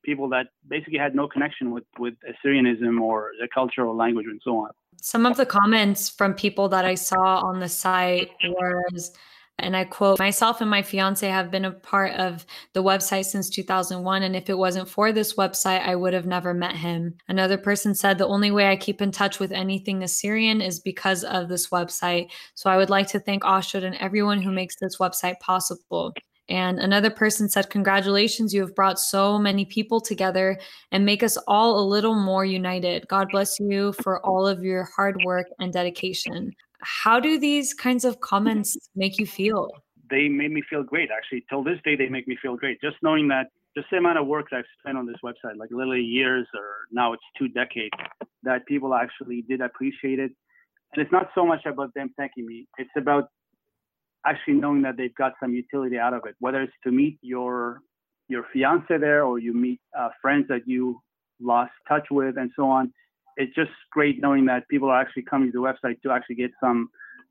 people 0.04 0.30
that 0.30 0.48
basically 0.68 1.00
had 1.00 1.16
no 1.16 1.28
connection 1.28 1.72
with 1.72 1.84
with 1.98 2.16
Assyrianism 2.30 3.02
or 3.02 3.32
the 3.40 3.48
culture 3.48 3.86
or 3.86 3.94
language 3.96 4.28
and 4.28 4.42
so 4.44 4.58
on. 4.58 4.70
Some 5.02 5.26
of 5.26 5.38
the 5.38 5.46
comments 5.46 6.10
from 6.10 6.34
people 6.34 6.70
that 6.70 6.86
I 6.86 6.96
saw 6.96 7.42
on 7.42 7.60
the 7.60 7.70
site 7.70 8.30
was 8.44 9.12
And 9.60 9.78
I 9.78 9.86
quote, 9.86 10.18
myself 10.18 10.62
and 10.62 10.70
my 10.70 10.82
fiance 10.82 11.28
have 11.28 11.52
been 11.52 11.66
a 11.66 11.72
part 11.72 12.14
of 12.14 12.46
the 12.74 12.84
website 12.84 13.26
since 13.26 13.50
2001. 13.50 14.24
And 14.24 14.36
if 14.36 14.50
it 14.50 14.58
wasn't 14.58 14.90
for 14.90 15.12
this 15.12 15.36
website, 15.36 15.82
I 15.82 15.96
would 15.96 16.14
have 16.14 16.26
never 16.26 16.54
met 16.54 16.76
him. 16.76 17.16
Another 17.28 17.58
person 17.58 17.94
said, 17.94 18.18
the 18.18 18.28
only 18.28 18.50
way 18.50 18.68
I 18.68 18.76
keep 18.76 19.02
in 19.02 19.12
touch 19.12 19.40
with 19.40 19.52
anything 19.52 20.02
Assyrian 20.02 20.60
is 20.60 20.80
because 20.80 21.24
of 21.24 21.50
this 21.50 21.70
website. 21.70 22.32
So 22.56 22.70
I 22.70 22.78
would 22.78 22.90
like 22.90 23.08
to 23.10 23.20
thank 23.20 23.46
Asher 23.46 23.86
and 23.86 23.96
everyone 23.98 24.42
who 24.42 24.52
makes 24.52 24.76
this 24.78 24.98
website 24.98 25.40
possible. 25.40 26.14
And 26.50 26.80
another 26.80 27.10
person 27.10 27.50
said, 27.50 27.70
Congratulations, 27.70 28.54
you 28.54 28.62
have 28.62 28.76
brought 28.76 29.00
so 29.00 29.40
many 29.40 29.66
people 29.66 30.02
together 30.02 30.60
and 30.92 31.06
make 31.06 31.24
us 31.24 31.38
all 31.48 31.80
a 31.80 31.86
little 31.88 32.16
more 32.16 32.46
united. 32.46 33.08
God 33.08 33.30
bless 33.32 33.60
you 33.60 33.94
for 33.94 34.26
all 34.26 34.46
of 34.46 34.64
your 34.64 34.90
hard 34.96 35.18
work 35.26 35.48
and 35.60 35.72
dedication. 35.72 36.52
How 36.82 37.20
do 37.20 37.40
these 37.40 37.74
kinds 37.74 38.04
of 38.04 38.20
comments 38.20 38.78
make 38.96 39.18
you 39.18 39.26
feel? 39.26 39.70
They 40.10 40.28
made 40.28 40.52
me 40.52 40.62
feel 40.70 40.84
great, 40.84 41.10
actually. 41.16 41.46
Till 41.50 41.64
this 41.64 41.80
day, 41.86 41.96
they 41.96 42.10
make 42.10 42.28
me 42.28 42.38
feel 42.42 42.58
great. 42.58 42.82
Just 42.82 42.98
knowing 43.02 43.30
that 43.30 43.48
just 43.76 43.88
the 43.90 43.98
amount 43.98 44.20
of 44.20 44.28
work 44.28 44.48
that 44.52 44.58
I've 44.58 44.66
spent 44.80 44.98
on 44.98 45.08
this 45.08 45.16
website, 45.24 45.58
like 45.58 45.70
literally 45.72 46.02
years 46.02 46.46
or 46.54 46.88
now 46.92 47.14
it's 47.14 47.24
two 47.38 47.48
decades, 47.48 47.96
that 48.44 48.66
people 48.68 48.94
actually 48.94 49.44
did 49.48 49.62
appreciate 49.62 50.20
it. 50.20 50.32
And 50.94 51.02
it's 51.02 51.12
not 51.12 51.30
so 51.34 51.46
much 51.46 51.66
about 51.66 51.94
them 51.96 52.14
thanking 52.18 52.46
me, 52.46 52.68
it's 52.78 52.92
about 52.96 53.30
actually 54.26 54.56
knowing 54.56 54.82
that 54.84 54.98
they've 54.98 55.16
got 55.16 55.34
some 55.40 55.54
utility 55.54 55.98
out 55.98 56.14
of 56.14 56.22
it, 56.26 56.36
whether 56.40 56.62
it's 56.62 56.74
to 56.84 56.92
meet 56.92 57.18
your 57.22 57.82
your 58.30 58.46
fiance 58.54 58.98
there 58.98 59.26
or 59.26 59.38
you 59.38 59.54
meet 59.54 59.80
uh, 59.98 60.10
friends 60.22 60.46
that 60.48 60.62
you 60.66 61.00
lost 61.42 61.72
touch 61.88 62.08
with 62.10 62.38
and 62.38 62.52
so 62.56 62.70
on. 62.70 62.92
It's 63.36 63.54
just 63.54 63.72
great 63.92 64.22
knowing 64.22 64.46
that 64.46 64.68
people 64.70 64.90
are 64.90 65.00
actually 65.00 65.24
coming 65.24 65.52
to 65.52 65.60
the 65.60 65.60
website 65.60 66.02
to 66.04 66.12
actually 66.12 66.36
get 66.36 66.52
some 66.60 66.90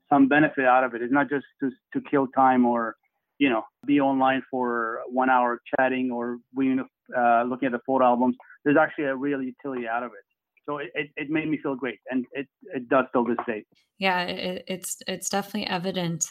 some 0.09 0.27
benefit 0.27 0.65
out 0.65 0.83
of 0.83 0.93
it. 0.93 1.01
It's 1.01 1.13
not 1.13 1.29
just 1.29 1.45
to 1.61 1.71
to 1.93 2.01
kill 2.09 2.27
time 2.27 2.65
or 2.65 2.95
you 3.39 3.49
know 3.49 3.63
be 3.85 3.99
online 3.99 4.43
for 4.51 4.99
one 5.09 5.29
hour 5.29 5.59
chatting 5.75 6.11
or 6.11 6.37
we 6.53 6.79
uh, 7.17 7.43
looking 7.43 7.67
at 7.67 7.71
the 7.71 7.81
photo 7.85 8.05
albums. 8.05 8.35
There's 8.63 8.77
actually 8.77 9.05
a 9.05 9.15
real 9.15 9.41
utility 9.41 9.87
out 9.87 10.03
of 10.03 10.11
it 10.11 10.32
so 10.65 10.77
it, 10.77 10.91
it, 10.95 11.09
it, 11.15 11.29
made 11.29 11.47
me 11.47 11.57
feel 11.61 11.75
great 11.75 11.99
and 12.09 12.25
it, 12.33 12.47
it 12.73 12.87
does 12.89 13.05
till 13.11 13.25
this 13.25 13.37
day 13.45 13.65
yeah 13.97 14.21
it, 14.23 14.63
it's 14.67 14.97
it's 15.07 15.29
definitely 15.29 15.67
evident. 15.67 16.25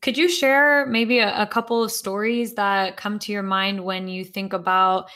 Could 0.00 0.16
you 0.16 0.28
share 0.28 0.86
maybe 0.86 1.18
a, 1.18 1.42
a, 1.42 1.46
couple 1.46 1.82
of 1.82 1.92
stories 1.92 2.54
that 2.54 2.96
come 2.96 3.18
to 3.20 3.32
your 3.32 3.42
mind 3.42 3.84
when 3.84 4.08
you 4.08 4.24
think 4.24 4.52
about 4.52 5.10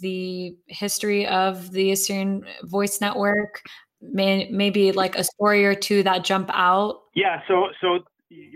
the 0.00 0.56
history 0.66 1.26
of 1.26 1.70
the 1.72 1.92
assyrian 1.92 2.44
voice 2.64 3.00
network? 3.00 3.62
May, 4.02 4.48
maybe 4.50 4.92
like 4.92 5.16
a 5.16 5.24
story 5.24 5.66
or 5.66 5.74
two 5.74 6.02
that 6.04 6.24
jump 6.24 6.50
out? 6.52 7.02
Yeah 7.14 7.40
so 7.48 7.68
so 7.80 8.00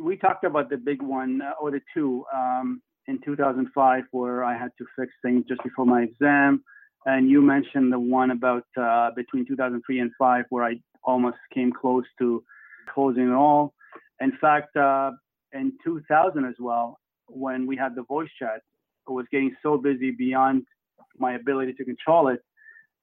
we 0.03 0.17
talked 0.17 0.45
about 0.45 0.71
the 0.71 0.77
big 0.77 1.03
one 1.03 1.43
uh, 1.43 1.53
or 1.61 1.71
the 1.71 1.81
two 1.93 2.25
um, 2.35 2.81
in 3.07 3.19
2005 3.25 4.05
where 4.13 4.45
i 4.45 4.57
had 4.57 4.71
to 4.79 4.87
fix 4.99 5.13
things 5.23 5.45
just 5.47 5.63
before 5.63 5.85
my 5.85 6.03
exam 6.03 6.63
and 7.07 7.31
you 7.31 7.43
mentioned 7.43 7.93
the 7.93 7.99
one 7.99 8.31
about 8.31 8.65
uh, 8.81 9.11
between 9.15 9.47
2003 9.47 10.01
and 10.01 10.11
5 10.19 10.45
where 10.51 10.65
I 10.65 10.81
almost 11.03 11.37
came 11.53 11.73
close 11.73 12.05
to 12.19 12.43
closing 12.93 13.29
it 13.29 13.35
all. 13.35 13.75
In 14.21 14.33
fact, 14.41 14.77
uh, 14.77 15.13
in 15.53 15.73
2000 15.85 16.45
as 16.45 16.55
well, 16.59 16.99
when 17.27 17.67
we 17.67 17.77
had 17.77 17.95
the 17.95 18.03
voice 18.05 18.29
chat, 18.39 18.61
I 19.09 19.13
was 19.13 19.27
getting 19.31 19.55
so 19.63 19.77
busy 19.77 20.11
beyond 20.11 20.65
my 21.19 21.35
ability 21.35 21.75
to 21.75 21.85
control 21.85 22.29
it. 22.29 22.41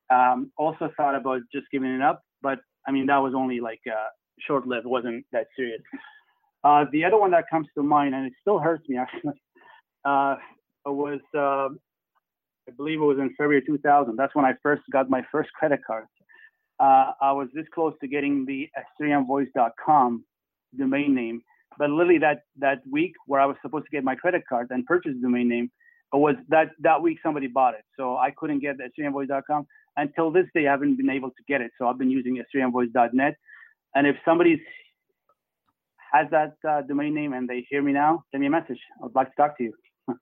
Um, 0.10 0.52
also 0.58 0.91
thought 0.97 1.16
about 1.16 1.41
just 1.54 1.68
giving 1.72 1.91
it 1.91 2.02
up, 2.02 2.24
but 2.41 2.60
I 2.88 2.91
mean 2.91 3.06
that 3.06 3.18
was 3.18 3.34
only 3.36 3.60
like 3.60 3.82
uh, 3.88 4.10
short-lived. 4.45 4.86
It 4.86 4.89
wasn't 4.89 5.26
that 5.32 5.47
serious. 5.56 5.82
Uh, 6.64 6.86
the 6.91 7.06
other 7.06 7.18
one 7.18 7.32
that 7.32 7.45
comes 7.49 7.68
to 7.76 7.84
mind, 7.84 8.14
and 8.14 8.26
it 8.26 8.34
still 8.41 8.60
hurts 8.60 8.88
me 8.89 8.97
actually, 9.06 9.39
uh, 10.04 10.36
was 10.86 11.22
uh, 11.38 11.70
I 12.68 12.72
believe 12.72 13.01
it 13.01 13.05
was 13.05 13.18
in 13.18 13.30
February 13.32 13.64
2000. 13.66 14.16
That's 14.16 14.36
when 14.36 14.45
I 14.45 14.53
first 14.62 14.84
got 14.91 15.09
my 15.09 15.24
first 15.32 15.51
credit 15.53 15.82
card. 15.86 16.05
Uh, 16.80 17.12
I 17.22 17.32
was 17.32 17.47
this 17.53 17.66
close 17.74 17.93
to 18.01 18.07
getting 18.07 18.45
the 18.45 18.70
AssyrianVoice.com 19.01 20.24
domain 20.78 21.14
name, 21.14 21.41
but 21.78 21.89
literally 21.89 22.18
that 22.20 22.41
that 22.57 22.80
week 22.89 23.14
where 23.28 23.39
I 23.41 23.45
was 23.45 23.57
supposed 23.62 23.86
to 23.86 23.91
get 23.91 24.03
my 24.03 24.16
credit 24.16 24.43
card 24.47 24.68
and 24.72 24.86
purchase 24.86 25.14
the 25.16 25.22
domain 25.22 25.47
name, 25.47 25.72
it 26.14 26.18
was 26.18 26.36
that 26.49 26.72
that 26.80 27.01
week 27.01 27.20
somebody 27.24 27.47
bought 27.47 27.76
it, 27.76 27.84
so 27.97 28.18
I 28.18 28.32
couldn't 28.32 28.59
get 28.59 28.78
the 28.78 28.89
AssyrianVoice.com 28.89 29.68
until 29.97 30.32
this 30.32 30.45
day. 30.55 30.68
I 30.68 30.72
haven't 30.72 30.97
been 30.97 31.09
able 31.09 31.30
to 31.30 31.43
get 31.47 31.62
it, 31.62 31.72
so 31.78 31.88
I've 31.88 31.97
been 31.97 32.12
using 32.12 32.41
AssyrianVoice.net. 32.41 33.36
And 33.93 34.07
if 34.07 34.16
somebody 34.26 34.62
has 36.12 36.28
that 36.32 36.55
uh, 36.68 36.82
domain 36.82 37.14
name 37.14 37.34
and 37.34 37.47
they 37.47 37.66
hear 37.70 37.82
me 37.82 37.91
now, 37.91 38.24
send 38.32 38.41
me 38.41 38.47
a 38.47 38.49
message. 38.49 38.80
I'd 39.03 39.16
like 39.16 39.30
to 39.30 39.36
talk 39.36 39.57
to 39.57 39.64
you. 39.64 39.74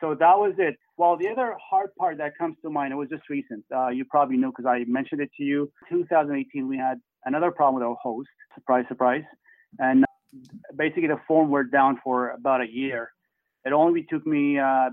so 0.00 0.14
that 0.14 0.38
was 0.38 0.54
it. 0.58 0.76
Well, 1.02 1.16
the 1.16 1.26
other 1.26 1.56
hard 1.68 1.90
part 1.98 2.18
that 2.18 2.38
comes 2.38 2.54
to 2.62 2.70
mind, 2.70 2.92
it 2.92 2.96
was 2.96 3.08
just 3.08 3.28
recent. 3.28 3.64
Uh, 3.74 3.88
you 3.88 4.04
probably 4.04 4.36
know 4.36 4.52
because 4.52 4.66
I 4.66 4.84
mentioned 4.86 5.20
it 5.20 5.30
to 5.36 5.42
you. 5.42 5.68
2018, 5.88 6.68
we 6.68 6.76
had 6.76 7.00
another 7.24 7.50
problem 7.50 7.74
with 7.74 7.82
our 7.82 7.96
host. 8.00 8.28
Surprise, 8.54 8.84
surprise. 8.86 9.24
And 9.80 10.04
basically, 10.76 11.08
the 11.08 11.20
form 11.26 11.50
were 11.50 11.64
down 11.64 11.98
for 12.04 12.30
about 12.30 12.60
a 12.60 12.68
year. 12.70 13.10
It 13.64 13.72
only 13.72 14.06
took 14.08 14.24
me 14.24 14.60
uh, 14.60 14.90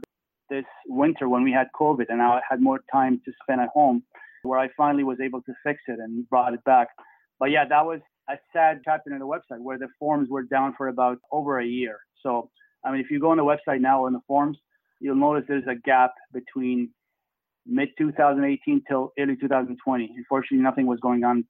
this 0.49 0.65
winter 0.87 1.29
when 1.29 1.43
we 1.43 1.51
had 1.51 1.67
COVID 1.79 2.05
and 2.09 2.23
I 2.23 2.41
had 2.49 2.59
more 2.59 2.79
time 2.91 3.21
to 3.23 3.31
spend 3.43 3.61
at 3.61 3.69
home, 3.69 4.01
where 4.41 4.57
I 4.57 4.69
finally 4.75 5.03
was 5.03 5.19
able 5.23 5.43
to 5.43 5.53
fix 5.63 5.79
it 5.87 5.99
and 5.99 6.27
brought 6.27 6.55
it 6.55 6.63
back. 6.63 6.87
But 7.39 7.51
yeah, 7.51 7.65
that 7.69 7.85
was 7.85 7.99
a 8.27 8.37
sad 8.51 8.81
chapter 8.83 9.13
in 9.13 9.19
the 9.19 9.27
website 9.27 9.59
where 9.59 9.77
the 9.77 9.89
forms 9.99 10.27
were 10.27 10.41
down 10.41 10.73
for 10.75 10.87
about 10.87 11.19
over 11.31 11.59
a 11.59 11.67
year. 11.67 11.99
So, 12.23 12.49
I 12.83 12.91
mean, 12.91 12.99
if 12.99 13.11
you 13.11 13.19
go 13.19 13.29
on 13.29 13.37
the 13.37 13.43
website 13.43 13.79
now 13.79 14.07
on 14.07 14.13
the 14.13 14.21
forms, 14.27 14.57
you'll 14.99 15.15
notice 15.15 15.45
there's 15.47 15.67
a 15.67 15.75
gap 15.75 16.11
between 16.33 16.89
mid 17.65 17.89
2018 17.97 18.83
till 18.87 19.11
early 19.19 19.35
2020. 19.35 20.13
Unfortunately, 20.17 20.63
nothing 20.63 20.85
was 20.87 20.99
going 20.99 21.23
on 21.23 21.45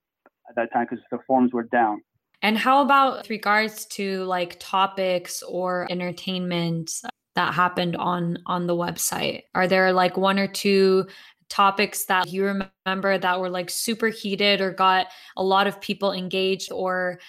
at 0.50 0.56
that 0.56 0.72
time 0.74 0.88
because 0.90 1.04
the 1.12 1.20
forms 1.28 1.54
were 1.54 1.64
down. 1.64 2.02
And 2.42 2.58
how 2.58 2.82
about 2.82 3.18
with 3.18 3.30
regards 3.30 3.86
to 3.88 4.24
like 4.24 4.58
topics 4.60 5.44
or 5.44 5.88
entertainment 5.90 6.92
that 7.36 7.54
happened 7.54 7.96
on 7.98 8.38
on 8.46 8.68
the 8.68 8.76
website? 8.76 9.44
Are 9.56 9.68
there 9.68 9.92
like 9.92 10.16
one 10.18 10.40
or 10.40 10.48
two 10.48 11.08
topics 11.50 12.06
that 12.06 12.32
you 12.32 12.46
remember 12.86 13.18
that 13.18 13.40
were 13.40 13.50
like 13.50 13.70
super 13.70 14.08
heated 14.08 14.62
or 14.62 14.72
got 14.72 15.08
a 15.36 15.44
lot 15.44 15.68
of 15.68 15.82
people 15.82 16.14
engaged 16.14 16.72
or 16.72 17.20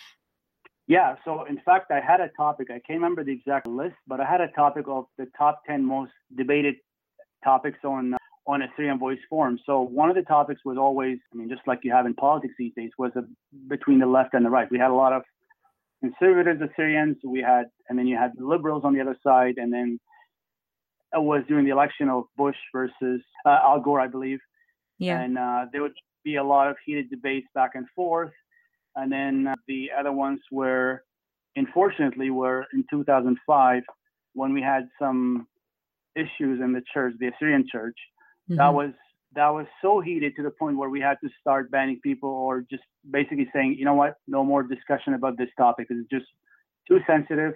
yeah, 0.90 1.14
so 1.24 1.44
in 1.44 1.60
fact, 1.64 1.92
I 1.92 2.00
had 2.00 2.20
a 2.20 2.30
topic. 2.36 2.66
I 2.68 2.80
can't 2.84 3.00
remember 3.00 3.22
the 3.22 3.30
exact 3.30 3.68
list, 3.68 3.94
but 4.08 4.18
I 4.18 4.24
had 4.24 4.40
a 4.40 4.48
topic 4.48 4.86
of 4.88 5.04
the 5.18 5.26
top 5.38 5.62
10 5.68 5.84
most 5.84 6.10
debated 6.36 6.74
topics 7.44 7.78
on 7.84 8.16
on 8.44 8.62
Assyrian 8.62 8.98
Voice 8.98 9.20
Forum. 9.28 9.56
So 9.64 9.82
one 9.82 10.10
of 10.10 10.16
the 10.16 10.22
topics 10.22 10.62
was 10.64 10.76
always, 10.76 11.18
I 11.32 11.36
mean, 11.36 11.48
just 11.48 11.60
like 11.64 11.80
you 11.84 11.92
have 11.92 12.06
in 12.06 12.14
politics 12.14 12.54
these 12.58 12.72
days, 12.74 12.90
was 12.98 13.12
a, 13.14 13.22
between 13.68 14.00
the 14.00 14.06
left 14.06 14.34
and 14.34 14.44
the 14.44 14.50
right. 14.50 14.68
We 14.68 14.80
had 14.80 14.90
a 14.90 14.94
lot 14.94 15.12
of 15.12 15.22
conservatives 16.00 16.60
Assyrians. 16.60 17.18
We 17.22 17.40
had, 17.40 17.66
and 17.88 17.96
then 17.96 18.08
you 18.08 18.16
had 18.16 18.32
liberals 18.36 18.82
on 18.84 18.92
the 18.92 19.00
other 19.00 19.16
side, 19.22 19.58
and 19.58 19.72
then 19.72 20.00
it 21.14 21.22
was 21.22 21.44
during 21.46 21.66
the 21.66 21.70
election 21.70 22.08
of 22.08 22.24
Bush 22.36 22.56
versus 22.72 23.20
uh, 23.46 23.58
Al 23.62 23.80
Gore, 23.80 24.00
I 24.00 24.08
believe. 24.08 24.40
Yeah. 24.98 25.20
And 25.20 25.38
uh, 25.38 25.66
there 25.70 25.82
would 25.82 25.94
be 26.24 26.34
a 26.34 26.42
lot 26.42 26.66
of 26.68 26.76
heated 26.84 27.10
debates 27.10 27.46
back 27.54 27.72
and 27.74 27.86
forth. 27.94 28.32
And 28.96 29.10
then 29.12 29.46
uh, 29.48 29.54
the 29.68 29.88
other 29.98 30.12
ones 30.12 30.40
were, 30.50 31.04
unfortunately, 31.56 32.30
were 32.30 32.66
in 32.72 32.84
2005 32.90 33.82
when 34.34 34.52
we 34.52 34.62
had 34.62 34.88
some 35.00 35.46
issues 36.16 36.60
in 36.60 36.72
the 36.72 36.82
church, 36.92 37.14
the 37.18 37.28
Assyrian 37.28 37.66
church. 37.70 37.96
Mm-hmm. 38.50 38.56
That 38.56 38.74
was 38.74 38.90
that 39.34 39.48
was 39.50 39.66
so 39.80 40.00
heated 40.00 40.34
to 40.36 40.42
the 40.42 40.50
point 40.50 40.76
where 40.76 40.88
we 40.88 41.00
had 41.00 41.16
to 41.22 41.30
start 41.40 41.70
banning 41.70 42.00
people 42.02 42.30
or 42.30 42.64
just 42.68 42.82
basically 43.08 43.48
saying, 43.54 43.76
you 43.78 43.84
know 43.84 43.94
what, 43.94 44.14
no 44.26 44.44
more 44.44 44.62
discussion 44.64 45.14
about 45.14 45.38
this 45.38 45.48
topic 45.56 45.86
because 45.88 46.02
it's 46.02 46.10
just 46.10 46.30
too 46.88 46.98
sensitive 47.06 47.54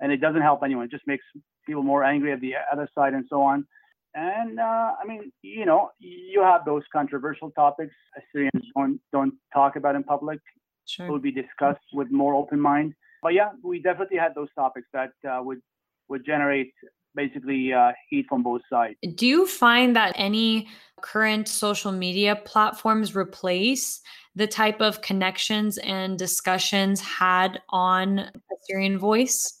and 0.00 0.12
it 0.12 0.20
doesn't 0.20 0.42
help 0.42 0.60
anyone. 0.64 0.84
It 0.84 0.90
just 0.92 1.06
makes 1.06 1.24
people 1.66 1.82
more 1.82 2.04
angry 2.04 2.32
at 2.32 2.40
the 2.40 2.52
other 2.72 2.88
side 2.94 3.12
and 3.14 3.24
so 3.28 3.42
on. 3.42 3.66
And 4.14 4.60
uh, 4.60 4.92
I 5.02 5.06
mean, 5.06 5.32
you 5.42 5.66
know, 5.66 5.90
you 5.98 6.42
have 6.42 6.64
those 6.64 6.82
controversial 6.92 7.50
topics 7.50 7.94
Assyrians 8.16 8.64
don't 8.74 9.00
don't 9.12 9.34
talk 9.52 9.76
about 9.76 9.94
in 9.94 10.04
public 10.04 10.40
sure. 10.86 11.10
will 11.10 11.18
be 11.18 11.32
discussed 11.32 11.86
with 11.92 12.10
more 12.10 12.34
open 12.34 12.60
mind. 12.60 12.94
But 13.22 13.34
yeah, 13.34 13.50
we 13.62 13.80
definitely 13.80 14.18
had 14.18 14.34
those 14.34 14.48
topics 14.54 14.88
that 14.92 15.12
uh, 15.28 15.42
would 15.42 15.60
would 16.08 16.24
generate 16.24 16.72
basically 17.14 17.72
uh, 17.72 17.92
heat 18.08 18.26
from 18.28 18.42
both 18.42 18.60
sides. 18.70 18.96
Do 19.14 19.26
you 19.26 19.46
find 19.46 19.96
that 19.96 20.12
any 20.16 20.68
current 21.00 21.48
social 21.48 21.90
media 21.90 22.36
platforms 22.36 23.16
replace 23.16 24.00
the 24.34 24.46
type 24.46 24.80
of 24.80 25.00
connections 25.00 25.78
and 25.78 26.18
discussions 26.18 27.00
had 27.00 27.60
on 27.70 28.30
Assyrian 28.52 28.98
Voice? 28.98 29.56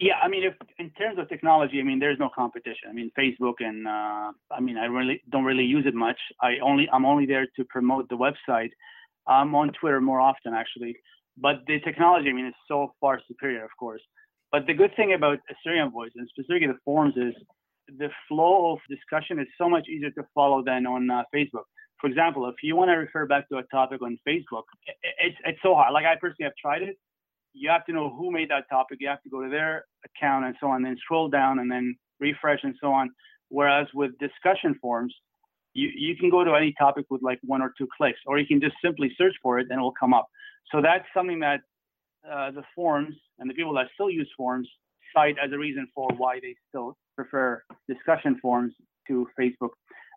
Yeah, 0.00 0.14
I 0.22 0.28
mean, 0.28 0.44
if 0.44 0.54
in 0.78 0.90
terms 0.90 1.18
of 1.18 1.28
technology, 1.28 1.80
I 1.80 1.82
mean, 1.82 1.98
there's 1.98 2.18
no 2.18 2.28
competition. 2.34 2.88
I 2.88 2.92
mean, 2.92 3.10
Facebook 3.18 3.54
and 3.60 3.86
uh, 3.86 4.32
I 4.50 4.60
mean, 4.60 4.76
I 4.76 4.86
really 4.86 5.22
don't 5.30 5.44
really 5.44 5.64
use 5.64 5.84
it 5.86 5.94
much. 5.94 6.18
I 6.40 6.58
only 6.62 6.88
I'm 6.92 7.04
only 7.04 7.26
there 7.26 7.46
to 7.56 7.64
promote 7.64 8.08
the 8.08 8.16
website. 8.16 8.70
I'm 9.26 9.54
on 9.54 9.72
Twitter 9.80 10.00
more 10.00 10.20
often 10.20 10.54
actually, 10.54 10.96
but 11.36 11.56
the 11.66 11.80
technology, 11.80 12.30
I 12.30 12.32
mean, 12.32 12.46
is 12.46 12.54
so 12.68 12.92
far 13.00 13.20
superior, 13.26 13.64
of 13.64 13.70
course. 13.78 14.02
But 14.52 14.66
the 14.66 14.74
good 14.74 14.94
thing 14.96 15.14
about 15.14 15.38
Assyrian 15.50 15.90
Voice 15.90 16.12
and 16.14 16.28
specifically 16.28 16.68
the 16.68 16.78
forums 16.84 17.14
is 17.16 17.34
the 17.88 18.08
flow 18.28 18.72
of 18.72 18.78
discussion 18.88 19.38
is 19.38 19.48
so 19.58 19.68
much 19.68 19.88
easier 19.88 20.10
to 20.10 20.24
follow 20.34 20.62
than 20.62 20.86
on 20.86 21.10
uh, 21.10 21.22
Facebook. 21.34 21.64
For 22.00 22.08
example, 22.08 22.48
if 22.48 22.56
you 22.62 22.76
want 22.76 22.90
to 22.90 22.94
refer 22.94 23.26
back 23.26 23.48
to 23.48 23.58
a 23.58 23.62
topic 23.64 24.02
on 24.02 24.18
Facebook, 24.26 24.64
it's 25.18 25.36
it's 25.44 25.58
so 25.62 25.74
hard. 25.74 25.92
Like 25.92 26.04
I 26.04 26.16
personally 26.16 26.44
have 26.44 26.56
tried 26.60 26.82
it. 26.82 26.96
You 27.52 27.70
have 27.70 27.84
to 27.86 27.92
know 27.92 28.10
who 28.10 28.30
made 28.30 28.50
that 28.50 28.68
topic. 28.68 28.98
You 29.00 29.08
have 29.08 29.22
to 29.22 29.30
go 29.30 29.42
to 29.42 29.48
their 29.48 29.84
account 30.04 30.44
and 30.44 30.54
so 30.60 30.68
on, 30.68 30.82
then 30.82 30.96
scroll 30.98 31.28
down 31.28 31.60
and 31.60 31.70
then 31.70 31.96
refresh 32.20 32.60
and 32.62 32.74
so 32.80 32.92
on. 32.92 33.10
Whereas 33.48 33.86
with 33.94 34.18
discussion 34.18 34.76
forums, 34.80 35.14
you, 35.74 35.90
you 35.94 36.16
can 36.16 36.30
go 36.30 36.44
to 36.44 36.54
any 36.54 36.72
topic 36.78 37.06
with 37.10 37.22
like 37.22 37.38
one 37.42 37.60
or 37.60 37.72
two 37.76 37.88
clicks, 37.96 38.18
or 38.26 38.38
you 38.38 38.46
can 38.46 38.60
just 38.60 38.76
simply 38.82 39.12
search 39.18 39.34
for 39.42 39.58
it 39.58 39.66
and 39.70 39.78
it 39.78 39.82
will 39.82 39.92
come 39.98 40.14
up. 40.14 40.28
So 40.72 40.80
that's 40.80 41.04
something 41.12 41.40
that 41.40 41.60
uh, 42.30 42.50
the 42.52 42.62
forums 42.74 43.14
and 43.38 43.50
the 43.50 43.54
people 43.54 43.74
that 43.74 43.86
still 43.94 44.10
use 44.10 44.30
forums 44.36 44.68
cite 45.14 45.36
as 45.44 45.52
a 45.52 45.58
reason 45.58 45.86
for 45.94 46.08
why 46.16 46.40
they 46.40 46.54
still 46.68 46.96
prefer 47.14 47.62
discussion 47.88 48.38
forums 48.40 48.72
to 49.08 49.28
Facebook. 49.38 49.70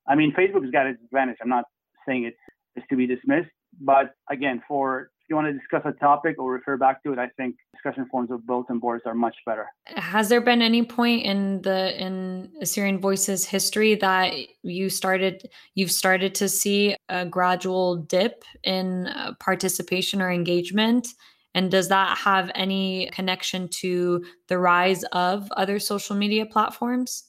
I 0.07 0.15
mean, 0.15 0.33
Facebook 0.33 0.63
has 0.63 0.71
got 0.71 0.87
its 0.87 1.01
advantage. 1.03 1.37
I'm 1.41 1.49
not 1.49 1.65
saying 2.07 2.23
it's, 2.23 2.37
it's 2.75 2.87
to 2.89 2.95
be 2.95 3.05
dismissed, 3.05 3.49
but 3.81 4.13
again, 4.29 4.61
for 4.67 5.09
you 5.29 5.35
want 5.35 5.47
to 5.47 5.53
discuss 5.53 5.81
a 5.85 5.91
topic 5.93 6.39
or 6.39 6.51
refer 6.51 6.77
back 6.77 7.03
to 7.03 7.13
it, 7.13 7.19
I 7.19 7.27
think 7.37 7.55
discussion 7.73 8.07
forums 8.09 8.31
of 8.31 8.45
bulletin 8.45 8.79
boards 8.79 9.03
are 9.05 9.13
much 9.13 9.35
better. 9.45 9.67
Has 9.85 10.29
there 10.29 10.41
been 10.41 10.61
any 10.61 10.83
point 10.83 11.25
in 11.25 11.61
the 11.61 12.01
in 12.01 12.51
Assyrian 12.61 12.99
Voices 12.99 13.45
history 13.45 13.95
that 13.95 14.33
you 14.63 14.89
started 14.89 15.49
you've 15.75 15.91
started 15.91 16.33
to 16.35 16.49
see 16.49 16.95
a 17.09 17.25
gradual 17.25 17.97
dip 17.97 18.43
in 18.63 19.07
uh, 19.07 19.33
participation 19.39 20.21
or 20.21 20.31
engagement? 20.31 21.07
And 21.53 21.71
does 21.71 21.87
that 21.89 22.17
have 22.19 22.51
any 22.53 23.09
connection 23.11 23.67
to 23.81 24.23
the 24.47 24.59
rise 24.59 25.03
of 25.05 25.51
other 25.53 25.79
social 25.79 26.15
media 26.15 26.45
platforms? 26.45 27.23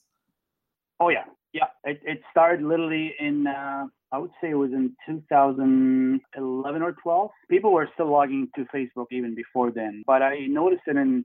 Oh 1.01 1.09
yeah, 1.09 1.25
yeah. 1.53 1.69
It, 1.85 2.01
it 2.05 2.21
started 2.31 2.63
literally 2.63 3.15
in 3.19 3.47
uh, 3.47 3.87
I 4.11 4.19
would 4.19 4.31
say 4.41 4.51
it 4.51 4.55
was 4.55 4.73
in 4.73 4.95
2011 5.07 6.83
or 6.83 6.93
12. 7.03 7.31
People 7.51 7.73
were 7.73 7.89
still 7.95 8.11
logging 8.11 8.49
to 8.57 8.65
Facebook 8.75 9.07
even 9.11 9.35
before 9.35 9.71
then, 9.71 10.03
but 10.07 10.23
I 10.23 10.47
noticed 10.47 10.83
it 10.87 10.97
in 10.97 11.25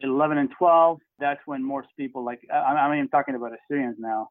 11 0.00 0.38
and 0.38 0.50
12. 0.58 0.98
That's 1.18 1.40
when 1.46 1.64
most 1.64 1.88
people, 1.98 2.24
like 2.24 2.40
I, 2.52 2.90
mean, 2.90 3.00
I'm 3.00 3.08
talking 3.08 3.34
about 3.34 3.52
Assyrians 3.52 3.96
now, 3.98 4.28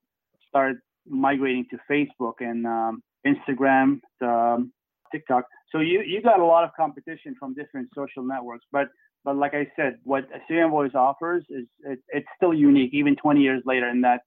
started 0.47 0.77
migrating 1.07 1.65
to 1.71 1.77
Facebook 1.89 2.35
and 2.39 2.67
um, 2.67 3.01
Instagram, 3.25 4.01
um, 4.21 4.71
TikTok. 5.11 5.45
So 5.71 5.79
you 5.79 6.01
you 6.01 6.21
got 6.21 6.39
a 6.39 6.45
lot 6.45 6.63
of 6.63 6.71
competition 6.77 7.35
from 7.39 7.53
different 7.55 7.89
social 7.95 8.23
networks, 8.23 8.65
but 8.71 8.89
but 9.23 9.35
like 9.35 9.53
I 9.53 9.67
said, 9.75 9.97
what 10.03 10.25
Assyrian 10.35 10.69
Voice 10.71 10.91
offers 10.95 11.43
is 11.49 11.65
it, 11.83 11.99
it's 12.09 12.27
still 12.35 12.53
unique, 12.53 12.91
even 12.93 13.15
20 13.15 13.41
years 13.41 13.61
later, 13.65 13.87
in 13.87 14.01
that 14.01 14.21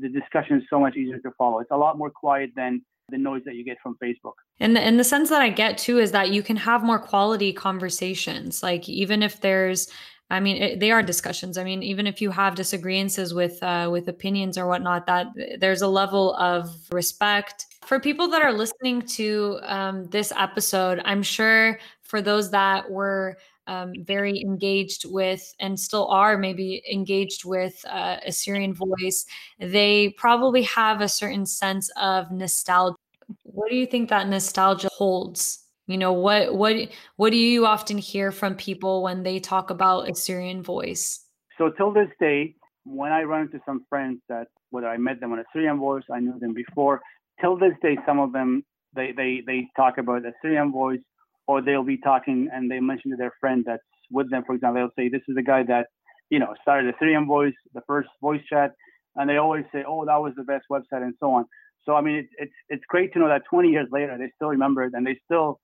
the 0.00 0.08
discussion 0.08 0.58
is 0.58 0.64
so 0.68 0.80
much 0.80 0.96
easier 0.96 1.18
to 1.18 1.30
follow. 1.38 1.60
It's 1.60 1.70
a 1.70 1.76
lot 1.76 1.98
more 1.98 2.10
quiet 2.10 2.50
than 2.56 2.82
the 3.08 3.18
noise 3.18 3.42
that 3.44 3.54
you 3.54 3.64
get 3.64 3.78
from 3.82 3.96
Facebook. 4.02 4.32
And 4.58 4.74
the, 4.74 4.80
and 4.80 4.98
the 4.98 5.04
sense 5.04 5.30
that 5.30 5.40
I 5.40 5.50
get 5.50 5.78
too 5.78 5.98
is 5.98 6.12
that 6.12 6.30
you 6.30 6.42
can 6.42 6.56
have 6.56 6.82
more 6.82 6.98
quality 6.98 7.52
conversations. 7.52 8.62
Like 8.62 8.88
even 8.88 9.22
if 9.22 9.40
there's, 9.40 9.88
I 10.28 10.40
mean, 10.40 10.56
it, 10.56 10.80
they 10.80 10.90
are 10.90 11.02
discussions. 11.02 11.56
I 11.56 11.62
mean, 11.62 11.82
even 11.84 12.06
if 12.06 12.20
you 12.20 12.30
have 12.32 12.56
disagreements 12.56 13.32
with 13.32 13.62
uh, 13.62 13.88
with 13.92 14.08
opinions 14.08 14.58
or 14.58 14.66
whatnot, 14.66 15.06
that 15.06 15.28
there's 15.60 15.82
a 15.82 15.88
level 15.88 16.34
of 16.34 16.74
respect 16.90 17.66
for 17.84 18.00
people 18.00 18.26
that 18.28 18.42
are 18.42 18.52
listening 18.52 19.02
to 19.02 19.60
um, 19.62 20.06
this 20.06 20.32
episode. 20.36 21.00
I'm 21.04 21.22
sure 21.22 21.78
for 22.02 22.20
those 22.20 22.50
that 22.50 22.90
were 22.90 23.38
um, 23.66 23.92
very 24.04 24.40
engaged 24.40 25.04
with 25.04 25.54
and 25.60 25.78
still 25.78 26.06
are 26.08 26.38
maybe 26.38 26.82
engaged 26.90 27.44
with 27.44 27.84
uh, 27.88 28.16
Assyrian 28.26 28.74
voice, 28.74 29.26
they 29.58 30.10
probably 30.16 30.62
have 30.62 31.00
a 31.00 31.08
certain 31.08 31.46
sense 31.46 31.90
of 31.96 32.30
nostalgia. 32.30 32.96
What 33.42 33.70
do 33.70 33.76
you 33.76 33.86
think 33.86 34.08
that 34.10 34.28
nostalgia 34.28 34.88
holds? 34.92 35.64
You 35.86 35.98
know, 35.98 36.12
what 36.12 36.54
what 36.54 36.76
what 37.16 37.30
do 37.30 37.36
you 37.36 37.66
often 37.66 37.98
hear 37.98 38.32
from 38.32 38.54
people 38.56 39.02
when 39.02 39.22
they 39.22 39.38
talk 39.38 39.70
about 39.70 40.10
Assyrian 40.10 40.62
voice? 40.62 41.20
So 41.58 41.70
till 41.70 41.92
this 41.92 42.08
day, 42.20 42.54
when 42.84 43.12
I 43.12 43.22
run 43.22 43.42
into 43.42 43.60
some 43.64 43.84
friends 43.88 44.20
that 44.28 44.48
whether 44.70 44.88
I 44.88 44.96
met 44.96 45.20
them 45.20 45.32
on 45.32 45.38
Assyrian 45.38 45.78
voice, 45.78 46.02
I 46.12 46.20
knew 46.20 46.38
them 46.38 46.54
before, 46.54 47.02
till 47.40 47.56
this 47.56 47.72
day, 47.82 47.98
some 48.06 48.18
of 48.18 48.32
them 48.32 48.64
they 48.94 49.12
they 49.12 49.42
they 49.46 49.68
talk 49.76 49.98
about 49.98 50.22
Assyrian 50.26 50.72
voice 50.72 51.00
or 51.46 51.62
they'll 51.62 51.84
be 51.84 51.98
talking 51.98 52.48
and 52.52 52.70
they 52.70 52.80
mention 52.80 53.10
to 53.10 53.16
their 53.16 53.32
friend 53.40 53.64
that's 53.66 53.82
with 54.10 54.30
them, 54.30 54.44
for 54.46 54.54
example, 54.54 54.80
they'll 54.80 55.04
say, 55.04 55.08
This 55.08 55.22
is 55.28 55.34
the 55.34 55.42
guy 55.42 55.62
that, 55.64 55.86
you 56.30 56.38
know, 56.38 56.54
started 56.62 56.94
Assyrian 56.94 57.26
voice, 57.26 57.54
the 57.74 57.82
first 57.86 58.08
voice 58.20 58.42
chat. 58.48 58.72
And 59.16 59.28
they 59.28 59.36
always 59.36 59.64
say, 59.72 59.84
Oh, 59.86 60.04
that 60.04 60.16
was 60.16 60.32
the 60.36 60.44
best 60.44 60.64
website 60.70 61.02
and 61.02 61.14
so 61.20 61.32
on. 61.32 61.44
So, 61.84 61.94
I 61.94 62.00
mean, 62.00 62.16
it, 62.16 62.26
it's, 62.38 62.52
it's 62.68 62.84
great 62.88 63.12
to 63.12 63.18
know 63.18 63.28
that 63.28 63.42
20 63.48 63.68
years 63.68 63.88
later, 63.90 64.16
they 64.18 64.30
still 64.34 64.48
remember 64.48 64.84
it 64.84 64.92
and 64.94 65.06
they 65.06 65.18
still, 65.24 65.60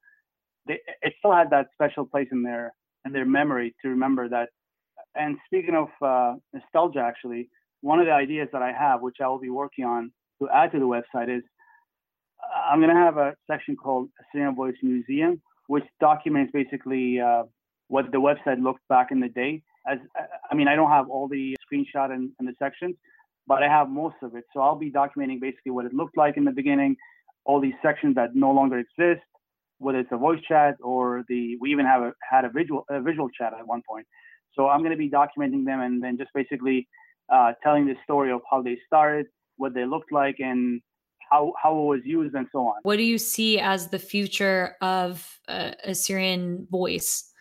they, 0.66 0.78
it 1.02 1.14
still 1.18 1.32
had 1.32 1.50
that 1.50 1.66
special 1.72 2.06
place 2.06 2.28
in 2.30 2.42
their, 2.42 2.72
in 3.04 3.12
their 3.12 3.26
memory 3.26 3.74
to 3.82 3.88
remember 3.88 4.28
that. 4.28 4.48
And 5.14 5.36
speaking 5.46 5.74
of 5.74 5.88
uh, 6.00 6.36
nostalgia, 6.52 7.00
actually, 7.00 7.48
one 7.80 7.98
of 7.98 8.06
the 8.06 8.12
ideas 8.12 8.48
that 8.52 8.62
I 8.62 8.72
have, 8.72 9.02
which 9.02 9.16
I 9.22 9.26
will 9.26 9.40
be 9.40 9.50
working 9.50 9.84
on 9.84 10.12
to 10.40 10.48
add 10.48 10.72
to 10.72 10.78
the 10.78 10.86
website, 10.86 11.36
is 11.36 11.42
I'm 12.70 12.80
going 12.80 12.94
to 12.94 12.96
have 12.96 13.16
a 13.18 13.34
section 13.50 13.76
called 13.76 14.08
Assyrian 14.20 14.54
Voice 14.54 14.76
Museum, 14.82 15.42
which 15.66 15.84
documents 16.00 16.52
basically 16.52 17.20
uh, 17.20 17.44
what 17.88 18.10
the 18.12 18.18
website 18.18 18.62
looked 18.62 18.86
back 18.88 19.08
in 19.10 19.20
the 19.20 19.28
day. 19.28 19.62
As 19.86 19.98
I 20.50 20.54
mean, 20.54 20.68
I 20.68 20.74
don't 20.76 20.90
have 20.90 21.08
all 21.08 21.28
the 21.28 21.56
screenshot 21.64 22.12
and, 22.12 22.30
and 22.38 22.48
the 22.48 22.54
sections, 22.58 22.94
but 23.46 23.62
I 23.62 23.68
have 23.68 23.88
most 23.88 24.16
of 24.22 24.34
it. 24.36 24.44
So 24.52 24.60
I'll 24.60 24.76
be 24.76 24.90
documenting 24.90 25.40
basically 25.40 25.72
what 25.72 25.84
it 25.84 25.92
looked 25.92 26.16
like 26.16 26.36
in 26.36 26.44
the 26.44 26.52
beginning, 26.52 26.96
all 27.44 27.60
these 27.60 27.74
sections 27.82 28.14
that 28.14 28.34
no 28.34 28.50
longer 28.52 28.78
exist, 28.78 29.26
whether 29.78 29.98
it's 29.98 30.12
a 30.12 30.16
voice 30.16 30.40
chat 30.46 30.76
or 30.82 31.24
the 31.28 31.56
we 31.60 31.70
even 31.72 31.86
have 31.86 32.02
a, 32.02 32.12
had 32.28 32.44
a 32.44 32.50
visual 32.50 32.84
a 32.90 33.00
visual 33.00 33.28
chat 33.28 33.52
at 33.58 33.66
one 33.66 33.82
point. 33.88 34.06
So 34.54 34.68
I'm 34.68 34.80
going 34.80 34.92
to 34.92 34.96
be 34.96 35.10
documenting 35.10 35.64
them 35.64 35.80
and 35.80 36.02
then 36.02 36.18
just 36.18 36.30
basically 36.34 36.86
uh, 37.32 37.52
telling 37.62 37.86
the 37.86 37.94
story 38.04 38.30
of 38.30 38.42
how 38.50 38.62
they 38.62 38.78
started, 38.86 39.26
what 39.56 39.74
they 39.74 39.84
looked 39.84 40.12
like, 40.12 40.36
and 40.38 40.80
how, 41.32 41.52
how 41.60 41.72
it 41.72 41.86
was 41.94 42.00
used 42.04 42.34
and 42.34 42.46
so 42.52 42.58
on. 42.58 42.76
What 42.82 42.96
do 42.96 43.02
you 43.02 43.18
see 43.18 43.58
as 43.58 43.88
the 43.88 43.98
future 43.98 44.76
of 44.80 45.40
uh, 45.48 45.72
Assyrian 45.84 46.66
voice? 46.70 47.32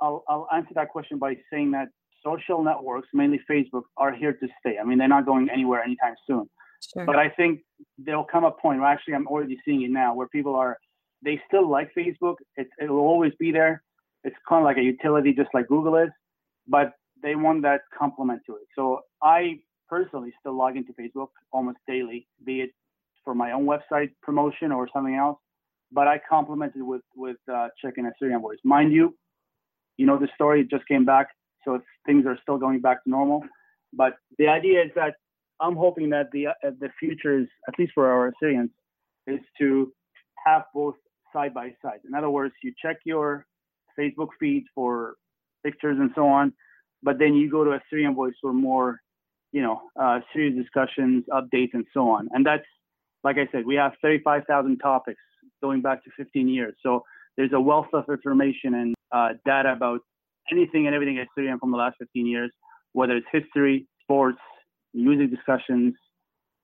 I'll, 0.00 0.22
I'll 0.28 0.48
answer 0.54 0.74
that 0.74 0.90
question 0.90 1.18
by 1.18 1.36
saying 1.50 1.70
that 1.72 1.88
social 2.24 2.62
networks, 2.62 3.08
mainly 3.14 3.40
Facebook, 3.50 3.84
are 3.96 4.12
here 4.14 4.34
to 4.34 4.48
stay. 4.60 4.78
I 4.78 4.84
mean, 4.84 4.98
they're 4.98 5.08
not 5.08 5.26
going 5.26 5.48
anywhere 5.50 5.82
anytime 5.82 6.14
soon. 6.26 6.48
Sure. 6.92 7.06
But 7.06 7.16
I 7.16 7.28
think 7.30 7.60
there'll 7.96 8.24
come 8.24 8.44
a 8.44 8.50
point 8.50 8.80
where 8.80 8.88
actually 8.88 9.14
I'm 9.14 9.26
already 9.26 9.58
seeing 9.64 9.82
it 9.82 9.90
now 9.90 10.14
where 10.14 10.28
people 10.28 10.54
are, 10.54 10.76
they 11.22 11.40
still 11.48 11.68
like 11.68 11.90
Facebook. 11.96 12.36
It, 12.56 12.68
it 12.78 12.88
will 12.90 13.08
always 13.12 13.32
be 13.40 13.50
there. 13.50 13.82
It's 14.24 14.36
kind 14.48 14.60
of 14.60 14.64
like 14.64 14.76
a 14.76 14.82
utility, 14.82 15.32
just 15.32 15.48
like 15.54 15.66
Google 15.68 15.96
is, 15.96 16.10
but 16.68 16.92
they 17.22 17.34
want 17.34 17.62
that 17.62 17.80
complement 17.96 18.42
to 18.46 18.56
it. 18.56 18.68
So 18.76 19.00
I 19.22 19.58
personally 19.88 20.32
still 20.38 20.56
log 20.56 20.76
into 20.76 20.92
Facebook 20.92 21.28
almost 21.50 21.78
daily, 21.88 22.28
be 22.44 22.60
it 22.60 22.70
for 23.28 23.34
my 23.34 23.52
own 23.52 23.66
website 23.66 24.10
promotion 24.22 24.72
or 24.72 24.88
something 24.90 25.14
else. 25.14 25.38
But 25.92 26.08
I 26.08 26.18
complement 26.34 26.72
it 26.74 26.82
with 26.82 27.02
with 27.14 27.36
uh, 27.52 27.68
checking 27.80 28.06
Assyrian 28.06 28.40
voice. 28.40 28.56
Mind 28.64 28.90
you, 28.90 29.14
you 29.98 30.06
know 30.06 30.18
the 30.18 30.30
story 30.34 30.62
it 30.62 30.70
just 30.70 30.88
came 30.88 31.04
back, 31.04 31.26
so 31.62 31.78
things 32.06 32.24
are 32.24 32.38
still 32.40 32.56
going 32.56 32.80
back 32.80 33.04
to 33.04 33.10
normal. 33.10 33.42
But 33.92 34.14
the 34.38 34.48
idea 34.48 34.82
is 34.82 34.92
that 34.94 35.12
I'm 35.60 35.76
hoping 35.76 36.08
that 36.10 36.28
the 36.32 36.46
uh, 36.48 36.52
the 36.84 36.88
future 36.98 37.38
is 37.38 37.48
at 37.68 37.78
least 37.78 37.92
for 37.94 38.10
our 38.10 38.28
Assyrians 38.32 38.70
is 39.26 39.40
to 39.58 39.92
have 40.46 40.62
both 40.72 40.96
side 41.34 41.52
by 41.52 41.66
side. 41.82 42.00
In 42.08 42.14
other 42.14 42.30
words, 42.30 42.54
you 42.62 42.72
check 42.82 42.96
your 43.04 43.44
Facebook 43.98 44.30
feed 44.40 44.64
for 44.74 45.16
pictures 45.66 45.98
and 46.00 46.10
so 46.14 46.26
on, 46.28 46.54
but 47.02 47.18
then 47.18 47.34
you 47.34 47.50
go 47.50 47.62
to 47.62 47.72
Assyrian 47.78 48.14
Voice 48.14 48.38
for 48.40 48.54
more, 48.54 49.00
you 49.52 49.60
know, 49.60 49.82
uh, 50.00 50.20
serious 50.32 50.54
discussions, 50.62 51.24
updates, 51.30 51.74
and 51.74 51.84
so 51.92 52.08
on. 52.08 52.28
And 52.32 52.46
that's 52.46 52.64
like 53.24 53.36
I 53.36 53.48
said, 53.52 53.66
we 53.66 53.74
have 53.76 53.92
35,000 54.02 54.78
topics 54.78 55.20
going 55.62 55.82
back 55.82 56.04
to 56.04 56.10
15 56.16 56.48
years. 56.48 56.74
So 56.82 57.04
there's 57.36 57.52
a 57.52 57.60
wealth 57.60 57.88
of 57.92 58.04
information 58.08 58.74
and 58.74 58.94
uh, 59.12 59.28
data 59.44 59.72
about 59.72 60.00
anything 60.50 60.86
and 60.86 60.94
everything 60.94 61.18
Assyrian 61.18 61.58
from 61.58 61.70
the 61.70 61.76
last 61.76 61.96
15 61.98 62.26
years, 62.26 62.50
whether 62.92 63.16
it's 63.16 63.26
history, 63.30 63.86
sports, 64.02 64.38
music 64.94 65.30
discussions, 65.30 65.94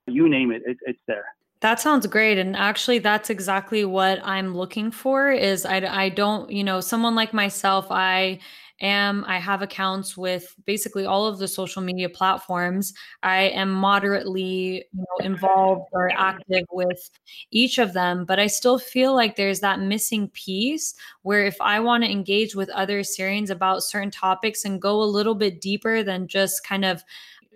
you 0.07 0.29
name 0.29 0.51
it, 0.51 0.63
it 0.67 0.77
it's 0.87 0.99
there. 1.07 1.27
That 1.61 1.81
sounds 1.81 2.07
great. 2.07 2.37
And 2.37 2.57
actually, 2.57 2.99
that's 2.99 3.31
exactly 3.31 3.85
what 3.85 4.21
I'm 4.23 4.55
looking 4.55 4.91
for 4.91 5.31
is 5.31 5.65
I, 5.65 5.79
I 5.79 6.09
don't, 6.11 6.51
you 6.51 6.63
know, 6.63 6.81
someone 6.81 7.15
like 7.15 7.33
myself, 7.33 7.87
I 7.91 8.41
am 8.81 9.25
I 9.27 9.39
have 9.39 9.63
accounts 9.63 10.17
with 10.17 10.55
basically 10.67 11.07
all 11.07 11.27
of 11.27 11.39
the 11.39 11.49
social 11.49 11.83
media 11.83 12.09
platforms. 12.09 12.93
I 13.23 13.43
am 13.45 13.71
moderately, 13.71 14.85
you 14.93 14.99
know, 14.99 15.25
involved 15.25 15.89
or 15.93 16.11
active 16.13 16.65
with 16.73 17.11
each 17.51 17.79
of 17.79 17.93
them, 17.93 18.25
but 18.25 18.39
I 18.39 18.47
still 18.47 18.79
feel 18.79 19.15
like 19.15 19.37
there's 19.37 19.61
that 19.61 19.81
missing 19.81 20.29
piece 20.29 20.95
where 21.23 21.45
if 21.45 21.61
I 21.61 21.81
want 21.81 22.05
to 22.05 22.11
engage 22.11 22.55
with 22.55 22.69
other 22.71 23.03
Syrians 23.03 23.51
about 23.51 23.83
certain 23.83 24.11
topics 24.11 24.65
and 24.65 24.83
go 24.83 25.03
a 25.03 25.05
little 25.05 25.35
bit 25.35 25.61
deeper 25.61 26.03
than 26.03 26.29
just 26.29 26.65
kind 26.65 26.85
of 26.85 27.03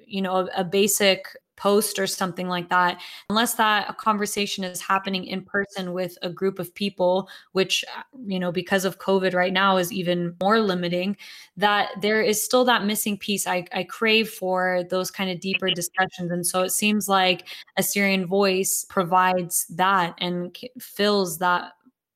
you 0.07 0.23
know 0.23 0.37
a, 0.37 0.49
a 0.59 0.65
basic 0.65 1.27
post 1.59 1.99
or 1.99 2.07
something 2.07 2.49
like 2.49 2.69
that 2.69 3.01
unless 3.29 3.55
that 3.55 3.99
conversation 3.99 4.65
is 4.65 4.81
happening 4.81 5.25
in 5.25 5.43
person 5.43 5.93
with 5.93 6.17
a 6.23 6.31
group 6.31 6.59
of 6.59 6.75
people 6.75 7.29
which 7.53 7.85
uh, 7.97 8.03
you 8.27 8.39
know 8.39 8.53
because 8.53 8.85
of 8.85 8.99
covid 8.99 9.35
right 9.35 9.53
now 9.53 9.77
is 9.77 9.93
even 9.93 10.35
more 10.41 10.61
limiting 10.61 11.17
that 11.57 11.91
there 12.01 12.23
is 12.23 12.43
still 12.43 12.65
that 12.65 12.85
missing 12.85 13.19
piece 13.19 13.47
i, 13.47 13.65
I 13.73 13.83
crave 13.83 14.29
for 14.31 14.85
those 14.91 15.11
kind 15.11 15.31
of 15.31 15.41
deeper 15.41 15.71
discussions. 15.71 16.31
And 16.31 16.47
so 16.47 16.63
it 16.63 16.71
seems 16.71 17.09
like 17.09 17.49
assyrian 17.77 18.27
voice 18.27 18.85
provides 18.89 19.67
that 19.71 20.15
and 20.19 20.57
fills 20.79 21.39
that 21.39 21.73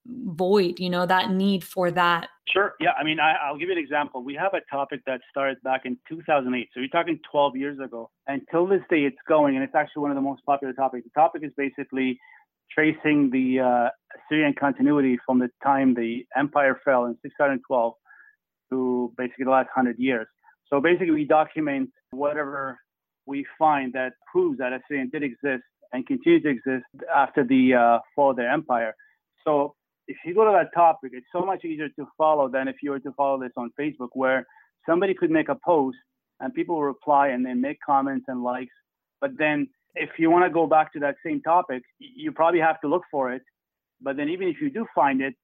void 0.07 0.79
you 0.79 0.91
know 0.91 1.07
that 1.07 1.31
need 1.31 1.63
for 1.63 1.91
that 1.91 2.29
Sure. 2.49 2.75
Yeah. 2.81 2.91
I 2.99 3.05
mean, 3.05 3.19
I, 3.21 3.51
will 3.51 3.59
give 3.59 3.69
you 3.69 3.77
an 3.77 3.79
example. 3.79 4.23
We 4.23 4.35
have 4.35 4.53
a 4.55 4.61
topic 4.71 5.01
that 5.07 5.21
started 5.31 5.63
back 5.63 5.83
in 5.85 5.97
2008. 6.09 6.69
So 6.75 6.81
you're 6.81 6.89
talking 6.89 7.19
12 7.31 7.57
years 7.57 7.79
ago. 7.79 8.11
Until 8.27 8.67
this 8.67 8.81
day, 8.91 9.05
it's 9.05 9.17
going, 9.29 9.55
and 9.55 9.65
it's 9.65 9.75
actually 9.75 10.03
one 10.03 10.11
of 10.11 10.17
the 10.17 10.23
most 10.23 10.45
popular 10.45 10.75
topics. 10.75 11.05
The 11.05 11.21
topic 11.21 11.43
is 11.45 11.53
basically 11.57 12.19
tracing 12.71 13.31
the 13.31 13.61
uh, 13.61 13.89
Assyrian 14.19 14.55
continuity 14.59 15.19
from 15.25 15.39
the 15.39 15.51
time 15.63 15.95
the 15.95 16.27
empire 16.37 16.81
fell 16.85 17.05
in 17.07 17.17
612 17.23 17.95
to 18.71 19.13
basically 19.17 19.45
the 19.45 19.51
last 19.51 19.69
100 19.75 19.99
years. 19.99 20.27
So 20.69 20.81
basically, 20.81 21.13
we 21.13 21.25
document 21.25 21.91
whatever 22.11 22.79
we 23.27 23.47
find 23.59 23.93
that 23.93 24.13
proves 24.31 24.59
that 24.59 24.73
Assyrian 24.73 25.11
did 25.11 25.23
exist 25.23 25.63
and 25.93 26.07
continue 26.07 26.41
to 26.41 26.49
exist 26.49 26.87
after 27.15 27.45
the 27.45 27.75
uh, 27.75 27.99
fall 28.17 28.31
of 28.31 28.37
their 28.37 28.51
empire. 28.51 28.95
So 29.45 29.75
if 30.09 30.17
you 30.25 30.35
go 30.35 30.45
to 30.45 30.53
that 30.53 30.75
topic, 30.75 31.13
it's 31.15 31.27
so 31.33 31.45
much 31.45 31.65
easier 31.65 31.89
to 31.89 32.07
follow 32.19 32.49
than 32.49 32.69
if 32.69 32.77
you 32.83 32.91
were 32.91 33.01
to 33.01 33.13
follow 33.13 33.41
this 33.41 33.53
on 33.57 33.71
Facebook, 33.79 34.09
where 34.15 34.47
somebody 34.89 35.15
could 35.15 35.31
make 35.31 35.49
a 35.49 35.57
post 35.65 35.97
and 36.41 36.53
people 36.53 36.83
reply 36.83 37.29
and 37.29 37.45
then 37.45 37.61
make 37.61 37.79
comments 37.85 38.27
and 38.29 38.43
likes. 38.43 38.75
But 39.21 39.33
then 39.39 39.69
if 39.95 40.11
you 40.19 40.31
want 40.31 40.45
to 40.45 40.51
go 40.51 40.67
back 40.67 40.93
to 40.95 41.01
that 41.01 41.17
same 41.25 41.41
topic, 41.43 41.83
you 41.99 42.33
probably 42.33 42.61
have 42.61 42.81
to 42.81 42.89
look 42.89 43.03
for 43.11 43.33
it. 43.33 43.43
But 44.01 44.17
then 44.17 44.29
even 44.29 44.49
if 44.49 44.57
you 44.61 44.71
do 44.71 44.87
find 44.95 45.21
it, 45.23 45.35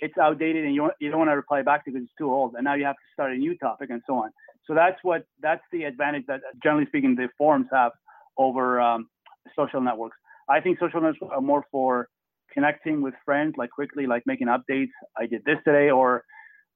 it's 0.00 0.16
outdated 0.18 0.64
and 0.64 0.74
you, 0.74 0.90
you 1.00 1.10
don't 1.10 1.18
want 1.18 1.30
to 1.30 1.36
reply 1.36 1.62
back 1.62 1.84
to 1.84 1.90
because 1.90 2.04
it's 2.04 2.14
too 2.18 2.32
old. 2.32 2.54
And 2.54 2.64
now 2.64 2.74
you 2.74 2.84
have 2.84 2.96
to 2.96 3.12
start 3.12 3.32
a 3.32 3.36
new 3.36 3.56
topic 3.58 3.90
and 3.90 4.02
so 4.06 4.14
on. 4.16 4.30
So 4.66 4.74
that's 4.74 4.98
what 5.02 5.24
that's 5.40 5.62
the 5.72 5.84
advantage 5.84 6.24
that 6.26 6.40
generally 6.62 6.86
speaking 6.86 7.14
the 7.14 7.28
forums 7.36 7.66
have 7.72 7.92
over 8.38 8.80
um, 8.80 9.08
social 9.56 9.80
networks. 9.80 10.16
I 10.48 10.60
think 10.60 10.78
social 10.78 11.00
networks 11.00 11.20
are 11.30 11.40
more 11.40 11.64
for 11.70 12.08
connecting 12.54 13.02
with 13.02 13.14
friends 13.24 13.54
like 13.58 13.70
quickly, 13.70 14.06
like 14.06 14.22
making 14.26 14.46
updates. 14.46 14.90
I 15.18 15.26
did 15.26 15.44
this 15.44 15.58
today, 15.64 15.90
or 15.90 16.24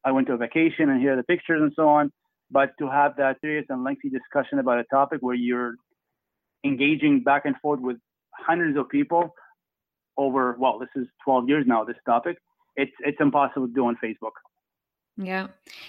I 0.04 0.12
went 0.12 0.26
to 0.26 0.34
a 0.34 0.36
vacation 0.36 0.90
and 0.90 1.00
here 1.00 1.14
are 1.14 1.16
the 1.16 1.22
pictures 1.22 1.60
and 1.62 1.72
so 1.74 1.88
on. 1.88 2.12
But 2.50 2.70
to 2.78 2.88
have 2.90 3.16
that 3.16 3.36
serious 3.40 3.66
and 3.68 3.84
lengthy 3.84 4.08
discussion 4.08 4.58
about 4.58 4.78
a 4.78 4.84
topic 4.84 5.18
where 5.20 5.34
you're 5.34 5.74
engaging 6.64 7.22
back 7.22 7.42
and 7.44 7.54
forth 7.62 7.80
with 7.80 7.98
hundreds 8.32 8.76
of 8.78 8.88
people 8.88 9.34
over, 10.16 10.56
well, 10.58 10.78
this 10.78 10.88
is 10.96 11.06
12 11.24 11.48
years 11.48 11.64
now, 11.66 11.84
this 11.84 11.96
topic, 12.06 12.38
it's, 12.76 12.92
it's 13.00 13.18
impossible 13.20 13.66
to 13.68 13.72
do 13.72 13.86
on 13.86 13.96
Facebook. 14.02 14.32
Yeah. 15.20 15.48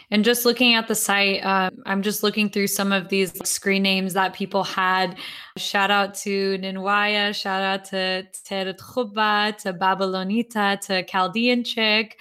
And 0.10 0.26
just 0.26 0.44
looking 0.44 0.74
at 0.74 0.88
the 0.88 0.96
site, 0.96 1.46
uh, 1.46 1.70
I'm 1.86 2.02
just 2.02 2.24
looking 2.24 2.50
through 2.50 2.66
some 2.66 2.92
of 2.92 3.10
these 3.10 3.32
screen 3.48 3.84
names 3.84 4.14
that 4.14 4.34
people 4.34 4.64
had. 4.64 5.18
Shout 5.56 5.92
out 5.92 6.16
to 6.16 6.58
Ninwaya, 6.58 7.36
shout 7.36 7.62
out 7.62 7.86
to 7.86 8.28
Teret 8.44 8.80
Khuba, 8.80 9.56
to 9.58 9.72
Babylonita, 9.72 10.82
to 10.82 11.04
Chaldean 11.04 11.64
Chick, 11.64 12.18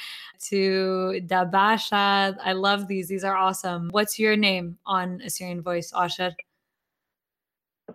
to 0.50 1.22
Dabasha. 1.24 2.36
I 2.44 2.52
love 2.52 2.88
these. 2.88 3.08
These 3.08 3.24
are 3.24 3.36
awesome. 3.36 3.88
What's 3.90 4.18
your 4.18 4.36
name 4.36 4.76
on 4.84 5.22
Assyrian 5.22 5.62
Voice, 5.62 5.90
Asher? 5.96 6.32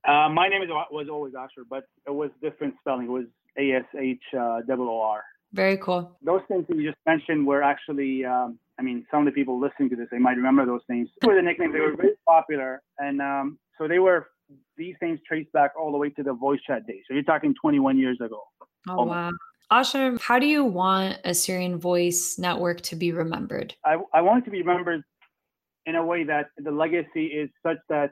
Uh, 0.07 0.27
my 0.27 0.47
name 0.47 0.63
is, 0.63 0.69
was 0.69 1.07
always 1.07 1.35
Asher, 1.35 1.65
but 1.69 1.83
it 2.07 2.15
was 2.15 2.31
different 2.41 2.73
spelling. 2.79 3.05
It 3.05 3.11
was 3.11 3.25
A 3.59 3.73
S 3.73 3.85
H 3.95 4.23
uh, 4.33 4.61
O 4.67 5.01
R. 5.01 5.23
Very 5.53 5.77
cool. 5.77 6.17
Those 6.23 6.41
things 6.47 6.65
that 6.67 6.77
you 6.77 6.89
just 6.89 6.97
mentioned 7.05 7.45
were 7.45 7.61
actually 7.61 8.25
um, 8.25 8.59
I 8.79 8.81
mean, 8.81 9.05
some 9.11 9.19
of 9.19 9.25
the 9.25 9.31
people 9.31 9.59
listening 9.59 9.89
to 9.91 9.95
this, 9.95 10.07
they 10.11 10.17
might 10.17 10.35
remember 10.35 10.65
those 10.65 10.81
names. 10.89 11.09
They 11.21 11.27
were 11.27 11.35
the 11.35 11.41
nicknames. 11.41 11.73
They 11.73 11.79
were 11.79 11.95
very 11.95 12.15
popular, 12.27 12.81
and 12.97 13.21
um, 13.21 13.59
so 13.77 13.87
they 13.87 13.99
were. 13.99 14.27
These 14.77 14.95
names 15.01 15.19
trace 15.27 15.47
back 15.53 15.71
all 15.79 15.91
the 15.91 15.97
way 15.97 16.09
to 16.11 16.21
the 16.21 16.33
voice 16.33 16.59
chat 16.67 16.85
days. 16.85 17.03
So 17.07 17.13
you're 17.13 17.23
talking 17.23 17.55
21 17.59 17.97
years 17.97 18.17
ago. 18.19 18.41
Oh 18.87 18.97
almost. 18.97 19.09
wow. 19.09 19.31
Asher, 19.71 20.17
how 20.21 20.37
do 20.37 20.45
you 20.45 20.63
want 20.65 21.17
Assyrian 21.23 21.79
Voice 21.79 22.37
Network 22.37 22.81
to 22.81 22.95
be 22.95 23.11
remembered? 23.11 23.73
I, 23.85 23.97
I 24.13 24.21
want 24.21 24.43
it 24.43 24.45
to 24.45 24.51
be 24.51 24.59
remembered 24.59 25.01
in 25.85 25.95
a 25.95 26.05
way 26.05 26.23
that 26.25 26.47
the 26.57 26.71
legacy 26.71 27.27
is 27.27 27.49
such 27.65 27.77
that 27.89 28.11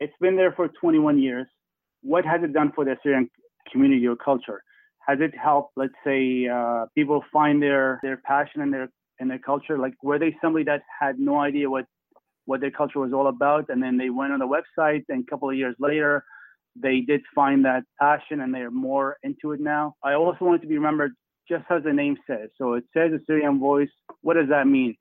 it's 0.00 0.12
been 0.20 0.36
there 0.36 0.52
for 0.52 0.68
21 0.68 1.18
years. 1.18 1.46
What 2.02 2.26
has 2.26 2.42
it 2.42 2.52
done 2.52 2.72
for 2.74 2.84
the 2.84 2.96
Assyrian 2.98 3.30
community 3.70 4.06
or 4.06 4.16
culture? 4.16 4.62
Has 5.06 5.18
it 5.20 5.34
helped, 5.36 5.72
let's 5.76 5.94
say, 6.04 6.46
uh, 6.46 6.86
people 6.94 7.24
find 7.32 7.62
their, 7.62 7.98
their 8.02 8.18
passion 8.18 8.60
and 8.62 8.72
their 8.72 8.88
in 9.18 9.28
their 9.28 9.38
culture? 9.38 9.78
Like, 9.78 9.94
were 10.02 10.18
they 10.18 10.36
somebody 10.42 10.64
that 10.66 10.82
had 11.00 11.18
no 11.18 11.38
idea 11.38 11.68
what 11.68 11.86
what 12.46 12.60
their 12.60 12.70
culture 12.70 12.98
was 12.98 13.12
all 13.12 13.28
about, 13.28 13.66
and 13.68 13.82
then 13.82 13.96
they 13.96 14.10
went 14.10 14.32
on 14.32 14.38
the 14.40 14.46
website, 14.46 15.04
and 15.08 15.24
a 15.24 15.30
couple 15.30 15.48
of 15.48 15.56
years 15.56 15.76
later, 15.78 16.24
they 16.74 17.00
did 17.00 17.20
find 17.34 17.64
that 17.64 17.82
passion, 18.00 18.40
and 18.40 18.52
they're 18.52 18.70
more 18.70 19.16
into 19.22 19.52
it 19.52 19.60
now. 19.60 19.94
I 20.02 20.14
also 20.14 20.44
want 20.44 20.60
it 20.60 20.62
to 20.62 20.68
be 20.68 20.76
remembered 20.76 21.12
just 21.48 21.64
as 21.70 21.82
the 21.84 21.92
name 21.92 22.16
says. 22.26 22.48
So 22.58 22.74
it 22.74 22.84
says 22.94 23.10
Assyrian 23.12 23.58
Voice. 23.58 23.88
What 24.22 24.34
does 24.34 24.48
that 24.48 24.66
mean? 24.66 24.94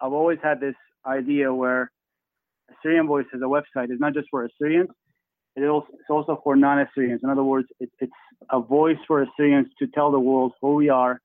I've 0.00 0.12
always 0.12 0.38
had 0.42 0.60
this 0.60 0.74
idea 1.06 1.52
where 1.52 1.90
Assyrian 2.70 3.06
Voice 3.06 3.26
as 3.34 3.40
a 3.40 3.44
website 3.44 3.90
is 3.90 3.98
not 3.98 4.14
just 4.14 4.28
for 4.30 4.44
Assyrians, 4.44 4.90
it 5.58 5.64
is 5.64 5.70
also 6.08 6.40
for 6.42 6.56
non-Assyrians. 6.56 7.20
In 7.22 7.30
other 7.30 7.44
words, 7.44 7.68
it, 7.80 7.90
it's 8.00 8.12
a 8.50 8.60
voice 8.60 8.98
for 9.06 9.22
Assyrians 9.22 9.68
to 9.80 9.86
tell 9.86 10.10
the 10.10 10.20
world 10.20 10.52
who 10.60 10.74
we 10.74 10.88
are, 10.88 11.20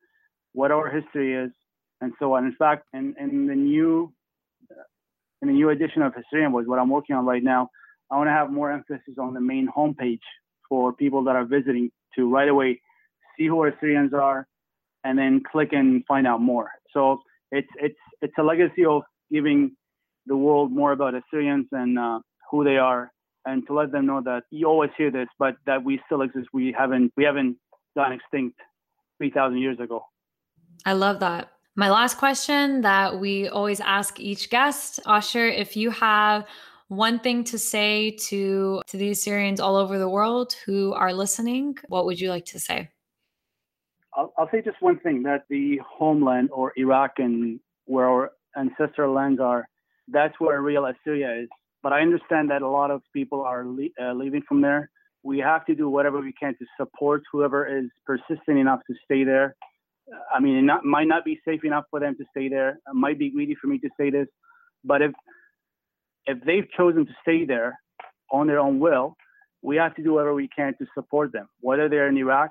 what 0.53 0.71
our 0.71 0.89
history 0.89 1.35
is, 1.35 1.51
and 2.01 2.13
so 2.19 2.33
on. 2.33 2.45
In 2.45 2.55
fact, 2.55 2.85
in, 2.93 3.15
in 3.19 3.47
the 3.47 3.55
new 3.55 4.11
in 5.41 5.47
the 5.49 5.53
new 5.53 5.69
edition 5.69 6.01
of 6.01 6.13
Assyrian 6.15 6.53
Voice, 6.53 6.65
what 6.65 6.79
I'm 6.79 6.89
working 6.89 7.17
on 7.17 7.25
right 7.25 7.43
now, 7.43 7.69
I 8.09 8.15
want 8.15 8.27
to 8.27 8.31
have 8.31 8.49
more 8.49 8.71
emphasis 8.71 9.15
on 9.19 9.33
the 9.33 9.41
main 9.41 9.67
homepage 9.67 10.25
for 10.69 10.93
people 10.93 11.25
that 11.25 11.35
are 11.35 11.43
visiting 11.43 11.91
to 12.15 12.31
right 12.31 12.47
away 12.47 12.79
see 13.37 13.47
who 13.47 13.65
Assyrians 13.65 14.13
are, 14.13 14.47
and 15.03 15.17
then 15.17 15.41
click 15.51 15.69
and 15.73 16.05
find 16.05 16.25
out 16.25 16.41
more. 16.41 16.71
So 16.93 17.19
it's 17.51 17.67
it's 17.77 17.99
it's 18.21 18.33
a 18.37 18.43
legacy 18.43 18.85
of 18.85 19.03
giving 19.31 19.75
the 20.25 20.37
world 20.37 20.71
more 20.71 20.91
about 20.91 21.13
Assyrians 21.15 21.67
and 21.71 21.99
uh, 21.99 22.19
who 22.49 22.63
they 22.63 22.77
are, 22.77 23.11
and 23.45 23.65
to 23.67 23.73
let 23.73 23.91
them 23.91 24.05
know 24.05 24.21
that 24.23 24.43
you 24.51 24.67
always 24.67 24.91
hear 24.97 25.11
this, 25.11 25.27
but 25.37 25.55
that 25.65 25.83
we 25.83 25.99
still 26.05 26.21
exist. 26.21 26.47
We 26.53 26.75
haven't 26.77 27.11
we 27.17 27.23
haven't 27.23 27.57
gone 27.95 28.13
extinct 28.13 28.59
three 29.17 29.31
thousand 29.31 29.59
years 29.59 29.79
ago. 29.79 30.05
I 30.85 30.93
love 30.93 31.19
that. 31.19 31.49
My 31.75 31.89
last 31.89 32.17
question 32.17 32.81
that 32.81 33.19
we 33.19 33.47
always 33.47 33.79
ask 33.79 34.19
each 34.19 34.49
guest, 34.49 34.99
Asher, 35.07 35.47
if 35.47 35.75
you 35.75 35.89
have 35.89 36.45
one 36.87 37.19
thing 37.19 37.43
to 37.45 37.57
say 37.57 38.11
to 38.27 38.81
to 38.87 38.97
the 38.97 39.09
Assyrians 39.11 39.59
all 39.59 39.75
over 39.75 39.97
the 39.97 40.09
world 40.09 40.53
who 40.65 40.93
are 40.93 41.13
listening, 41.13 41.77
what 41.87 42.05
would 42.05 42.19
you 42.19 42.29
like 42.29 42.45
to 42.45 42.59
say? 42.59 42.89
I'll, 44.15 44.31
I'll 44.37 44.49
say 44.51 44.61
just 44.61 44.81
one 44.81 44.99
thing: 44.99 45.23
that 45.23 45.45
the 45.49 45.79
homeland 45.85 46.49
or 46.51 46.73
Iraq 46.77 47.13
and 47.17 47.59
where 47.85 48.07
our 48.07 48.31
ancestral 48.55 49.13
lands 49.13 49.41
are, 49.41 49.67
that's 50.07 50.39
where 50.39 50.61
real 50.61 50.85
Assyria 50.85 51.41
is. 51.43 51.49
But 51.83 51.93
I 51.93 52.01
understand 52.01 52.49
that 52.49 52.61
a 52.61 52.67
lot 52.67 52.89
of 52.89 53.01
people 53.13 53.41
are 53.41 53.65
le- 53.65 53.89
uh, 54.01 54.13
leaving 54.13 54.41
from 54.47 54.61
there. 54.61 54.89
We 55.21 55.39
have 55.39 55.65
to 55.65 55.75
do 55.75 55.89
whatever 55.89 56.19
we 56.19 56.33
can 56.33 56.55
to 56.57 56.65
support 56.79 57.23
whoever 57.31 57.65
is 57.65 57.89
persistent 58.05 58.57
enough 58.57 58.79
to 58.89 58.95
stay 59.05 59.23
there 59.23 59.55
I 60.33 60.39
mean, 60.39 60.57
it 60.57 60.61
not, 60.63 60.85
might 60.85 61.07
not 61.07 61.25
be 61.25 61.39
safe 61.45 61.63
enough 61.63 61.85
for 61.89 61.99
them 61.99 62.15
to 62.17 62.25
stay 62.31 62.49
there. 62.49 62.69
It 62.69 62.93
might 62.93 63.17
be 63.17 63.29
greedy 63.29 63.55
for 63.55 63.67
me 63.67 63.79
to 63.79 63.89
say 63.97 64.09
this, 64.09 64.27
but 64.83 65.01
if 65.01 65.11
if 66.25 66.41
they've 66.45 66.69
chosen 66.77 67.05
to 67.05 67.11
stay 67.21 67.45
there 67.45 67.77
on 68.31 68.47
their 68.47 68.59
own 68.59 68.79
will, 68.79 69.15
we 69.61 69.75
have 69.75 69.93
to 69.95 70.03
do 70.03 70.13
whatever 70.13 70.33
we 70.33 70.47
can 70.47 70.73
to 70.77 70.85
support 70.93 71.33
them, 71.33 71.47
whether 71.59 71.89
they're 71.89 72.07
in 72.07 72.17
Iraq, 72.17 72.49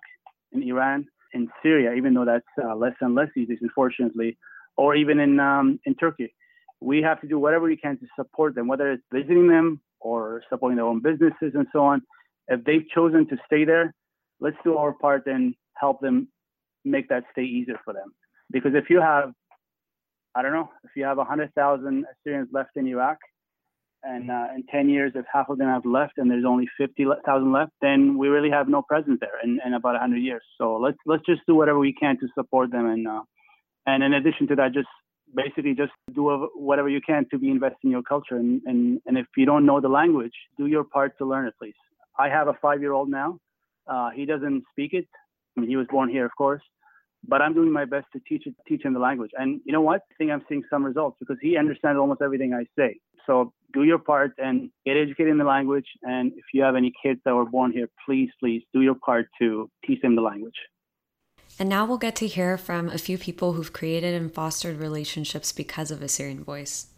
in 0.53 0.63
Iran, 0.63 1.07
in 1.33 1.49
Syria, 1.63 1.95
even 1.95 2.13
though 2.13 2.27
that's 2.27 2.45
uh, 2.63 2.77
less 2.77 2.93
and 3.01 3.15
less 3.15 3.29
easy, 3.35 3.57
unfortunately, 3.63 4.37
or 4.77 4.95
even 4.95 5.21
in 5.21 5.41
um, 5.41 5.81
in 5.87 5.95
Turkey. 5.95 6.35
We 6.83 7.03
have 7.03 7.21
to 7.21 7.29
do 7.29 7.39
whatever 7.39 7.67
we 7.67 7.77
can 7.77 7.99
to 7.99 8.07
support 8.17 8.55
them, 8.55 8.67
whether 8.69 8.93
it's 8.93 9.03
visiting 9.13 9.49
them 9.49 9.81
or 10.01 10.43
supporting 10.51 10.77
their 10.77 10.87
own 10.87 11.01
businesses 11.01 11.53
and 11.55 11.67
so 11.73 11.85
on. 11.85 12.03
If 12.49 12.65
they've 12.65 12.87
chosen 12.95 13.29
to 13.29 13.37
stay 13.47 13.65
there, 13.65 13.95
let's 14.41 14.57
do 14.65 14.77
our 14.77 14.93
part 14.93 15.27
and 15.27 15.55
help 15.75 16.01
them 16.01 16.29
make 16.85 17.09
that 17.09 17.25
stay 17.33 17.45
easier 17.45 17.79
for 17.85 17.95
them. 17.95 18.13
Because 18.51 18.73
if 18.75 18.91
you 18.91 19.01
have 19.01 19.33
I 20.35 20.43
don't 20.43 20.53
know 20.53 20.71
if 20.85 20.91
you 20.97 21.05
have 21.05 21.19
100,000 21.19 22.05
Assyrians 22.11 22.49
left 22.53 22.71
in 22.77 22.87
Iraq, 22.87 23.19
and 24.05 24.31
uh, 24.31 24.47
in 24.55 24.65
10 24.67 24.89
years, 24.89 25.13
if 25.15 25.25
half 25.33 25.49
of 25.49 25.59
them 25.59 25.69
have 25.69 25.87
left 25.87 26.15
and 26.17 26.29
there's 26.29 26.45
only 26.45 26.69
50,000 26.77 27.53
left, 27.53 27.71
then 27.81 28.19
we 28.19 28.29
really 28.29 28.51
have 28.51 28.69
no 28.69 28.83
presence 28.83 29.19
there 29.21 29.39
in, 29.45 29.61
in 29.65 29.75
about 29.75 29.93
100 29.93 30.17
years. 30.17 30.43
So 30.59 30.77
let's 30.77 30.99
let's 31.07 31.25
just 31.25 31.43
do 31.47 31.55
whatever 31.55 31.79
we 31.79 31.93
can 31.93 32.19
to 32.19 32.29
support 32.35 32.73
them, 32.73 32.87
and 32.87 33.07
uh, 33.07 33.23
and 33.87 34.03
in 34.03 34.13
addition 34.15 34.49
to 34.49 34.57
that, 34.57 34.73
just 34.73 34.89
basically 35.35 35.75
just 35.75 35.93
do 36.15 36.49
whatever 36.55 36.89
you 36.89 37.01
can 37.01 37.27
to 37.31 37.39
be 37.39 37.51
invested 37.51 37.79
in 37.85 37.91
your 37.91 38.03
culture. 38.03 38.37
And, 38.37 38.61
and, 38.67 39.01
and 39.07 39.19
if 39.19 39.27
you 39.37 39.47
don't 39.47 39.67
know 39.67 39.81
the 39.81 39.89
language, 39.89 40.35
do 40.59 40.67
your 40.67 40.85
part 40.85 41.17
to 41.19 41.25
learn 41.25 41.47
it, 41.47 41.55
please. 41.59 41.75
I 42.19 42.29
have 42.29 42.49
a 42.49 42.55
five 42.61 42.81
year 42.81 42.93
old 42.93 43.09
now. 43.09 43.39
Uh, 43.87 44.11
he 44.11 44.27
doesn't 44.27 44.65
speak 44.73 44.93
it. 44.93 45.07
I 45.57 45.61
mean, 45.61 45.69
he 45.69 45.77
was 45.77 45.87
born 45.91 46.09
here, 46.09 46.25
of 46.25 46.33
course, 46.37 46.63
but 47.27 47.43
I'm 47.43 47.55
doing 47.55 47.73
my 47.73 47.85
best 47.85 48.07
to 48.15 48.21
teach 48.29 48.47
it, 48.47 48.55
teach 48.67 48.85
him 48.85 48.95
the 48.95 49.01
language. 49.01 49.31
And 49.37 49.61
you 49.65 49.73
know 49.73 49.81
what? 49.81 50.03
I 50.11 50.15
think 50.17 50.31
I'm 50.31 50.45
seeing 50.49 50.63
some 50.71 50.85
results 50.85 51.17
because 51.21 51.37
he 51.41 51.57
understands 51.57 51.99
almost 51.99 52.23
everything 52.23 52.55
I 52.55 52.65
say. 52.79 52.99
So 53.27 53.53
do 53.73 53.85
your 53.85 53.99
part 53.99 54.33
and 54.39 54.71
get 54.85 54.97
educated 54.97 55.31
in 55.31 55.39
the 55.39 55.45
language. 55.45 55.87
And 56.03 56.33
if 56.33 56.45
you 56.53 56.63
have 56.63 56.77
any 56.77 56.93
kids 57.03 57.21
that 57.25 57.35
were 57.35 57.45
born 57.45 57.73
here, 57.73 57.89
please, 58.07 58.31
please 58.41 58.63
do 58.73 58.81
your 58.81 58.95
part 58.95 59.29
to 59.41 59.71
teach 59.87 60.01
them 60.03 60.17
the 60.17 60.23
language. 60.23 60.57
And 61.59 61.69
now 61.69 61.85
we'll 61.85 61.99
get 61.99 62.17
to 62.17 62.27
hear 62.27 62.57
from 62.57 62.89
a 62.89 62.99
few 62.99 63.19
people 63.19 63.53
who've 63.53 63.73
created 63.73 64.15
and 64.15 64.33
fostered 64.33 64.79
relationships 64.79 65.53
because 65.53 65.91
of 65.91 66.03
Assyrian 66.03 66.43
Voice. 66.43 66.89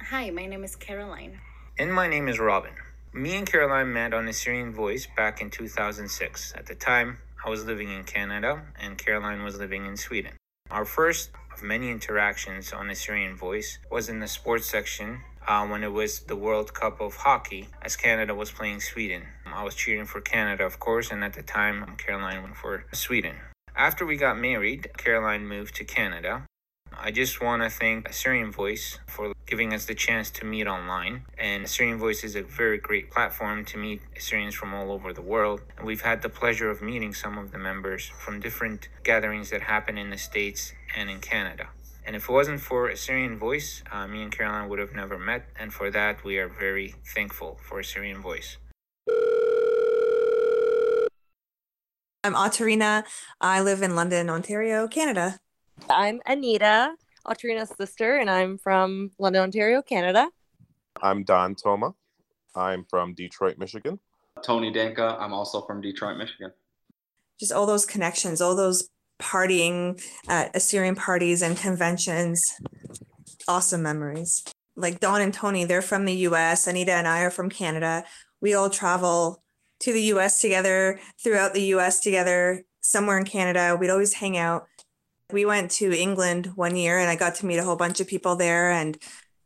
Hi, 0.00 0.30
my 0.30 0.46
name 0.46 0.64
is 0.64 0.76
Caroline. 0.76 1.40
And 1.78 1.92
my 1.92 2.06
name 2.06 2.28
is 2.28 2.38
Robin. 2.38 2.72
Me 3.12 3.36
and 3.36 3.46
Caroline 3.46 3.92
met 3.92 4.12
on 4.12 4.28
Assyrian 4.28 4.72
Voice 4.72 5.06
back 5.16 5.40
in 5.40 5.50
2006. 5.50 6.52
At 6.56 6.66
the 6.66 6.74
time, 6.74 7.18
I 7.44 7.48
was 7.48 7.64
living 7.64 7.90
in 7.90 8.04
Canada 8.04 8.62
and 8.80 8.98
Caroline 8.98 9.44
was 9.44 9.58
living 9.58 9.86
in 9.86 9.96
Sweden. 9.96 10.32
Our 10.70 10.84
first 10.84 11.30
of 11.52 11.62
many 11.62 11.90
interactions 11.90 12.72
on 12.72 12.90
Assyrian 12.90 13.36
Voice 13.36 13.78
was 13.90 14.08
in 14.08 14.18
the 14.18 14.26
sports 14.28 14.66
section 14.66 15.20
uh, 15.46 15.66
when 15.66 15.84
it 15.84 15.92
was 15.92 16.20
the 16.20 16.36
World 16.36 16.74
Cup 16.74 17.00
of 17.00 17.16
Hockey 17.16 17.68
as 17.82 17.96
Canada 17.96 18.34
was 18.34 18.50
playing 18.50 18.80
Sweden. 18.80 19.22
I 19.46 19.62
was 19.62 19.74
cheering 19.74 20.06
for 20.06 20.20
Canada, 20.20 20.64
of 20.64 20.80
course, 20.80 21.10
and 21.10 21.22
at 21.22 21.34
the 21.34 21.42
time, 21.42 21.96
Caroline 21.96 22.42
went 22.42 22.56
for 22.56 22.86
Sweden. 22.92 23.36
After 23.76 24.04
we 24.06 24.16
got 24.16 24.38
married, 24.38 24.90
Caroline 24.96 25.46
moved 25.46 25.74
to 25.76 25.84
Canada. 25.84 26.46
I 26.96 27.10
just 27.10 27.42
want 27.42 27.62
to 27.62 27.70
thank 27.70 28.08
Assyrian 28.08 28.52
Voice 28.52 28.98
for 29.06 29.32
giving 29.46 29.74
us 29.74 29.84
the 29.84 29.94
chance 29.94 30.30
to 30.30 30.44
meet 30.44 30.66
online. 30.66 31.24
And 31.36 31.64
Assyrian 31.64 31.98
Voice 31.98 32.24
is 32.24 32.36
a 32.36 32.42
very 32.42 32.78
great 32.78 33.10
platform 33.10 33.64
to 33.66 33.78
meet 33.78 34.02
Assyrians 34.16 34.54
from 34.54 34.72
all 34.72 34.92
over 34.92 35.12
the 35.12 35.22
world. 35.22 35.62
And 35.76 35.86
we've 35.86 36.02
had 36.02 36.22
the 36.22 36.28
pleasure 36.28 36.70
of 36.70 36.82
meeting 36.82 37.12
some 37.12 37.36
of 37.36 37.50
the 37.50 37.58
members 37.58 38.06
from 38.06 38.40
different 38.40 38.88
gatherings 39.02 39.50
that 39.50 39.62
happen 39.62 39.98
in 39.98 40.10
the 40.10 40.18
States 40.18 40.72
and 40.96 41.10
in 41.10 41.20
Canada. 41.20 41.68
And 42.06 42.14
if 42.14 42.28
it 42.28 42.32
wasn't 42.32 42.60
for 42.60 42.88
Assyrian 42.88 43.38
Voice, 43.38 43.82
uh, 43.90 44.06
me 44.06 44.22
and 44.22 44.30
Caroline 44.30 44.68
would 44.68 44.78
have 44.78 44.92
never 44.92 45.18
met. 45.18 45.46
And 45.58 45.72
for 45.72 45.90
that, 45.90 46.22
we 46.22 46.36
are 46.36 46.48
very 46.48 46.94
thankful 47.14 47.58
for 47.62 47.80
Assyrian 47.80 48.20
Voice. 48.20 48.58
I'm 52.22 52.34
Autarina. 52.34 53.04
I 53.40 53.62
live 53.62 53.80
in 53.82 53.96
London, 53.96 54.28
Ontario, 54.28 54.86
Canada. 54.86 55.38
I'm 55.88 56.20
Anita, 56.26 56.94
Autarina's 57.26 57.72
sister, 57.78 58.16
and 58.16 58.28
I'm 58.28 58.58
from 58.58 59.10
London, 59.18 59.42
Ontario, 59.42 59.80
Canada. 59.80 60.28
I'm 61.02 61.24
Don 61.24 61.54
Toma. 61.54 61.94
I'm 62.54 62.84
from 62.84 63.14
Detroit, 63.14 63.56
Michigan. 63.56 63.98
Tony 64.42 64.70
Danka. 64.70 65.18
I'm 65.18 65.32
also 65.32 65.62
from 65.62 65.80
Detroit, 65.80 66.18
Michigan. 66.18 66.52
Just 67.40 67.52
all 67.52 67.66
those 67.66 67.86
connections, 67.86 68.42
all 68.42 68.54
those 68.54 68.90
partying 69.20 70.02
at 70.28 70.54
Assyrian 70.54 70.94
parties 70.94 71.42
and 71.42 71.56
conventions. 71.56 72.42
Awesome 73.48 73.82
memories. 73.82 74.44
Like 74.76 75.00
Don 75.00 75.20
and 75.20 75.32
Tony, 75.32 75.64
they're 75.64 75.82
from 75.82 76.04
the 76.04 76.16
US. 76.28 76.66
Anita 76.66 76.92
and 76.92 77.06
I 77.06 77.22
are 77.22 77.30
from 77.30 77.48
Canada. 77.48 78.04
We 78.40 78.54
all 78.54 78.70
travel 78.70 79.42
to 79.80 79.92
the 79.92 80.02
US 80.14 80.40
together, 80.40 80.98
throughout 81.22 81.54
the 81.54 81.74
US 81.74 82.00
together, 82.00 82.64
somewhere 82.80 83.18
in 83.18 83.24
Canada. 83.24 83.76
We'd 83.78 83.90
always 83.90 84.14
hang 84.14 84.36
out. 84.36 84.66
We 85.32 85.44
went 85.44 85.70
to 85.72 85.92
England 85.92 86.52
one 86.54 86.76
year 86.76 86.98
and 86.98 87.08
I 87.08 87.16
got 87.16 87.36
to 87.36 87.46
meet 87.46 87.58
a 87.58 87.64
whole 87.64 87.76
bunch 87.76 88.00
of 88.00 88.06
people 88.06 88.36
there 88.36 88.70
and 88.70 88.96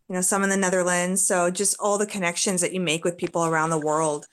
you 0.08 0.14
know 0.14 0.22
some 0.22 0.42
in 0.42 0.50
the 0.50 0.56
Netherlands. 0.56 1.26
So 1.26 1.50
just 1.50 1.76
all 1.78 1.98
the 1.98 2.06
connections 2.06 2.60
that 2.60 2.72
you 2.72 2.80
make 2.80 3.04
with 3.04 3.18
people 3.18 3.44
around 3.44 3.70
the 3.70 3.78
world 3.78 4.26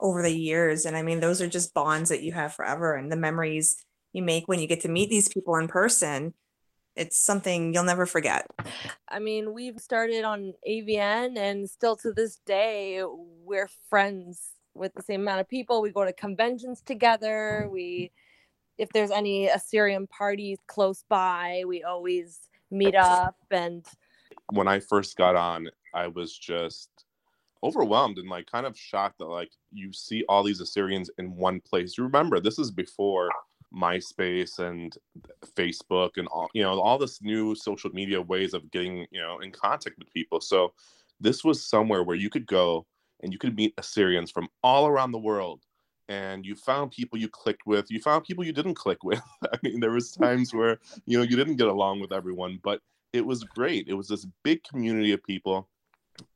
over 0.00 0.22
the 0.22 0.34
years 0.34 0.86
and 0.86 0.96
I 0.96 1.02
mean 1.02 1.18
those 1.18 1.42
are 1.42 1.48
just 1.48 1.74
bonds 1.74 2.08
that 2.10 2.22
you 2.22 2.32
have 2.32 2.54
forever 2.54 2.94
and 2.94 3.10
the 3.10 3.16
memories 3.16 3.84
you 4.18 4.22
make 4.22 4.48
when 4.48 4.58
you 4.58 4.66
get 4.66 4.82
to 4.82 4.88
meet 4.88 5.08
these 5.08 5.28
people 5.28 5.56
in 5.56 5.68
person 5.68 6.34
it's 6.98 7.16
something 7.16 7.72
you'll 7.72 7.84
never 7.84 8.06
forget. 8.06 8.50
I 9.08 9.20
mean 9.20 9.54
we've 9.54 9.78
started 9.78 10.24
on 10.24 10.52
avn 10.68 11.38
and 11.38 11.70
still 11.70 11.94
to 11.98 12.12
this 12.12 12.40
day 12.44 13.04
we're 13.44 13.70
friends 13.88 14.40
with 14.74 14.92
the 14.94 15.02
same 15.02 15.20
amount 15.20 15.40
of 15.40 15.48
people. 15.48 15.80
We 15.80 15.90
go 15.90 16.04
to 16.04 16.12
conventions 16.12 16.82
together. 16.82 17.68
We 17.70 18.10
if 18.78 18.88
there's 18.90 19.12
any 19.12 19.46
assyrian 19.46 20.08
parties 20.08 20.58
close 20.66 21.04
by 21.08 21.62
we 21.66 21.84
always 21.84 22.48
meet 22.70 22.94
up 22.94 23.36
and 23.50 23.84
when 24.52 24.68
i 24.68 24.78
first 24.78 25.16
got 25.16 25.34
on 25.34 25.68
i 25.94 26.06
was 26.06 26.36
just 26.36 27.06
overwhelmed 27.62 28.18
and 28.18 28.28
like 28.28 28.50
kind 28.50 28.66
of 28.66 28.78
shocked 28.78 29.18
that 29.18 29.26
like 29.26 29.50
you 29.72 29.92
see 29.92 30.24
all 30.28 30.42
these 30.42 30.60
assyrians 30.60 31.10
in 31.18 31.34
one 31.36 31.60
place. 31.60 31.96
You 31.98 32.04
remember 32.04 32.40
this 32.40 32.58
is 32.58 32.70
before 32.70 33.28
MySpace 33.74 34.58
and 34.58 34.96
Facebook 35.56 36.10
and 36.16 36.26
all 36.28 36.48
you 36.54 36.62
know 36.62 36.80
all 36.80 36.98
this 36.98 37.20
new 37.22 37.54
social 37.54 37.90
media 37.90 38.20
ways 38.20 38.54
of 38.54 38.70
getting 38.70 39.06
you 39.10 39.20
know 39.20 39.38
in 39.40 39.50
contact 39.50 39.98
with 39.98 40.12
people. 40.12 40.40
So 40.40 40.72
this 41.20 41.44
was 41.44 41.64
somewhere 41.64 42.02
where 42.02 42.16
you 42.16 42.30
could 42.30 42.46
go 42.46 42.86
and 43.22 43.32
you 43.32 43.38
could 43.38 43.56
meet 43.56 43.74
Assyrians 43.76 44.30
from 44.30 44.48
all 44.62 44.86
around 44.86 45.12
the 45.12 45.18
world 45.18 45.64
and 46.08 46.46
you 46.46 46.54
found 46.54 46.92
people 46.92 47.18
you 47.18 47.28
clicked 47.28 47.66
with. 47.66 47.90
You 47.90 48.00
found 48.00 48.24
people 48.24 48.44
you 48.44 48.52
didn't 48.52 48.74
click 48.74 49.04
with. 49.04 49.20
I 49.52 49.58
mean 49.62 49.80
there 49.80 49.92
was 49.92 50.12
times 50.22 50.54
where 50.54 50.78
you 51.06 51.18
know 51.18 51.24
you 51.24 51.36
didn't 51.36 51.56
get 51.56 51.68
along 51.68 52.00
with 52.00 52.12
everyone 52.12 52.58
but 52.62 52.80
it 53.12 53.24
was 53.24 53.44
great. 53.44 53.88
It 53.88 53.94
was 53.94 54.08
this 54.08 54.26
big 54.44 54.62
community 54.64 55.12
of 55.12 55.22
people 55.22 55.68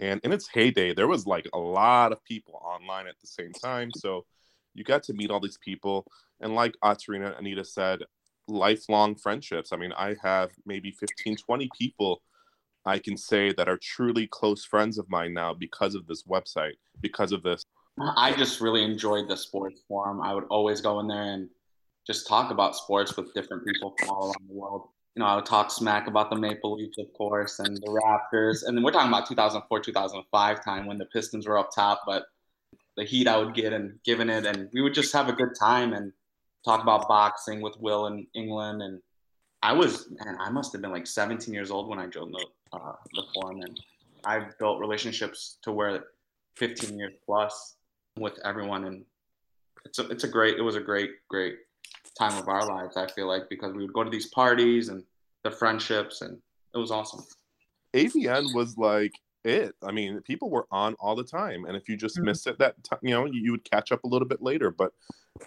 and 0.01 0.21
in 0.23 0.33
its 0.33 0.49
heyday 0.49 0.95
there 0.95 1.09
was 1.09 1.27
like 1.27 1.49
a 1.53 1.59
lot 1.59 2.13
of 2.13 2.23
people 2.25 2.61
online 2.63 3.07
at 3.07 3.19
the 3.21 3.27
same 3.27 3.53
time. 3.53 3.91
So 3.97 4.27
you 4.75 4.85
got 4.85 5.03
to 5.05 5.13
meet 5.13 5.31
all 5.31 5.41
these 5.41 5.59
people 5.59 6.07
and 6.41 6.55
like 6.55 6.75
Autarina 6.83 7.29
and 7.29 7.47
Anita 7.47 7.65
said, 7.65 8.01
lifelong 8.49 9.15
friendships. 9.15 9.73
I 9.73 9.77
mean, 9.77 9.93
I 9.93 10.17
have 10.23 10.51
maybe 10.67 10.91
15, 10.91 11.37
20 11.37 11.71
people 11.79 12.23
I 12.85 12.99
can 12.99 13.17
say 13.17 13.53
that 13.53 13.69
are 13.69 13.79
truly 13.81 14.27
close 14.27 14.65
friends 14.65 14.99
of 14.99 15.09
mine 15.09 15.33
now 15.33 15.55
because 15.55 15.95
of 15.95 16.07
this 16.07 16.25
website, 16.25 16.75
because 17.01 17.33
of 17.33 17.43
this. 17.43 17.65
I 18.17 18.33
just 18.33 18.61
really 18.61 18.83
enjoyed 18.83 19.29
the 19.29 19.37
sports 19.37 19.83
forum. 19.87 20.21
I 20.21 20.35
would 20.35 20.45
always 20.51 20.81
go 20.81 20.99
in 21.01 21.07
there 21.07 21.23
and 21.23 21.49
just 22.07 22.27
talk 22.27 22.51
about 22.51 22.75
sports 22.75 23.17
with 23.17 23.33
different 23.35 23.65
people 23.65 23.95
from 23.99 24.11
all 24.11 24.25
around 24.27 24.49
the 24.49 24.55
world. 24.55 24.89
You 25.15 25.21
know, 25.21 25.27
I 25.27 25.37
would 25.37 25.47
talk 25.47 25.71
smack 25.71 26.09
about 26.09 26.31
the 26.31 26.37
Maple 26.37 26.75
Leafs, 26.75 26.99
of 26.99 27.13
course, 27.13 27.59
and 27.59 27.77
the 27.77 28.01
Raptors. 28.03 28.67
And 28.67 28.77
then 28.77 28.83
we're 28.83 28.93
talking 28.93 29.09
about 29.09 29.29
2004, 29.29 29.81
2005 29.81 30.65
time 30.65 30.87
when 30.87 30.99
the 30.99 31.05
Pistons 31.07 31.47
were 31.47 31.59
up 31.59 31.71
top, 31.73 32.03
but 32.07 32.25
the 32.97 33.05
heat 33.05 33.29
I 33.29 33.39
would 33.39 33.55
get 33.55 33.73
and 33.73 33.99
giving 34.05 34.29
it, 34.29 34.47
and 34.47 34.69
we 34.73 34.83
would 34.83 34.95
just 34.95 35.13
have 35.13 35.29
a 35.29 35.33
good 35.33 35.55
time. 35.59 35.93
And 35.93 36.13
talk 36.65 36.83
about 36.83 37.09
boxing 37.09 37.61
with 37.61 37.79
Will 37.81 38.07
in 38.07 38.27
England, 38.35 38.83
and 38.83 39.01
I 39.63 39.73
was 39.73 40.11
man, 40.11 40.37
I 40.41 40.51
must 40.51 40.73
have 40.73 40.83
been 40.83 40.93
like 40.93 41.07
17 41.07 41.53
years 41.53 41.71
old 41.71 41.89
when 41.89 41.99
I 41.99 42.07
joined 42.07 42.35
the 42.35 42.47
uh, 42.77 42.95
the 43.15 43.25
forum, 43.35 43.61
and 43.63 43.81
I've 44.25 44.59
built 44.59 44.81
relationships 44.81 45.59
to 45.63 45.73
where 45.73 46.05
15 46.57 46.99
years 46.99 47.15
plus 47.25 47.77
with 48.19 48.39
everyone, 48.45 48.85
and 48.85 49.05
it's 49.85 49.99
a, 49.99 50.09
it's 50.09 50.25
a 50.25 50.29
great 50.29 50.59
it 50.59 50.63
was 50.63 50.77
a 50.77 50.81
great 50.81 51.11
great 51.29 51.57
time 52.19 52.37
of 52.39 52.49
our 52.49 52.67
lives. 52.67 52.97
I 52.97 53.07
feel 53.09 53.27
like 53.27 53.49
because 53.49 53.73
we 53.75 53.83
would 53.85 53.93
go 53.93 54.05
to 54.05 54.11
these 54.11 54.29
parties 54.29 54.89
and 54.89 55.05
the 55.45 55.51
friendships, 55.51 56.21
and 56.23 56.39
it 56.75 56.79
was 56.79 56.91
awesome. 56.91 57.25
AVN 57.95 58.55
was 58.55 58.77
like 58.79 59.13
it. 59.45 59.75
I 59.83 59.93
mean, 59.93 60.21
people 60.23 60.51
were 60.51 60.67
on 60.71 60.95
all 60.95 61.17
the 61.17 61.25
time, 61.25 61.65
and 61.65 61.77
if 61.77 61.89
you 61.89 61.97
just 61.97 62.17
mm-hmm. 62.17 62.27
missed 62.27 62.47
it, 62.47 62.59
that 62.59 62.83
time, 62.85 62.99
you 63.03 63.11
know, 63.11 63.25
you, 63.27 63.41
you, 63.43 63.51
would 63.53 63.65
catch 63.65 63.93
up 63.93 64.05
a 64.05 64.09
little 64.09 64.29
bit 64.29 64.43
later. 64.43 64.71
But 64.71 64.93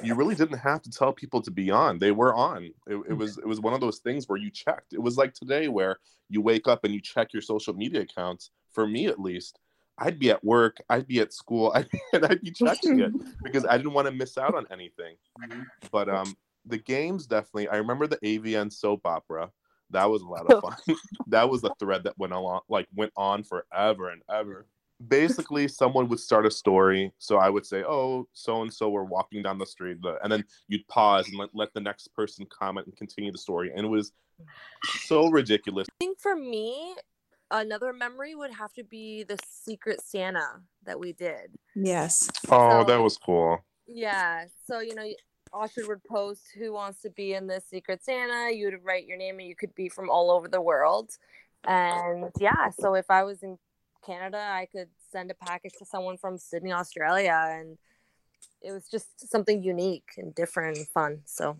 you 0.04 0.16
really 0.16 0.36
didn't 0.36 0.58
have 0.58 0.82
to 0.84 0.90
tell 0.90 1.14
people 1.14 1.42
to 1.42 1.52
be 1.52 1.72
on; 1.72 2.00
they 2.00 2.12
were 2.12 2.34
on. 2.34 2.72
It, 2.88 2.96
it 3.10 3.14
was 3.14 3.38
it 3.38 3.48
was 3.48 3.60
one 3.60 3.74
of 3.74 3.82
those 3.82 4.00
things 4.00 4.28
where 4.28 4.38
you 4.38 4.50
checked. 4.52 4.94
It 4.94 5.02
was 5.02 5.18
like 5.18 5.34
today, 5.34 5.68
where 5.68 6.00
you 6.30 6.42
wake 6.42 6.68
up 6.68 6.84
and 6.84 6.94
you 6.94 7.02
check 7.02 7.34
your 7.34 7.42
social 7.42 7.74
media 7.74 8.02
accounts. 8.02 8.52
For 8.72 8.86
me, 8.88 9.08
at 9.08 9.20
least, 9.20 9.60
I'd 9.98 10.20
be 10.20 10.32
at 10.32 10.44
work, 10.44 10.78
I'd 10.90 11.08
be 11.08 11.20
at 11.20 11.34
school, 11.34 11.72
I'd 11.76 11.90
be, 11.90 12.00
and 12.14 12.26
I'd 12.26 12.42
be 12.42 12.52
checking 12.52 13.00
it 13.00 13.12
because 13.44 13.66
I 13.66 13.78
didn't 13.78 13.94
want 13.94 14.08
to 14.08 14.14
miss 14.14 14.38
out 14.38 14.56
on 14.56 14.66
anything. 14.72 15.16
Mm-hmm. 15.42 15.62
But 15.92 16.10
um, 16.10 16.36
the 16.66 16.78
games 16.78 17.28
definitely. 17.28 17.70
I 17.70 17.78
remember 17.78 18.08
the 18.08 18.18
AVN 18.18 18.72
soap 18.72 19.06
opera 19.06 19.52
that 19.96 20.10
was 20.10 20.22
a 20.22 20.28
lot 20.28 20.46
of 20.52 20.62
fun. 20.88 20.96
that 21.28 21.50
was 21.50 21.64
a 21.64 21.72
thread 21.80 22.04
that 22.04 22.18
went 22.18 22.34
along, 22.34 22.62
like 22.70 22.88
went 22.96 23.12
on 23.18 23.44
forever 23.44 24.10
and 24.10 24.22
ever. 24.30 24.68
basically 25.08 25.68
someone 25.68 26.08
would 26.08 26.20
start 26.22 26.46
a 26.46 26.52
story 26.52 27.12
so 27.18 27.34
i 27.38 27.50
would 27.50 27.66
say 27.66 27.84
oh 27.86 28.26
so 28.32 28.62
and 28.62 28.74
so 28.74 28.90
were 28.90 29.04
walking 29.04 29.42
down 29.44 29.58
the 29.58 29.66
street 29.66 29.98
and 30.24 30.32
then 30.32 30.42
you'd 30.70 30.88
pause 30.88 31.28
and 31.28 31.38
let, 31.38 31.50
let 31.54 31.74
the 31.74 31.82
next 31.82 32.08
person 32.16 32.46
comment 32.50 32.88
and 32.88 32.96
continue 32.96 33.30
the 33.32 33.38
story 33.38 33.68
and 33.76 33.86
it 33.86 33.90
was 33.90 34.14
so 35.10 35.28
ridiculous 35.30 35.86
I 35.92 35.96
think 36.00 36.20
for 36.20 36.36
me, 36.36 36.96
another 37.52 37.92
memory 37.94 38.36
would 38.36 38.54
have 38.54 38.74
to 38.74 38.84
be 38.84 39.24
the 39.24 39.38
Secret 39.46 40.02
Santa 40.02 40.48
that 40.86 41.00
we 41.00 41.12
did. 41.14 41.48
Yes. 41.76 42.30
oh 42.50 42.82
So- 42.82 42.86
that 42.88 43.02
was 43.02 43.18
cool 43.18 43.60
Yeah. 43.88 44.46
So, 44.68 44.80
you 44.80 44.96
know, 44.96 45.08
Osher 45.56 45.88
would 45.88 46.04
post 46.04 46.42
who 46.58 46.74
wants 46.74 47.02
to 47.02 47.10
be 47.10 47.34
in 47.34 47.48
this 47.48 47.66
Secret 47.66 48.04
Santa. 48.04 48.54
You 48.54 48.66
would 48.66 48.84
write 48.84 49.08
your 49.08 49.18
name 49.18 49.40
and 49.40 49.48
you 49.48 49.56
could 49.56 49.74
be 49.74 49.88
from 49.88 50.10
all 50.10 50.30
over 50.30 50.48
the 50.48 50.62
world. 50.62 51.12
And 51.66 52.30
yeah, 52.40 52.70
so 52.70 52.94
if 52.96 53.10
I 53.10 53.24
was 53.24 53.42
in 53.42 53.58
Canada, 54.06 54.38
I 54.38 54.68
could 54.72 54.90
send 55.12 55.32
a 55.32 55.34
package 55.34 55.74
to 55.80 55.86
someone 55.86 56.18
from 56.18 56.38
Sydney, 56.38 56.74
Australia. 56.74 57.40
And 57.48 57.78
it 58.62 58.72
was 58.72 58.90
just 58.90 59.30
something 59.30 59.64
unique 59.64 60.10
and 60.18 60.36
different 60.36 60.78
and 60.78 60.88
fun. 60.90 61.22
So 61.26 61.56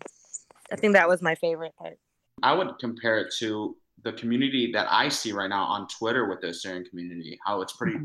I 0.70 0.76
think 0.76 0.92
that 0.92 1.08
was 1.08 1.22
my 1.22 1.34
favorite 1.34 1.74
part. 1.76 1.98
I 2.42 2.52
would 2.52 2.78
compare 2.78 3.18
it 3.18 3.32
to 3.38 3.76
the 4.02 4.12
community 4.12 4.70
that 4.72 4.86
I 4.90 5.08
see 5.08 5.32
right 5.32 5.48
now 5.48 5.64
on 5.64 5.88
Twitter 5.88 6.28
with 6.28 6.42
the 6.42 6.48
Assyrian 6.48 6.84
community, 6.84 7.38
how 7.44 7.62
it's 7.62 7.72
pretty 7.72 7.98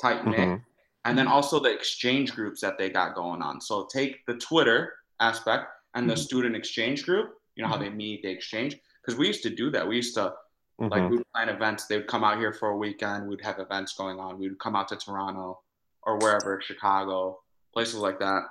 tight 0.00 0.26
knit. 0.26 0.40
Mhm. 0.40 0.64
And 1.04 1.16
then 1.16 1.26
also 1.26 1.58
the 1.60 1.72
exchange 1.72 2.34
groups 2.34 2.60
that 2.60 2.76
they 2.76 2.90
got 2.90 3.14
going 3.14 3.40
on. 3.40 3.60
So 3.60 3.86
take 3.86 4.26
the 4.26 4.34
Twitter 4.34 4.94
aspect 5.20 5.66
and 5.94 6.08
the 6.08 6.14
Mhm. 6.14 6.18
student 6.18 6.56
exchange 6.56 7.04
group, 7.04 7.40
you 7.54 7.62
know, 7.62 7.68
how 7.68 7.78
they 7.78 7.88
meet, 7.88 8.22
they 8.22 8.30
exchange. 8.30 8.78
Because 9.00 9.18
we 9.18 9.26
used 9.26 9.42
to 9.44 9.50
do 9.50 9.70
that. 9.70 9.86
We 9.86 9.96
used 9.96 10.14
to, 10.14 10.34
like, 10.78 11.02
Mhm. 11.02 11.10
we 11.10 11.16
would 11.18 11.32
plan 11.32 11.48
events. 11.48 11.86
They 11.86 11.96
would 11.96 12.08
come 12.08 12.24
out 12.24 12.38
here 12.38 12.52
for 12.52 12.68
a 12.70 12.76
weekend. 12.76 13.26
We'd 13.26 13.40
have 13.42 13.58
events 13.58 13.94
going 13.94 14.20
on. 14.20 14.38
We 14.38 14.48
would 14.48 14.58
come 14.58 14.76
out 14.76 14.88
to 14.88 14.96
Toronto 14.96 15.62
or 16.02 16.18
wherever, 16.18 16.60
Chicago, 16.60 17.42
places 17.72 17.96
like 17.96 18.18
that. 18.18 18.42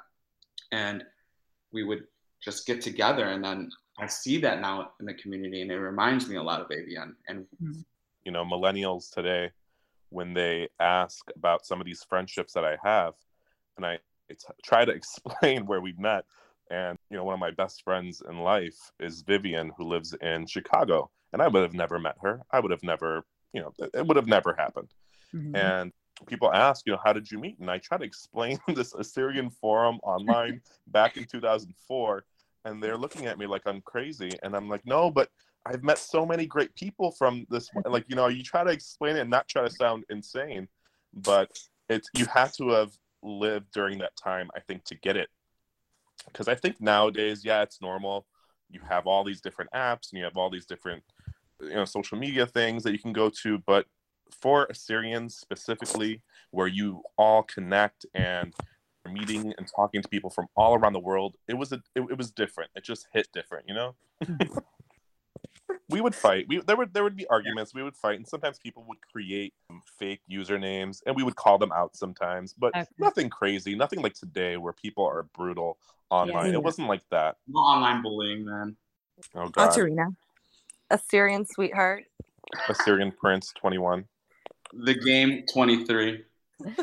And 0.71 1.05
we 1.71 1.83
would 1.83 2.07
just 2.41 2.65
get 2.65 2.81
together. 2.81 3.25
And 3.25 3.43
then 3.43 3.71
I 3.99 4.07
see 4.07 4.39
that 4.41 4.61
now 4.61 4.93
in 4.99 5.05
the 5.05 5.13
community, 5.13 5.61
and 5.61 5.71
it 5.71 5.79
reminds 5.79 6.27
me 6.27 6.35
a 6.37 6.43
lot 6.43 6.61
of 6.61 6.71
AVN. 6.71 7.15
And 7.27 7.47
you 8.23 8.31
know 8.31 8.43
millennials 8.43 9.11
today 9.11 9.51
when 10.09 10.33
they 10.33 10.67
ask 10.79 11.25
about 11.35 11.65
some 11.65 11.79
of 11.79 11.85
these 11.85 12.03
friendships 12.07 12.53
that 12.53 12.65
i 12.65 12.77
have 12.83 13.13
and 13.75 13.85
i 13.85 13.97
try 14.63 14.85
to 14.85 14.91
explain 14.99 15.65
where 15.65 15.81
we 15.81 15.93
met 15.97 16.25
and 16.69 16.97
you 17.09 17.17
know 17.17 17.23
one 17.23 17.33
of 17.33 17.39
my 17.39 17.51
best 17.51 17.83
friends 17.83 18.21
in 18.29 18.39
life 18.39 18.91
is 18.99 19.21
vivian 19.21 19.71
who 19.77 19.85
lives 19.85 20.13
in 20.21 20.45
chicago 20.45 21.09
and 21.33 21.41
i 21.41 21.47
would 21.47 21.61
have 21.61 21.73
never 21.73 21.99
met 21.99 22.15
her. 22.21 22.41
I 22.51 22.59
would 22.59 22.71
have 22.71 22.83
never 22.83 23.23
you 23.53 23.61
know 23.61 23.73
it 23.93 24.05
would 24.05 24.17
have 24.17 24.27
never 24.27 24.53
happened. 24.57 24.89
Mm-hmm. 25.33 25.55
And 25.55 25.91
people 26.27 26.51
ask 26.53 26.85
you 26.85 26.93
know 26.93 26.99
how 27.03 27.13
did 27.13 27.29
you 27.29 27.39
meet? 27.39 27.59
And 27.59 27.69
i 27.69 27.77
try 27.77 27.97
to 27.97 28.03
explain 28.11 28.57
this 28.67 28.93
assyrian 28.93 29.49
forum 29.49 29.99
online 30.03 30.61
back 30.87 31.17
in 31.17 31.25
2004 31.25 32.23
and 32.65 32.81
they're 32.81 32.97
looking 32.97 33.25
at 33.25 33.37
me 33.37 33.45
like 33.45 33.61
i'm 33.65 33.81
crazy 33.81 34.31
and 34.43 34.55
i'm 34.55 34.69
like 34.69 34.85
no 34.85 35.09
but 35.09 35.29
i've 35.65 35.83
met 35.83 35.97
so 35.97 36.25
many 36.25 36.45
great 36.45 36.73
people 36.75 37.11
from 37.11 37.45
this 37.49 37.69
like 37.85 38.05
you 38.07 38.15
know 38.15 38.27
you 38.27 38.43
try 38.43 38.63
to 38.63 38.71
explain 38.71 39.15
it 39.15 39.21
and 39.21 39.29
not 39.29 39.47
try 39.47 39.63
to 39.63 39.73
sound 39.73 40.03
insane 40.09 40.67
but 41.13 41.51
it's 41.89 42.09
you 42.15 42.25
have 42.25 42.53
to 42.53 42.69
have 42.69 42.91
lived 43.23 43.67
during 43.73 43.97
that 43.97 44.15
time 44.15 44.49
i 44.55 44.59
think 44.59 44.83
to 44.83 44.95
get 44.95 45.17
it. 45.17 45.29
Because 46.25 46.47
i 46.47 46.55
think 46.55 46.79
nowadays 46.79 47.43
yeah 47.43 47.61
it's 47.61 47.81
normal. 47.81 48.25
You 48.69 48.81
have 48.89 49.07
all 49.07 49.23
these 49.23 49.39
different 49.39 49.71
apps 49.71 50.11
and 50.11 50.19
you 50.19 50.25
have 50.25 50.35
all 50.35 50.49
these 50.49 50.65
different 50.65 51.03
you 51.61 51.73
know 51.73 51.85
social 51.85 52.17
media 52.17 52.45
things 52.45 52.83
that 52.83 52.91
you 52.91 52.99
can 52.99 53.13
go 53.13 53.29
to 53.43 53.57
but 53.65 53.85
for 54.41 54.65
assyrians 54.65 55.37
specifically 55.37 56.21
where 56.51 56.67
you 56.67 57.01
all 57.17 57.43
connect 57.43 58.05
and 58.13 58.53
meeting 59.07 59.53
and 59.57 59.67
talking 59.75 60.01
to 60.01 60.07
people 60.09 60.29
from 60.29 60.47
all 60.55 60.75
around 60.75 60.93
the 60.93 60.99
world 60.99 61.35
it 61.47 61.55
was 61.55 61.71
a 61.71 61.81
it, 61.95 62.01
it 62.09 62.17
was 62.17 62.31
different 62.31 62.69
it 62.75 62.83
just 62.83 63.07
hit 63.13 63.27
different 63.33 63.65
you 63.67 63.73
know 63.73 63.95
we 65.89 66.01
would 66.01 66.15
fight 66.15 66.45
we 66.47 66.59
there 66.61 66.75
would 66.75 66.93
there 66.93 67.03
would 67.03 67.15
be 67.15 67.25
arguments 67.27 67.73
we 67.73 67.83
would 67.83 67.95
fight 67.95 68.15
and 68.17 68.27
sometimes 68.27 68.57
people 68.59 68.83
would 68.87 68.97
create 69.11 69.53
fake 69.99 70.21
usernames 70.31 71.01
and 71.05 71.15
we 71.15 71.23
would 71.23 71.35
call 71.35 71.57
them 71.57 71.71
out 71.71 71.95
sometimes 71.95 72.53
but 72.53 72.75
Okay. 72.75 72.85
nothing 72.99 73.29
crazy 73.29 73.75
nothing 73.75 74.01
like 74.01 74.13
today 74.13 74.57
where 74.57 74.73
people 74.73 75.05
are 75.05 75.23
brutal 75.35 75.77
online 76.09 76.47
Yeah. 76.47 76.53
it 76.55 76.63
wasn't 76.63 76.87
like 76.87 77.03
that 77.11 77.37
no 77.47 77.59
online 77.59 78.01
bullying, 78.01 78.45
man. 78.45 78.75
oh 79.35 79.49
god 79.49 79.69
Katerina. 79.69 80.07
Assyrian 80.89 81.45
sweetheart. 81.45 82.05
assyrian 82.69 83.11
prince 83.11 83.53
21 83.59 84.05
The 84.73 84.93
game 84.95 85.43
23. 85.51 86.23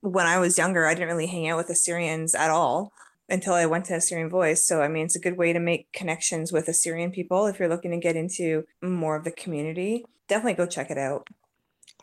When 0.00 0.26
I 0.26 0.38
was 0.38 0.58
younger, 0.58 0.86
I 0.86 0.94
didn't 0.94 1.08
really 1.08 1.26
hang 1.26 1.48
out 1.48 1.56
with 1.56 1.70
Assyrians 1.70 2.34
at 2.34 2.50
all 2.50 2.92
until 3.28 3.54
I 3.54 3.66
went 3.66 3.84
to 3.86 3.94
Assyrian 3.94 4.30
Voice. 4.30 4.66
So, 4.66 4.80
I 4.80 4.88
mean, 4.88 5.06
it's 5.06 5.16
a 5.16 5.20
good 5.20 5.36
way 5.36 5.52
to 5.52 5.60
make 5.60 5.92
connections 5.92 6.52
with 6.52 6.68
Assyrian 6.68 7.10
people 7.10 7.46
if 7.46 7.58
you're 7.58 7.68
looking 7.68 7.90
to 7.90 7.98
get 7.98 8.16
into 8.16 8.64
more 8.80 9.16
of 9.16 9.24
the 9.24 9.30
community. 9.30 10.04
Definitely 10.28 10.54
go 10.54 10.66
check 10.66 10.90
it 10.90 10.98
out. 10.98 11.28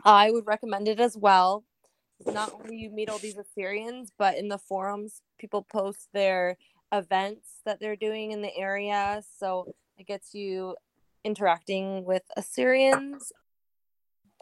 I 0.04 0.30
would 0.32 0.46
recommend 0.46 0.88
it 0.88 1.00
as 1.00 1.18
well. 1.18 1.64
Not 2.26 2.54
only 2.54 2.78
you 2.78 2.90
meet 2.92 3.10
all 3.10 3.18
these 3.18 3.38
Assyrians, 3.38 4.12
but 4.18 4.38
in 4.38 4.50
the 4.50 4.58
forums, 4.58 5.22
people 5.38 5.64
post 5.64 6.10
their 6.14 6.58
events 6.92 7.62
that 7.66 7.80
they're 7.80 7.96
doing 7.96 8.32
in 8.32 8.42
the 8.42 8.56
area. 8.56 9.24
So 9.38 9.74
it 9.98 10.08
gets 10.08 10.34
you 10.34 10.76
interacting 11.24 12.06
with 12.06 12.24
Assyrians. 12.38 13.32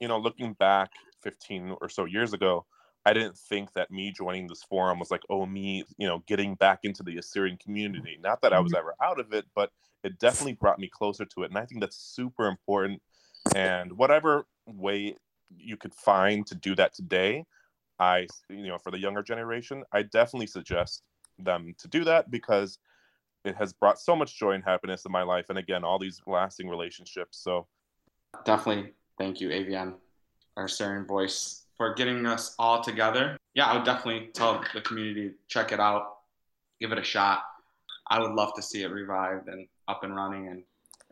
you 0.01 0.07
know, 0.07 0.17
looking 0.17 0.53
back 0.53 0.91
15 1.21 1.77
or 1.81 1.87
so 1.89 2.05
years 2.05 2.33
ago, 2.33 2.65
I 3.05 3.13
didn't 3.13 3.37
think 3.37 3.73
that 3.73 3.91
me 3.91 4.11
joining 4.11 4.47
this 4.47 4.63
forum 4.63 4.99
was 4.99 5.11
like, 5.11 5.23
oh, 5.29 5.45
me, 5.45 5.83
you 5.97 6.07
know, 6.07 6.23
getting 6.25 6.55
back 6.55 6.79
into 6.83 7.03
the 7.03 7.17
Assyrian 7.17 7.57
community. 7.57 8.17
Not 8.21 8.41
that 8.41 8.53
I 8.53 8.59
was 8.59 8.71
mm-hmm. 8.71 8.79
ever 8.79 8.95
out 9.03 9.19
of 9.19 9.33
it, 9.33 9.45
but 9.55 9.71
it 10.03 10.19
definitely 10.19 10.53
brought 10.53 10.79
me 10.79 10.87
closer 10.87 11.25
to 11.25 11.43
it. 11.43 11.49
And 11.49 11.57
I 11.57 11.65
think 11.65 11.81
that's 11.81 11.97
super 11.97 12.47
important. 12.47 13.01
And 13.55 13.91
whatever 13.93 14.45
way 14.65 15.17
you 15.57 15.75
could 15.75 15.93
find 15.93 16.47
to 16.47 16.55
do 16.55 16.75
that 16.75 16.93
today, 16.93 17.45
I, 17.99 18.27
you 18.49 18.67
know, 18.67 18.77
for 18.77 18.91
the 18.91 18.99
younger 18.99 19.21
generation, 19.21 19.83
I 19.91 20.03
definitely 20.03 20.47
suggest 20.47 21.03
them 21.37 21.75
to 21.79 21.87
do 21.87 22.03
that 22.05 22.31
because 22.31 22.79
it 23.43 23.55
has 23.55 23.73
brought 23.73 23.99
so 23.99 24.15
much 24.15 24.37
joy 24.37 24.51
and 24.51 24.63
happiness 24.63 25.05
in 25.05 25.11
my 25.11 25.23
life. 25.23 25.49
And 25.49 25.59
again, 25.59 25.83
all 25.83 25.99
these 25.99 26.21
lasting 26.25 26.69
relationships. 26.69 27.39
So, 27.39 27.67
Definitely 28.45 28.93
thank 29.17 29.39
you, 29.41 29.49
AVN, 29.49 29.93
our 30.57 30.67
Syrian 30.67 31.05
voice, 31.05 31.62
for 31.77 31.93
getting 31.93 32.25
us 32.25 32.55
all 32.59 32.81
together. 32.81 33.37
Yeah, 33.53 33.65
I 33.65 33.75
would 33.75 33.85
definitely 33.85 34.29
tell 34.33 34.63
the 34.73 34.81
community 34.81 35.31
check 35.47 35.71
it 35.71 35.79
out, 35.79 36.17
give 36.79 36.91
it 36.91 36.97
a 36.97 37.03
shot. 37.03 37.43
I 38.09 38.19
would 38.19 38.31
love 38.33 38.53
to 38.55 38.61
see 38.61 38.83
it 38.83 38.91
revived 38.91 39.47
and 39.47 39.67
up 39.87 40.03
and 40.03 40.15
running 40.15 40.47
and 40.49 40.63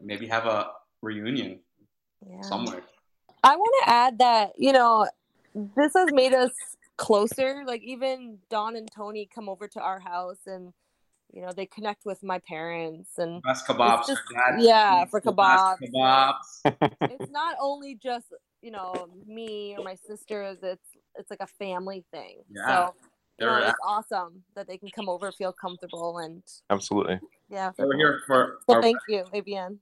maybe 0.02 0.28
have 0.28 0.46
a 0.46 0.72
reunion 1.02 1.60
Yeah. 2.28 2.42
somewhere. 2.42 2.82
I 3.44 3.56
want 3.56 3.84
to 3.86 3.90
add 3.90 4.20
that, 4.20 4.54
you 4.58 4.72
know, 4.74 5.08
this 5.56 5.94
has 5.96 6.12
made 6.12 6.34
us 6.34 6.52
closer. 6.98 7.64
Like 7.66 7.82
even 7.84 8.38
Don 8.50 8.76
and 8.76 8.90
Tony 8.92 9.28
come 9.34 9.50
over 9.50 9.68
to 9.70 9.80
our 9.82 10.00
house 10.00 10.40
and 10.46 10.74
you 11.34 11.42
know, 11.42 11.54
they 11.56 11.66
connect 11.66 12.04
with 12.06 12.22
my 12.24 12.40
parents 12.40 13.18
and 13.18 13.42
Best 13.42 13.66
kebabs. 13.66 14.06
just- 14.06 14.22
for 14.28 14.34
dad. 14.34 14.62
yeah, 14.62 15.06
for 15.06 15.22
The 15.22 15.32
best 15.32 15.80
kebabs. 15.82 16.62
Kebabs. 16.66 16.96
it's 17.04 17.32
not 17.32 17.56
only 17.62 17.96
just, 17.96 18.26
you 18.62 18.72
know, 18.72 19.10
me 19.28 19.76
or 19.78 19.84
my 19.84 19.96
sisters, 19.96 20.60
it's 20.64 20.88
it's 21.16 21.30
like 21.30 21.42
a 21.42 21.48
family 21.48 22.06
thing. 22.12 22.38
Yeah. 22.50 22.66
So 22.88 22.96
you 23.40 23.46
know, 23.48 23.60
They're, 23.60 23.70
it's 23.70 23.80
awesome 23.86 24.44
that 24.56 24.68
they 24.68 24.78
can 24.78 24.90
come 24.90 25.10
over, 25.10 25.32
feel 25.32 25.52
comfortable 25.54 26.20
and 26.20 26.44
absolutely. 26.70 27.20
yeah. 27.50 27.72
we're 27.78 27.98
here 27.98 28.22
for 28.28 28.60
So 28.70 28.76
our 28.76 28.82
thank 28.82 28.98
you, 29.08 29.24
AVN. 29.34 29.78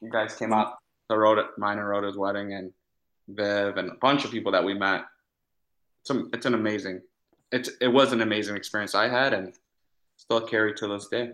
you 0.00 0.10
guys 0.10 0.34
came 0.34 0.52
out 0.52 0.74
to 1.10 1.16
Rhoda, 1.16 1.48
mine 1.58 1.78
and 1.78 1.86
Rhoda's 1.88 2.16
wedding, 2.16 2.54
and 2.54 2.72
Viv, 3.28 3.76
and 3.76 3.90
a 3.90 3.94
bunch 3.94 4.24
of 4.24 4.30
people 4.32 4.50
that 4.52 4.64
we 4.64 4.74
met. 4.74 5.04
It's, 6.02 6.10
a, 6.10 6.24
it's 6.32 6.46
an 6.46 6.54
amazing, 6.54 7.02
it's 7.52 7.70
it 7.80 7.88
was 7.88 8.12
an 8.12 8.20
amazing 8.22 8.56
experience 8.56 8.94
I 8.94 9.08
had, 9.08 9.32
and 9.32 9.54
still 10.16 10.40
carry 10.40 10.74
to 10.74 10.88
this 10.88 11.06
day. 11.08 11.30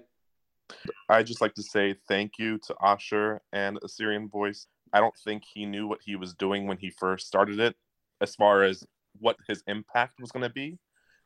I 1.09 1.22
just 1.22 1.41
like 1.41 1.55
to 1.55 1.62
say 1.62 1.95
thank 2.09 2.32
you 2.39 2.59
to 2.66 2.74
Asher 2.82 3.41
and 3.53 3.78
Assyrian 3.84 4.28
Voice. 4.28 4.66
I 4.93 5.01
don't 5.01 5.16
think 5.24 5.45
he 5.45 5.66
knew 5.66 5.87
what 5.87 6.01
he 6.05 6.16
was 6.16 6.34
doing 6.34 6.66
when 6.66 6.78
he 6.78 6.91
first 6.91 7.26
started 7.26 7.61
it, 7.61 7.76
as 8.20 8.34
far 8.34 8.62
as 8.62 8.84
what 9.18 9.37
his 9.49 9.62
impact 9.66 10.20
was 10.20 10.32
going 10.32 10.43
to 10.43 10.51
be 10.51 10.78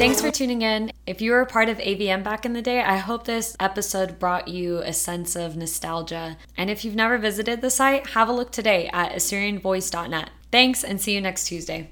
Thanks 0.00 0.22
for 0.22 0.30
tuning 0.30 0.62
in. 0.62 0.92
If 1.06 1.20
you 1.20 1.30
were 1.30 1.42
a 1.42 1.46
part 1.46 1.68
of 1.68 1.76
AVN 1.76 2.24
back 2.24 2.46
in 2.46 2.54
the 2.54 2.62
day, 2.62 2.80
I 2.80 2.96
hope 2.96 3.24
this 3.24 3.54
episode 3.60 4.18
brought 4.18 4.48
you 4.48 4.78
a 4.78 4.94
sense 4.94 5.36
of 5.36 5.58
nostalgia. 5.58 6.38
And 6.56 6.70
if 6.70 6.86
you've 6.86 6.94
never 6.94 7.18
visited 7.18 7.60
the 7.60 7.68
site, 7.68 8.06
have 8.06 8.26
a 8.26 8.32
look 8.32 8.50
today 8.50 8.88
at 8.94 9.12
AssyrianVoice.net. 9.12 10.30
Thanks 10.50 10.84
and 10.84 10.98
see 10.98 11.14
you 11.14 11.20
next 11.20 11.48
Tuesday. 11.48 11.90